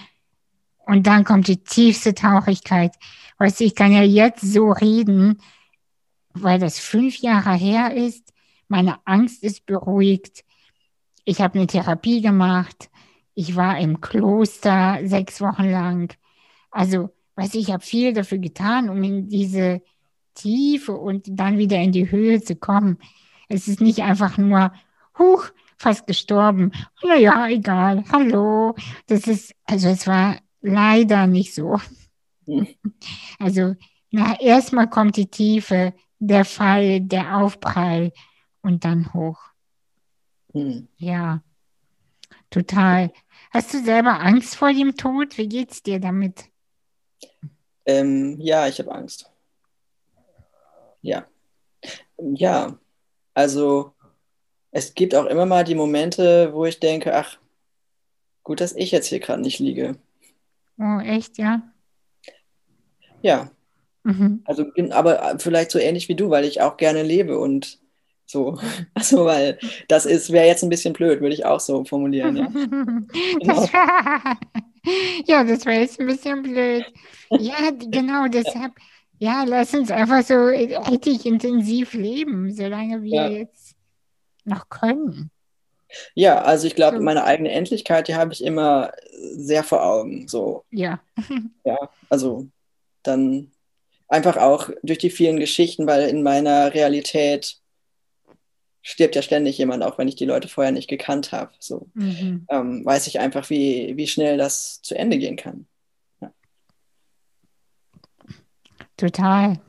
Und 0.86 1.06
dann 1.06 1.24
kommt 1.24 1.48
die 1.48 1.62
tiefste 1.62 2.14
Traurigkeit. 2.14 2.92
Weißt 3.38 3.60
du, 3.60 3.64
ich 3.64 3.74
kann 3.74 3.92
ja 3.92 4.02
jetzt 4.02 4.40
so 4.40 4.70
reden, 4.70 5.40
weil 6.34 6.58
das 6.58 6.78
fünf 6.78 7.16
Jahre 7.18 7.54
her 7.54 7.94
ist. 7.94 8.32
Meine 8.68 8.98
Angst 9.04 9.42
ist 9.42 9.66
beruhigt. 9.66 10.44
Ich 11.24 11.40
habe 11.40 11.58
eine 11.58 11.66
Therapie 11.66 12.20
gemacht. 12.20 12.90
Ich 13.34 13.56
war 13.56 13.78
im 13.78 14.00
Kloster 14.00 14.98
sechs 15.04 15.40
Wochen 15.40 15.70
lang. 15.70 16.14
Also 16.70 17.10
weiß 17.42 17.54
ich, 17.54 17.68
ich 17.68 17.72
habe 17.72 17.84
viel 17.84 18.12
dafür 18.12 18.38
getan, 18.38 18.88
um 18.88 19.02
in 19.02 19.28
diese 19.28 19.82
Tiefe 20.34 20.92
und 20.92 21.26
dann 21.28 21.58
wieder 21.58 21.78
in 21.78 21.90
die 21.90 22.10
Höhe 22.10 22.40
zu 22.40 22.54
kommen. 22.54 22.98
Es 23.48 23.66
ist 23.66 23.80
nicht 23.80 24.00
einfach 24.00 24.38
nur, 24.38 24.72
huch, 25.18 25.46
fast 25.76 26.06
gestorben. 26.06 26.70
Naja, 27.02 27.48
egal, 27.48 28.04
hallo. 28.12 28.76
Das 29.08 29.26
ist, 29.26 29.54
also 29.64 29.88
es 29.88 30.06
war 30.06 30.38
leider 30.60 31.26
nicht 31.26 31.52
so. 31.54 31.80
Hm. 32.46 32.68
Also, 33.40 33.74
na, 34.12 34.38
erstmal 34.40 34.88
kommt 34.88 35.16
die 35.16 35.26
Tiefe, 35.26 35.94
der 36.20 36.44
Fall, 36.44 37.00
der 37.00 37.38
Aufprall 37.38 38.12
und 38.62 38.84
dann 38.84 39.12
hoch. 39.12 39.40
Hm. 40.52 40.86
Ja, 40.96 41.42
total. 42.50 43.12
Hast 43.50 43.74
du 43.74 43.82
selber 43.82 44.20
Angst 44.20 44.54
vor 44.54 44.72
dem 44.72 44.96
Tod? 44.96 45.36
Wie 45.38 45.48
geht's 45.48 45.82
dir 45.82 45.98
damit? 45.98 46.51
Ähm, 47.86 48.40
ja, 48.40 48.68
ich 48.68 48.78
habe 48.78 48.92
Angst. 48.92 49.30
Ja. 51.00 51.26
Ja, 52.18 52.78
also 53.34 53.92
es 54.70 54.94
gibt 54.94 55.14
auch 55.14 55.26
immer 55.26 55.46
mal 55.46 55.64
die 55.64 55.74
Momente, 55.74 56.52
wo 56.54 56.64
ich 56.64 56.80
denke, 56.80 57.14
ach, 57.14 57.38
gut, 58.42 58.60
dass 58.60 58.74
ich 58.74 58.90
jetzt 58.90 59.06
hier 59.06 59.20
gerade 59.20 59.42
nicht 59.42 59.58
liege. 59.58 59.96
Oh, 60.78 60.98
echt, 61.00 61.38
ja? 61.38 61.62
Ja. 63.20 63.50
Mhm. 64.04 64.42
Also, 64.44 64.66
aber 64.90 65.38
vielleicht 65.38 65.70
so 65.70 65.78
ähnlich 65.78 66.08
wie 66.08 66.14
du, 66.14 66.30
weil 66.30 66.44
ich 66.44 66.60
auch 66.60 66.76
gerne 66.76 67.02
lebe 67.02 67.38
und 67.38 67.78
so. 68.26 68.58
Also, 68.94 69.24
weil 69.24 69.58
das 69.88 70.06
ist, 70.06 70.32
wäre 70.32 70.46
jetzt 70.46 70.62
ein 70.62 70.70
bisschen 70.70 70.92
blöd, 70.92 71.20
würde 71.20 71.34
ich 71.34 71.44
auch 71.44 71.60
so 71.60 71.84
formulieren. 71.84 72.36
Ja, 72.36 72.46
genau. 73.40 73.68
ja 75.26 75.44
das 75.44 75.64
wäre 75.64 75.80
jetzt 75.80 76.00
ein 76.00 76.06
bisschen 76.06 76.42
blöd. 76.42 76.84
Ja, 77.30 77.70
genau, 77.70 78.28
deshalb, 78.28 78.72
ja, 79.18 79.44
lass 79.44 79.74
uns 79.74 79.90
einfach 79.90 80.22
so 80.22 80.34
richtig 80.34 81.24
intensiv 81.24 81.94
leben, 81.94 82.52
solange 82.52 83.02
wir 83.02 83.14
ja. 83.14 83.28
jetzt 83.28 83.74
noch 84.44 84.68
können. 84.68 85.30
Ja, 86.14 86.42
also 86.42 86.66
ich 86.66 86.74
glaube, 86.74 86.98
so. 86.98 87.02
meine 87.02 87.24
eigene 87.24 87.50
Endlichkeit, 87.50 88.08
die 88.08 88.14
habe 88.14 88.32
ich 88.32 88.44
immer 88.44 88.92
sehr 89.34 89.62
vor 89.62 89.84
Augen. 89.84 90.26
So. 90.28 90.64
Ja. 90.70 91.00
ja, 91.64 91.78
also 92.08 92.48
dann 93.02 93.50
einfach 94.08 94.36
auch 94.36 94.70
durch 94.82 94.98
die 94.98 95.10
vielen 95.10 95.38
Geschichten, 95.38 95.86
weil 95.86 96.08
in 96.08 96.22
meiner 96.22 96.74
Realität 96.74 97.56
stirbt 98.82 99.14
ja 99.14 99.22
ständig 99.22 99.56
jemand, 99.58 99.82
auch 99.82 99.96
wenn 99.96 100.08
ich 100.08 100.16
die 100.16 100.24
Leute 100.24 100.48
vorher 100.48 100.72
nicht 100.72 100.88
gekannt 100.88 101.32
habe. 101.32 101.52
So 101.58 101.88
mhm. 101.94 102.46
ähm, 102.50 102.84
weiß 102.84 103.06
ich 103.06 103.20
einfach, 103.20 103.48
wie, 103.48 103.96
wie 103.96 104.08
schnell 104.08 104.36
das 104.36 104.82
zu 104.82 104.96
Ende 104.96 105.18
gehen 105.18 105.36
kann. 105.36 105.66
Ja. 106.20 106.32
Total. 108.96 109.60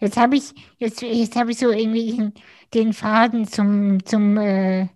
Jetzt 0.00 0.16
habe 0.16 0.36
ich, 0.36 0.52
jetzt, 0.78 1.02
jetzt 1.02 1.36
habe 1.36 1.50
ich 1.50 1.58
so 1.58 1.70
irgendwie 1.70 2.12
den, 2.12 2.32
den 2.72 2.92
Faden 2.92 3.46
zum, 3.46 4.04
zum 4.04 4.36
äh, 4.36 4.88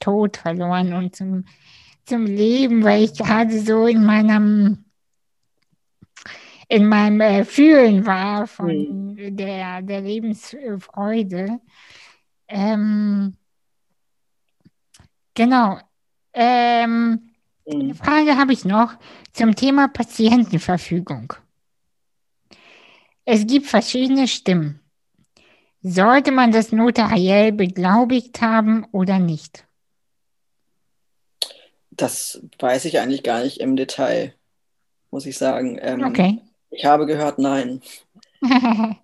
Tod 0.00 0.36
verloren 0.38 0.92
und 0.94 1.16
zum, 1.16 1.44
zum 2.04 2.26
Leben, 2.26 2.82
weil 2.84 3.04
ich 3.04 3.14
gerade 3.14 3.58
so 3.60 3.86
in 3.86 4.04
meinem 4.04 4.83
in 6.74 6.86
meinem 6.88 7.20
äh, 7.20 7.44
Fühlen 7.44 8.04
war 8.04 8.48
von 8.48 9.14
mhm. 9.14 9.36
der, 9.36 9.80
der 9.80 10.00
Lebensfreude. 10.00 11.60
Ähm, 12.48 13.36
genau. 15.34 15.78
Ähm, 16.32 17.30
mhm. 17.64 17.80
Eine 17.80 17.94
Frage 17.94 18.36
habe 18.36 18.52
ich 18.52 18.64
noch 18.64 18.94
zum 19.32 19.54
Thema 19.54 19.86
Patientenverfügung. 19.86 21.34
Es 23.24 23.46
gibt 23.46 23.66
verschiedene 23.66 24.26
Stimmen. 24.26 24.80
Sollte 25.80 26.32
man 26.32 26.50
das 26.50 26.72
notariell 26.72 27.52
beglaubigt 27.52 28.40
haben 28.40 28.84
oder 28.90 29.20
nicht? 29.20 29.64
Das 31.92 32.42
weiß 32.58 32.86
ich 32.86 32.98
eigentlich 32.98 33.22
gar 33.22 33.44
nicht 33.44 33.60
im 33.60 33.76
Detail, 33.76 34.34
muss 35.12 35.24
ich 35.24 35.38
sagen. 35.38 35.78
Ähm, 35.80 36.02
Okay. 36.02 36.40
Ich 36.74 36.84
habe 36.84 37.06
gehört, 37.06 37.38
nein. 37.38 37.80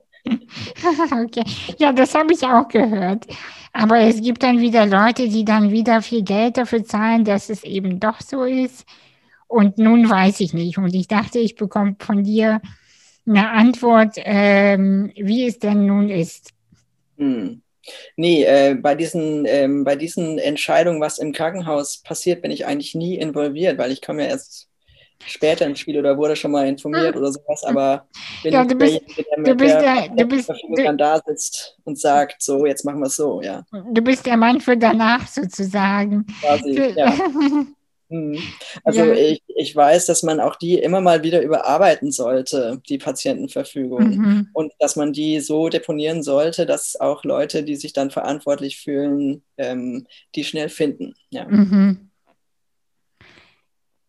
Okay. 1.25 1.43
Ja, 1.79 1.93
das 1.95 2.15
habe 2.15 2.35
ich 2.35 2.43
auch 2.45 2.69
gehört. 2.69 3.27
Aber 3.73 4.01
es 4.01 4.21
gibt 4.21 4.43
dann 4.43 4.61
wieder 4.61 4.85
Leute, 4.85 5.29
die 5.29 5.47
dann 5.47 5.71
wieder 5.71 6.03
viel 6.03 6.23
Geld 6.23 6.59
dafür 6.59 6.85
zahlen, 6.85 7.25
dass 7.25 7.49
es 7.49 7.65
eben 7.65 8.01
doch 8.01 8.21
so 8.21 8.45
ist. 8.45 8.85
Und 9.49 9.79
nun 9.79 10.09
weiß 10.09 10.41
ich 10.41 10.53
nicht. 10.53 10.77
Und 10.77 10.95
ich 10.95 11.09
dachte, 11.09 11.39
ich 11.39 11.55
bekomme 11.55 11.97
von 11.99 12.23
dir 12.23 12.61
eine 13.27 13.51
Antwort, 13.51 14.17
ähm, 14.19 15.11
wie 15.17 15.47
es 15.47 15.59
denn 15.59 15.87
nun 15.87 16.11
ist. 16.11 16.53
Hm. 17.17 17.63
Nee, 18.17 18.45
äh, 18.45 18.75
bei, 18.75 18.95
diesen, 18.95 19.47
ähm, 19.47 19.85
bei 19.85 19.97
diesen 19.97 20.39
Entscheidungen, 20.39 21.01
was 21.01 21.19
im 21.19 21.33
Krankenhaus 21.33 21.99
passiert, 21.99 22.43
bin 22.43 22.51
ich 22.51 22.67
eigentlich 22.67 22.95
nie 22.95 23.17
involviert, 23.17 23.79
weil 23.79 23.91
ich 23.91 24.03
komme 24.03 24.25
ja 24.25 24.29
erst 24.29 24.70
später 25.27 25.67
ins 25.67 25.79
Spiel 25.81 25.99
oder 25.99 26.17
wurde 26.17 26.35
schon 26.37 26.51
mal 26.51 26.67
informiert 26.67 27.17
oder 27.17 27.31
sowas, 27.33 27.63
aber 27.65 28.07
bin 28.43 28.53
Ja, 28.53 28.65
du 28.65 28.75
bist- 28.75 29.01
der 29.17 29.25
du 29.37 29.43
mit 29.43 29.59
bist 29.59 29.75
der 29.75 29.83
der- 29.83 30.09
du 30.17 30.27
bist- 30.27 30.47
Verfügung 30.47 30.77
du- 30.77 30.85
dann 30.85 30.99
da 30.99 31.21
sitzt 31.27 31.77
und 31.85 31.99
sagt, 31.99 32.43
so, 32.43 32.67
jetzt 32.67 32.85
machen 32.85 33.01
wir 33.01 33.07
es 33.07 33.17
so, 33.17 33.41
ja. 33.43 33.65
Du 33.93 34.03
bist 34.03 34.27
der 34.27 34.37
Mann 34.37 34.61
für 34.61 34.77
danach 34.77 35.27
sozusagen. 35.29 36.27
Quasi, 36.41 36.75
ja. 36.97 37.13
Mhm. 38.09 38.39
Also 38.83 39.05
Ja. 39.05 39.13
ich, 39.15 39.41
ich 39.47 39.77
weiß, 39.77 40.07
dass 40.07 40.25
man 40.25 40.41
auch 40.41 40.57
die 40.57 40.75
immer 40.79 41.01
mal 41.01 41.23
wieder 41.23 41.43
überarbeiten 41.43 42.11
sollte, 42.11 42.83
die 42.89 42.99
Patientenverfügung. 42.99 44.03
Mhm. 44.03 44.49
Und 44.53 44.73
dass 44.81 44.97
man 44.97 45.13
die 45.13 45.39
so 45.39 45.69
deponieren 45.69 46.25
sollte, 46.25 46.67
dass 46.67 46.99
auch 46.99 47.23
Leute, 47.23 47.63
die 47.63 47.77
sich 47.77 47.93
dann 47.93 48.11
verantwortlich 48.11 48.79
fühlen, 48.81 49.45
ähm, 49.59 50.09
die 50.35 50.43
schnell 50.43 50.69
finden. 50.71 51.15
Ja. 51.31 51.47
Mhm. 51.47 52.10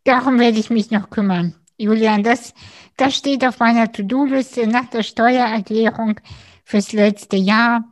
Darum 0.03 0.39
werde 0.39 0.59
ich 0.59 0.69
mich 0.69 0.91
noch 0.91 1.09
kümmern. 1.09 1.55
Julian, 1.77 2.23
das, 2.23 2.53
das 2.97 3.15
steht 3.15 3.45
auf 3.45 3.59
meiner 3.59 3.91
To-Do-Liste 3.91 4.67
nach 4.67 4.89
der 4.89 5.03
Steuererklärung 5.03 6.19
fürs 6.63 6.93
letzte 6.93 7.37
Jahr, 7.37 7.85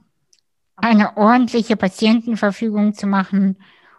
eine 0.76 1.18
ordentliche 1.18 1.76
Patientenverfügung 1.76 2.93
zu 2.93 3.07
machen 3.07 3.57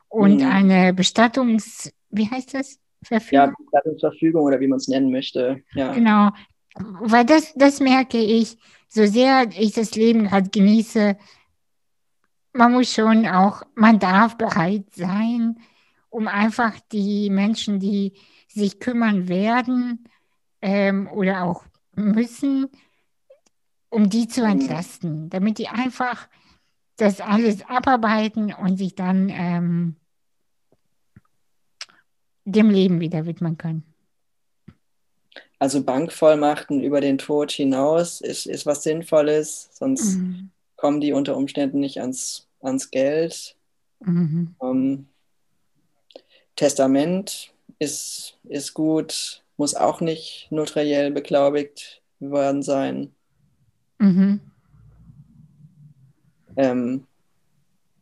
und 0.09 0.41
Mhm. 0.41 0.51
eine 0.51 0.95
Bestattungs, 0.95 1.93
wie 2.11 2.31
heißt 2.31 2.55
das? 2.55 2.79
Ja, 3.11 3.21
Verfügung? 3.21 3.99
Verfügung 3.99 4.43
oder 4.43 4.61
wie 4.61 4.67
man 4.67 4.77
es 4.79 4.89
nennen 4.89 5.11
möchte. 5.11 5.63
Ja. 5.75 5.93
Genau. 5.93 6.31
Weil 7.01 7.25
das, 7.25 7.53
das 7.55 7.81
merke 7.81 8.19
ich, 8.19 8.57
so 8.89 9.07
sehr 9.07 9.49
ich 9.59 9.73
das 9.73 9.95
Leben 9.95 10.25
gerade 10.25 10.51
genieße, 10.51 11.17
man 12.53 12.73
muss 12.73 12.93
schon 12.93 13.27
auch, 13.27 13.63
man 13.75 13.99
darf 13.99 14.37
bereit 14.37 14.85
sein, 14.95 15.59
um 16.11 16.29
einfach 16.29 16.79
die 16.93 17.31
Menschen, 17.31 17.81
die 17.81 18.13
sich 18.49 18.81
kümmern 18.81 19.29
werden 19.29 20.05
ähm, 20.61 21.09
oder 21.09 21.45
auch 21.45 21.65
müssen, 21.95 22.69
um 23.89 24.11
die 24.11 24.29
zu 24.29 24.43
Mhm. 24.43 24.51
entlasten, 24.51 25.31
damit 25.31 25.59
die 25.59 25.69
einfach 25.69 26.29
das 26.97 27.21
alles 27.21 27.63
abarbeiten 27.69 28.53
und 28.53 28.77
sich 28.77 28.95
dann 28.95 29.29
ähm, 29.31 29.97
dem 32.45 32.71
Leben 32.71 33.01
wieder 33.01 33.27
widmen 33.27 33.57
können. 33.57 33.85
Also 35.59 35.83
Bankvollmachten 35.83 36.83
über 36.83 37.01
den 37.01 37.19
Tod 37.19 37.53
hinaus 37.53 38.21
ist, 38.21 38.47
ist 38.47 38.67
was 38.67 38.83
Sinnvolles, 38.83 39.71
sonst 39.73 40.19
Mhm. 40.19 40.51
kommen 40.77 41.01
die 41.01 41.13
unter 41.13 41.37
Umständen 41.37 41.81
nicht 41.81 42.01
ans, 42.01 42.49
ans 42.61 42.91
Geld. 42.91 43.57
Mhm. 44.01 44.57
Ähm, 44.63 45.07
Testament 46.61 47.55
ist, 47.79 48.39
ist 48.45 48.75
gut, 48.75 49.43
muss 49.57 49.75
auch 49.75 50.03
nicht 50.03 50.47
notariell 50.51 51.11
beglaubigt 51.11 52.03
worden 52.19 52.63
sein. 52.63 53.15
Mhm. 53.99 54.41
Ähm, 56.57 57.07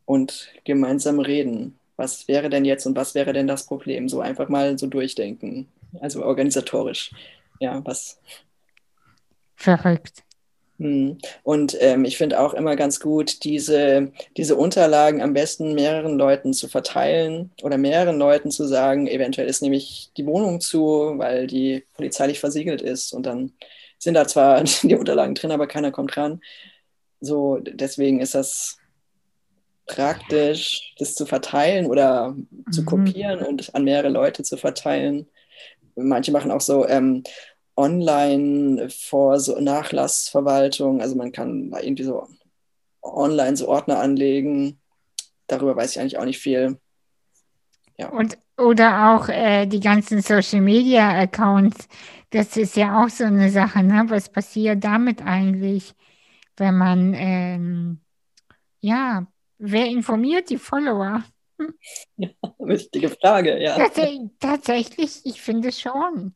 und 0.03 0.49
gemeinsam 0.65 1.21
reden. 1.21 1.79
Was 1.95 2.27
wäre 2.27 2.49
denn 2.49 2.65
jetzt 2.65 2.85
und 2.85 2.97
was 2.97 3.15
wäre 3.15 3.31
denn 3.31 3.47
das 3.47 3.65
Problem? 3.65 4.09
So 4.09 4.19
einfach 4.19 4.49
mal 4.49 4.77
so 4.77 4.87
durchdenken. 4.87 5.69
Also 6.01 6.25
organisatorisch. 6.25 7.11
Ja, 7.61 7.81
was. 7.85 8.19
Verrückt. 9.55 10.23
Hm. 10.79 11.17
Und 11.43 11.77
ähm, 11.81 12.05
ich 12.05 12.17
finde 12.17 12.39
auch 12.39 12.53
immer 12.53 12.75
ganz 12.77 13.01
gut, 13.01 13.43
diese, 13.43 14.11
diese 14.37 14.55
Unterlagen 14.55 15.21
am 15.21 15.33
besten 15.33 15.73
mehreren 15.75 16.17
Leuten 16.17 16.53
zu 16.53 16.69
verteilen 16.69 17.51
oder 17.63 17.77
mehreren 17.77 18.17
Leuten 18.17 18.49
zu 18.51 18.65
sagen, 18.65 19.07
eventuell 19.07 19.47
ist 19.49 19.61
nämlich 19.61 20.11
die 20.15 20.25
Wohnung 20.25 20.61
zu, 20.61 21.15
weil 21.17 21.47
die 21.47 21.85
polizeilich 21.93 22.39
versiegelt 22.39 22.81
ist. 22.81 23.13
Und 23.13 23.25
dann 23.25 23.53
sind 23.97 24.13
da 24.13 24.27
zwar 24.27 24.63
die 24.83 24.95
Unterlagen 24.95 25.35
drin, 25.35 25.51
aber 25.51 25.67
keiner 25.67 25.91
kommt 25.91 26.15
ran. 26.17 26.41
So, 27.21 27.57
deswegen 27.59 28.21
ist 28.21 28.35
das 28.35 28.77
praktisch, 29.87 30.93
das 30.99 31.15
zu 31.15 31.25
verteilen 31.25 31.87
oder 31.87 32.35
zu 32.71 32.81
Mhm. 32.81 32.85
kopieren 32.85 33.39
und 33.39 33.73
an 33.75 33.83
mehrere 33.83 34.09
Leute 34.09 34.43
zu 34.43 34.57
verteilen. 34.57 35.27
Manche 35.95 36.31
machen 36.31 36.51
auch 36.51 36.61
so 36.61 36.87
ähm, 36.87 37.23
online 37.79 38.89
vor 38.89 39.39
so 39.39 39.59
Nachlassverwaltung. 39.59 41.01
Also 41.01 41.15
man 41.15 41.31
kann 41.31 41.71
da 41.71 41.79
irgendwie 41.79 42.03
so 42.03 42.27
online 43.01 43.55
so 43.57 43.67
Ordner 43.67 43.99
anlegen. 43.99 44.79
Darüber 45.47 45.75
weiß 45.75 45.91
ich 45.91 45.99
eigentlich 45.99 46.17
auch 46.17 46.25
nicht 46.25 46.39
viel. 46.39 46.77
Und, 48.11 48.37
oder 48.57 49.13
auch 49.15 49.29
äh, 49.29 49.65
die 49.65 49.79
ganzen 49.79 50.21
Social 50.21 50.61
Media 50.61 51.09
Accounts. 51.19 51.87
Das 52.29 52.55
ist 52.57 52.75
ja 52.75 53.03
auch 53.03 53.09
so 53.09 53.23
eine 53.25 53.49
Sache, 53.49 53.83
ne? 53.83 54.05
Was 54.07 54.29
passiert 54.29 54.83
damit 54.83 55.21
eigentlich, 55.21 55.93
wenn 56.57 56.77
man, 56.77 57.13
ähm, 57.15 58.01
ja, 58.81 59.27
wer 59.57 59.85
informiert 59.87 60.49
die 60.49 60.57
Follower? 60.57 61.23
Wichtige 62.59 63.09
Frage, 63.09 63.61
ja. 63.61 63.75
Tats- 63.77 64.29
Tatsächlich, 64.39 65.21
ich 65.25 65.41
finde 65.41 65.71
schon. 65.71 66.33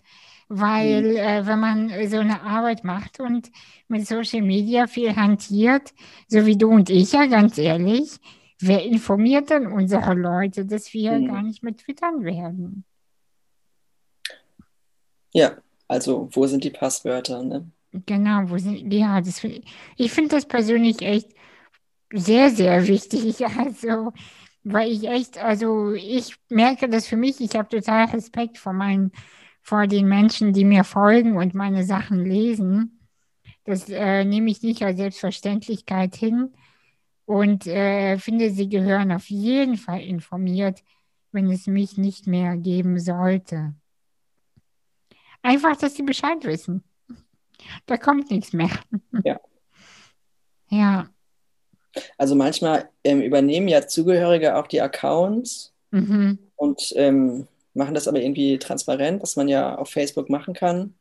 Weil 0.56 1.18
äh, 1.18 1.47
wenn 1.47 1.60
man 1.60 1.89
so 2.08 2.18
eine 2.20 2.41
Arbeit 2.43 2.84
macht 2.84 3.20
und 3.20 3.49
mit 3.88 4.06
Social 4.08 4.41
Media 4.43 4.86
viel 4.86 5.16
hantiert, 5.16 5.93
so 6.28 6.45
wie 6.45 6.58
du 6.58 6.70
und 6.70 6.91
ich 6.91 7.12
ja 7.14 7.26
ganz 7.26 7.58
ehrlich, 7.58 8.18
wer 8.60 8.84
informiert 8.86 9.49
denn 9.49 9.66
unsere 9.66 10.14
Leute, 10.14 10.66
dass 10.66 10.93
wir 10.93 11.14
Mhm. 11.14 11.26
gar 11.28 11.41
nicht 11.41 11.64
mehr 11.64 11.76
twittern 11.76 12.24
werden? 12.24 12.86
Ja, 15.34 15.58
also 15.88 16.30
wo 16.32 16.45
sind 16.45 16.64
die 16.64 16.70
Passwörter? 16.70 17.41
Ne? 17.43 17.70
Genau, 18.06 18.49
wo 18.49 18.58
sind, 18.58 18.91
ja, 18.93 19.22
das, 19.22 19.43
ich 19.97 20.12
finde 20.12 20.36
das 20.36 20.45
persönlich 20.45 21.01
echt 21.01 21.30
sehr, 22.14 22.49
sehr 22.49 22.88
wichtig. 22.88 23.39
Also, 23.58 24.14
weil 24.64 24.91
ich 24.91 25.04
echt, 25.10 25.38
also 25.38 25.91
ich 25.93 26.36
merke 26.49 26.88
das 26.88 27.06
für 27.08 27.18
mich, 27.18 27.41
ich 27.41 27.56
habe 27.56 27.68
total 27.68 28.06
Respekt 28.06 28.58
vor 28.58 28.74
meinen, 28.74 29.12
vor 29.64 29.88
den 29.88 30.07
Menschen, 30.07 30.53
die 30.53 30.66
mir 30.66 30.84
folgen 30.84 31.38
und 31.38 31.53
meine 31.55 31.84
Sachen 31.84 32.24
lesen. 32.24 32.99
Das 33.64 33.89
äh, 33.89 34.26
nehme 34.26 34.51
ich 34.51 34.61
nicht 34.61 34.84
als 34.84 34.97
Selbstverständlichkeit 34.97 36.16
hin 36.16 36.53
und 37.26 37.66
äh, 37.66 38.18
finde, 38.18 38.51
sie 38.51 38.68
gehören 38.68 39.11
auf 39.11 39.30
jeden 39.30 39.78
Fall 39.78 40.01
informiert, 40.01 40.84
wenn 41.32 41.49
es 41.49 41.66
mich 41.66 41.97
nicht 41.97 42.28
mehr 42.28 42.57
geben 42.57 42.99
sollte. 42.99 43.74
Einfach, 45.41 45.78
dass 45.78 45.95
sie 45.95 46.03
Bescheid 46.03 46.43
wissen. 46.43 46.84
Da 47.86 47.97
kommt 47.97 48.30
nichts 48.30 48.53
mehr. 48.53 48.70
Ja. 49.24 49.39
Ja. 50.70 51.07
Also 52.18 52.34
manchmal 52.34 52.89
ähm, 53.03 53.22
übernehmen 53.22 53.68
ja 53.68 53.86
Zugehörige 53.86 54.55
auch 54.55 54.66
die 54.66 54.82
Accounts 54.82 55.72
Mhm. 55.91 56.39
und 56.55 56.91
ähm, 56.95 57.47
machen 57.74 57.93
das 57.93 58.07
aber 58.07 58.21
irgendwie 58.21 58.59
transparent, 58.59 59.21
was 59.21 59.36
man 59.36 59.47
ja 59.47 59.76
auf 59.76 59.89
Facebook 59.89 60.30
machen 60.30 60.53
kann. 60.53 60.95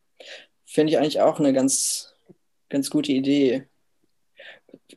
Finde 0.64 0.92
ich 0.92 0.98
eigentlich 0.98 1.20
auch 1.20 1.38
eine 1.38 1.52
ganz, 1.52 2.14
ganz 2.68 2.90
gute 2.90 3.12
Idee. 3.12 3.64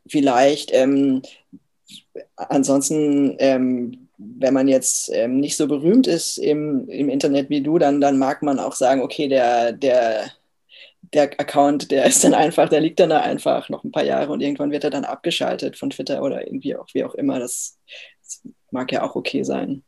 Vielleicht, 0.07 0.73
ähm, 0.73 1.21
ansonsten, 2.35 3.35
ähm, 3.39 4.07
wenn 4.17 4.53
man 4.53 4.67
jetzt 4.67 5.09
ähm, 5.13 5.39
nicht 5.39 5.57
so 5.57 5.67
berühmt 5.67 6.07
ist 6.07 6.37
im, 6.37 6.87
im 6.89 7.09
Internet 7.09 7.49
wie 7.49 7.61
du, 7.61 7.77
dann, 7.77 7.99
dann 7.99 8.17
mag 8.17 8.41
man 8.41 8.59
auch 8.59 8.73
sagen, 8.73 9.01
okay, 9.01 9.27
der, 9.27 9.73
der, 9.73 10.31
der 11.01 11.39
Account, 11.39 11.91
der 11.91 12.05
ist 12.05 12.23
dann 12.23 12.33
einfach, 12.33 12.69
der 12.69 12.81
liegt 12.81 12.99
dann 12.99 13.09
da 13.09 13.21
einfach 13.21 13.69
noch 13.69 13.83
ein 13.83 13.91
paar 13.91 14.05
Jahre 14.05 14.31
und 14.31 14.41
irgendwann 14.41 14.71
wird 14.71 14.83
er 14.83 14.89
dann 14.89 15.05
abgeschaltet 15.05 15.77
von 15.77 15.89
Twitter 15.89 16.21
oder 16.23 16.47
irgendwie 16.47 16.75
auch, 16.75 16.87
wie 16.93 17.03
auch 17.03 17.15
immer. 17.15 17.39
Das, 17.39 17.77
das 18.23 18.41
mag 18.71 18.91
ja 18.91 19.03
auch 19.03 19.15
okay 19.15 19.43
sein. 19.43 19.83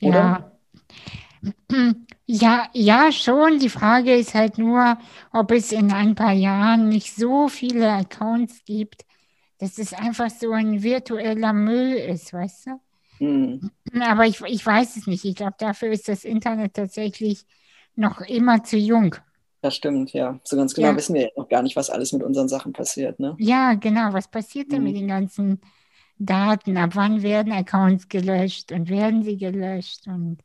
Ja. 0.00 0.52
Ja, 2.26 2.68
ja, 2.72 3.12
schon. 3.12 3.58
Die 3.58 3.68
Frage 3.68 4.14
ist 4.14 4.34
halt 4.34 4.58
nur, 4.58 4.98
ob 5.32 5.50
es 5.52 5.72
in 5.72 5.92
ein 5.92 6.14
paar 6.14 6.32
Jahren 6.32 6.88
nicht 6.88 7.14
so 7.14 7.48
viele 7.48 7.90
Accounts 7.92 8.64
gibt, 8.64 9.04
dass 9.58 9.78
es 9.78 9.92
einfach 9.92 10.30
so 10.30 10.52
ein 10.52 10.82
virtueller 10.82 11.52
Müll 11.52 11.94
ist, 11.94 12.32
weißt 12.32 12.66
du? 12.68 12.80
Hm. 13.20 13.58
Aber 14.00 14.26
ich, 14.26 14.40
ich 14.42 14.64
weiß 14.64 14.96
es 14.96 15.06
nicht. 15.06 15.24
Ich 15.24 15.36
glaube, 15.36 15.54
dafür 15.58 15.92
ist 15.92 16.08
das 16.08 16.24
Internet 16.24 16.74
tatsächlich 16.74 17.44
noch 17.94 18.20
immer 18.22 18.62
zu 18.64 18.76
jung. 18.76 19.14
Das 19.62 19.74
stimmt, 19.74 20.12
ja. 20.12 20.38
So 20.44 20.56
ganz 20.56 20.74
genau 20.74 20.88
Ja. 20.88 20.96
wissen 20.96 21.14
wir 21.14 21.32
noch 21.36 21.48
gar 21.48 21.62
nicht, 21.62 21.74
was 21.76 21.90
alles 21.90 22.12
mit 22.12 22.22
unseren 22.22 22.48
Sachen 22.48 22.72
passiert, 22.72 23.18
ne? 23.18 23.36
Ja, 23.36 23.74
genau. 23.74 24.12
Was 24.12 24.30
passiert 24.30 24.72
denn 24.72 24.82
Mhm. 24.82 24.84
mit 24.84 24.96
den 24.96 25.08
ganzen 25.08 25.60
Daten? 26.18 26.76
Ab 26.76 26.90
wann 26.94 27.22
werden 27.22 27.52
Accounts 27.52 28.08
gelöscht 28.08 28.72
und 28.72 28.88
werden 28.88 29.22
sie 29.22 29.36
gelöscht? 29.36 30.06
Und 30.06 30.38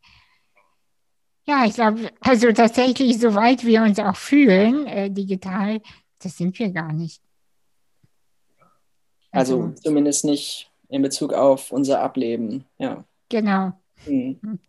ja, 1.46 1.66
ich 1.66 1.74
glaube, 1.74 2.10
also 2.22 2.52
tatsächlich, 2.52 3.20
soweit 3.20 3.66
wir 3.66 3.82
uns 3.84 4.00
auch 4.00 4.16
fühlen, 4.16 4.86
äh, 4.88 5.10
digital, 5.10 5.82
das 6.20 6.38
sind 6.38 6.58
wir 6.60 6.70
gar 6.70 6.94
nicht. 6.94 7.22
Also 9.32 9.72
zumindest 9.82 10.26
nicht 10.26 10.72
in 10.90 11.02
Bezug 11.02 11.34
auf 11.34 11.72
unser 11.72 12.02
Ableben, 12.02 12.66
ja. 12.78 13.04
genau. 13.30 13.74
Hm. 14.06 14.40
Hm. 14.42 14.60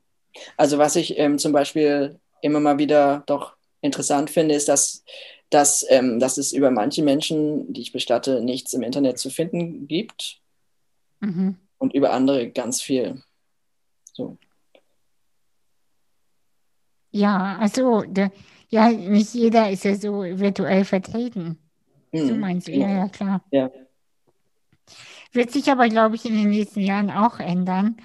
Also 0.56 0.78
was 0.78 0.96
ich 0.96 1.18
ähm, 1.18 1.38
zum 1.38 1.52
Beispiel 1.52 2.18
immer 2.42 2.60
mal 2.60 2.78
wieder 2.78 3.22
doch 3.26 3.54
interessant 3.80 4.30
finde, 4.30 4.54
ist, 4.54 4.68
dass, 4.68 5.02
dass, 5.48 5.84
ähm, 5.88 6.20
dass 6.20 6.36
es 6.36 6.52
über 6.52 6.70
manche 6.70 7.02
Menschen, 7.02 7.72
die 7.72 7.80
ich 7.80 7.92
bestatte, 7.92 8.42
nichts 8.42 8.72
im 8.74 8.82
Internet 8.82 9.18
zu 9.18 9.30
finden 9.30 9.88
gibt 9.88 10.39
Mhm. 11.20 11.56
und 11.78 11.94
über 11.94 12.12
andere 12.12 12.50
ganz 12.50 12.82
viel. 12.82 13.22
So. 14.12 14.38
Ja, 17.10 17.56
also, 17.58 18.02
der, 18.02 18.30
ja, 18.68 18.88
nicht 18.90 19.34
jeder 19.34 19.70
ist 19.70 19.84
ja 19.84 19.94
so 19.94 20.22
virtuell 20.22 20.84
vertreten. 20.84 21.58
So 22.12 22.28
Hm. 22.34 22.40
meinst 22.40 22.68
du, 22.68 22.72
ja, 22.72 22.88
ja, 22.90 23.08
klar. 23.08 23.44
Ja. 23.50 23.70
Wird 25.32 25.50
sich 25.52 25.70
aber, 25.70 25.88
glaube 25.88 26.16
ich, 26.16 26.24
in 26.24 26.34
den 26.36 26.50
nächsten 26.50 26.80
Jahren 26.80 27.10
auch 27.10 27.38
ändern. 27.38 27.96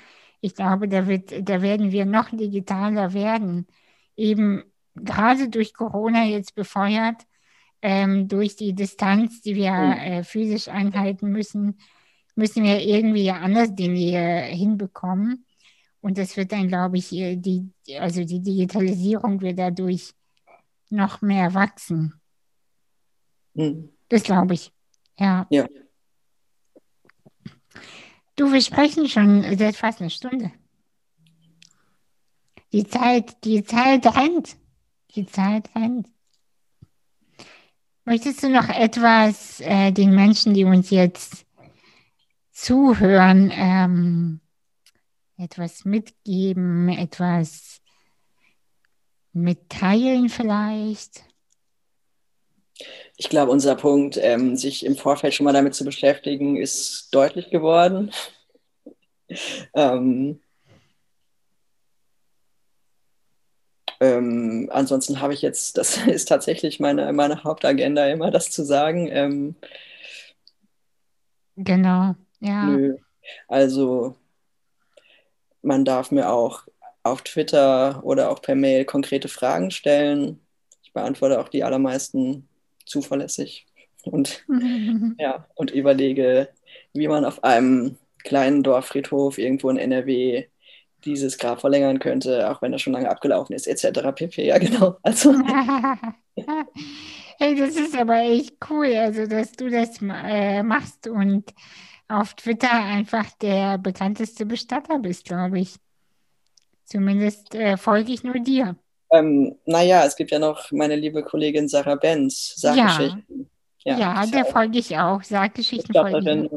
Ich 0.41 0.53
glaube, 0.53 0.87
da 0.87 1.07
wird, 1.07 1.33
da 1.49 1.61
werden 1.61 1.91
wir 1.91 2.05
noch 2.05 2.29
digitaler 2.29 3.13
werden. 3.13 3.67
Eben 4.15 4.63
gerade 4.95 5.49
durch 5.49 5.73
Corona 5.73 6.23
jetzt 6.25 6.53
befeuert, 6.55 7.23
ähm, 7.81 8.27
durch 8.27 8.55
die 8.55 8.73
Distanz, 8.73 9.41
die 9.41 9.55
wir 9.55 9.71
Mhm. 9.71 9.91
äh, 9.91 10.23
physisch 10.23 10.67
einhalten 10.67 11.29
müssen, 11.29 11.79
müssen 12.35 12.63
wir 12.63 12.79
irgendwie 12.81 13.31
anders 13.31 13.73
Dinge 13.73 13.99
äh, 13.99 14.55
hinbekommen. 14.55 15.45
Und 16.01 16.17
das 16.17 16.37
wird 16.37 16.51
dann, 16.51 16.67
glaube 16.67 16.97
ich, 16.97 17.11
äh, 17.13 17.35
die, 17.35 17.71
also 17.99 18.23
die 18.23 18.41
Digitalisierung 18.41 19.41
wird 19.41 19.57
dadurch 19.57 20.13
noch 20.89 21.21
mehr 21.21 21.53
wachsen. 21.53 22.13
Hm. 23.55 23.89
Das 24.09 24.23
glaube 24.23 24.53
ich. 24.53 24.71
Ja. 25.17 25.47
Ja. 25.49 25.65
Du, 28.35 28.51
wir 28.51 28.61
sprechen 28.61 29.07
schon 29.07 29.57
seit 29.57 29.77
fast 29.77 30.01
einer 30.01 30.09
Stunde. 30.09 30.51
Die 32.73 32.85
Zeit, 32.85 33.43
die 33.45 33.63
Zeit 33.63 34.05
rennt. 34.05 34.57
Die 35.15 35.25
Zeit 35.25 35.73
rennt. 35.73 36.09
Möchtest 38.03 38.43
du 38.43 38.49
noch 38.49 38.67
etwas 38.69 39.61
äh, 39.61 39.91
den 39.91 40.13
Menschen, 40.13 40.53
die 40.53 40.65
uns 40.65 40.89
jetzt 40.89 41.44
zuhören, 42.55 43.51
ähm, 43.53 44.39
etwas 45.37 45.83
mitgeben, 45.83 46.89
etwas 46.89 47.81
mitteilen 49.33 50.29
vielleicht? 50.29 51.25
Ich 53.17 53.29
glaube, 53.29 53.51
unser 53.51 53.75
Punkt, 53.75 54.17
ähm, 54.17 54.55
sich 54.55 54.85
im 54.85 54.95
Vorfeld 54.95 55.33
schon 55.33 55.43
mal 55.43 55.53
damit 55.53 55.75
zu 55.75 55.83
beschäftigen, 55.83 56.55
ist 56.55 57.13
deutlich 57.13 57.49
geworden. 57.49 58.11
ähm, 59.73 60.39
ähm, 63.99 64.69
ansonsten 64.71 65.19
habe 65.19 65.33
ich 65.33 65.41
jetzt, 65.41 65.77
das 65.77 65.97
ist 66.07 66.29
tatsächlich 66.29 66.79
meine, 66.79 67.11
meine 67.11 67.43
Hauptagenda, 67.43 68.07
immer 68.07 68.31
das 68.31 68.49
zu 68.49 68.63
sagen. 68.63 69.07
Ähm, 69.11 69.55
Genau, 71.57 72.15
ja. 72.39 72.65
nö. 72.65 72.97
Also 73.47 74.15
man 75.61 75.85
darf 75.85 76.11
mir 76.11 76.29
auch 76.31 76.67
auf 77.03 77.21
Twitter 77.21 78.03
oder 78.03 78.31
auch 78.31 78.41
per 78.41 78.55
Mail 78.55 78.85
konkrete 78.85 79.27
Fragen 79.27 79.71
stellen. 79.71 80.39
Ich 80.83 80.93
beantworte 80.93 81.39
auch 81.39 81.49
die 81.49 81.63
allermeisten 81.63 82.47
zuverlässig 82.85 83.65
und 84.03 84.45
Ja, 85.19 85.47
und 85.55 85.71
überlege, 85.71 86.49
wie 86.93 87.07
man 87.07 87.25
auf 87.25 87.43
einem 87.43 87.97
kleinen 88.23 88.63
Dorffriedhof 88.63 89.37
irgendwo 89.37 89.69
in 89.69 89.77
NRW 89.77 90.45
dieses 91.03 91.37
Grab 91.37 91.61
verlängern 91.61 91.99
könnte, 91.99 92.49
auch 92.49 92.61
wenn 92.61 92.71
das 92.71 92.81
schon 92.81 92.93
lange 92.93 93.09
abgelaufen 93.09 93.55
ist, 93.55 93.67
etc. 93.67 94.11
pp. 94.15 94.45
Ja, 94.45 94.57
genau. 94.57 94.97
Also, 95.03 95.35
Hey, 97.37 97.55
das 97.55 97.75
ist 97.75 97.97
aber 97.97 98.17
echt 98.19 98.55
cool, 98.69 98.93
also 98.95 99.25
dass 99.27 99.51
du 99.51 99.69
das 99.69 100.01
äh, 100.01 100.63
machst 100.63 101.07
und 101.07 101.43
auf 102.07 102.33
Twitter 102.35 102.71
einfach 102.71 103.31
der 103.41 103.77
bekannteste 103.77 104.45
Bestatter 104.45 104.99
bist, 104.99 105.25
glaube 105.25 105.59
ich. 105.59 105.75
Zumindest 106.85 107.55
äh, 107.55 107.77
folge 107.77 108.11
ich 108.13 108.23
nur 108.23 108.35
dir. 108.39 108.75
ähm, 109.11 109.55
naja, 109.65 110.05
es 110.05 110.15
gibt 110.15 110.31
ja 110.31 110.39
noch 110.39 110.71
meine 110.71 110.95
liebe 110.95 111.23
Kollegin 111.23 111.67
Sarah 111.67 111.95
Benz, 111.95 112.55
Ja, 112.61 112.73
Sarggeschichten. 112.75 113.49
ja, 113.83 114.23
ist 114.23 114.33
der 114.33 114.45
auch 114.45 114.51
folge 114.51 114.77
ich 114.79 114.97
auch. 114.97 115.23
Sarggeschichten 115.23 115.93
folge 115.93 116.49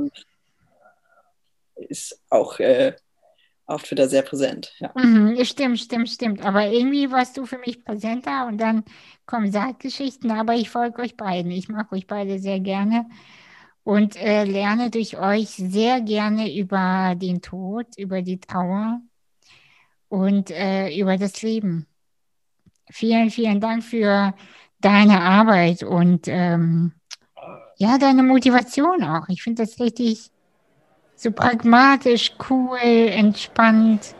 ich 1.76 1.88
ist 1.88 2.20
auch 2.28 2.58
äh, 2.58 2.94
auf 3.66 3.82
Twitter 3.84 4.08
sehr 4.08 4.22
präsent. 4.22 4.74
Ja. 4.80 4.92
Mhm, 4.96 5.42
stimmt, 5.44 5.78
stimmt, 5.78 6.08
stimmt. 6.08 6.44
Aber 6.44 6.66
irgendwie 6.66 7.10
warst 7.10 7.36
du 7.36 7.46
für 7.46 7.58
mich 7.58 7.84
präsenter 7.84 8.46
und 8.46 8.58
dann 8.58 8.84
kommen 9.26 9.52
Sarggeschichten, 9.52 10.30
aber 10.30 10.54
ich 10.54 10.70
folge 10.70 11.02
euch 11.02 11.16
beiden. 11.16 11.50
Ich 11.52 11.68
mag 11.68 11.92
euch 11.92 12.06
beide 12.06 12.38
sehr 12.38 12.60
gerne 12.60 13.06
und 13.88 14.16
äh, 14.16 14.44
lerne 14.44 14.90
durch 14.90 15.16
euch 15.16 15.48
sehr 15.48 16.02
gerne 16.02 16.54
über 16.54 17.14
den 17.16 17.40
Tod, 17.40 17.86
über 17.96 18.20
die 18.20 18.38
Trauer 18.38 19.00
und 20.10 20.50
äh, 20.50 20.94
über 20.94 21.16
das 21.16 21.40
Leben. 21.40 21.86
Vielen, 22.90 23.30
vielen 23.30 23.62
Dank 23.62 23.82
für 23.82 24.34
deine 24.82 25.22
Arbeit 25.22 25.84
und 25.84 26.28
ähm, 26.28 26.92
ja, 27.78 27.96
deine 27.96 28.22
Motivation 28.22 29.02
auch. 29.04 29.26
Ich 29.30 29.42
finde 29.42 29.64
das 29.64 29.80
richtig 29.80 30.32
so 31.16 31.30
pragmatisch, 31.30 32.32
cool, 32.50 32.78
entspannt 32.82 34.14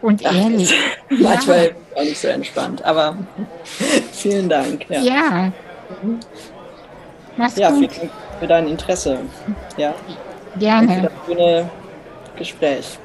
und 0.00 0.22
ehrlich. 0.22 0.72
Manchmal 1.10 1.76
auch 1.94 2.02
nicht 2.02 2.18
so 2.18 2.28
entspannt, 2.28 2.82
aber 2.82 3.14
vielen 4.12 4.48
Dank. 4.48 4.88
Ja, 4.88 5.02
ja, 5.02 5.52
mach's 7.36 7.56
ja 7.56 7.70
gut. 7.72 7.90
Für 8.40 8.46
dein 8.46 8.66
Interesse. 8.68 9.18
Ja, 9.76 9.90
und 9.90 9.96
für 10.54 10.58
Gerne. 10.58 11.02
das 11.02 11.12
schöne 11.26 11.70
Gespräch. 12.36 12.98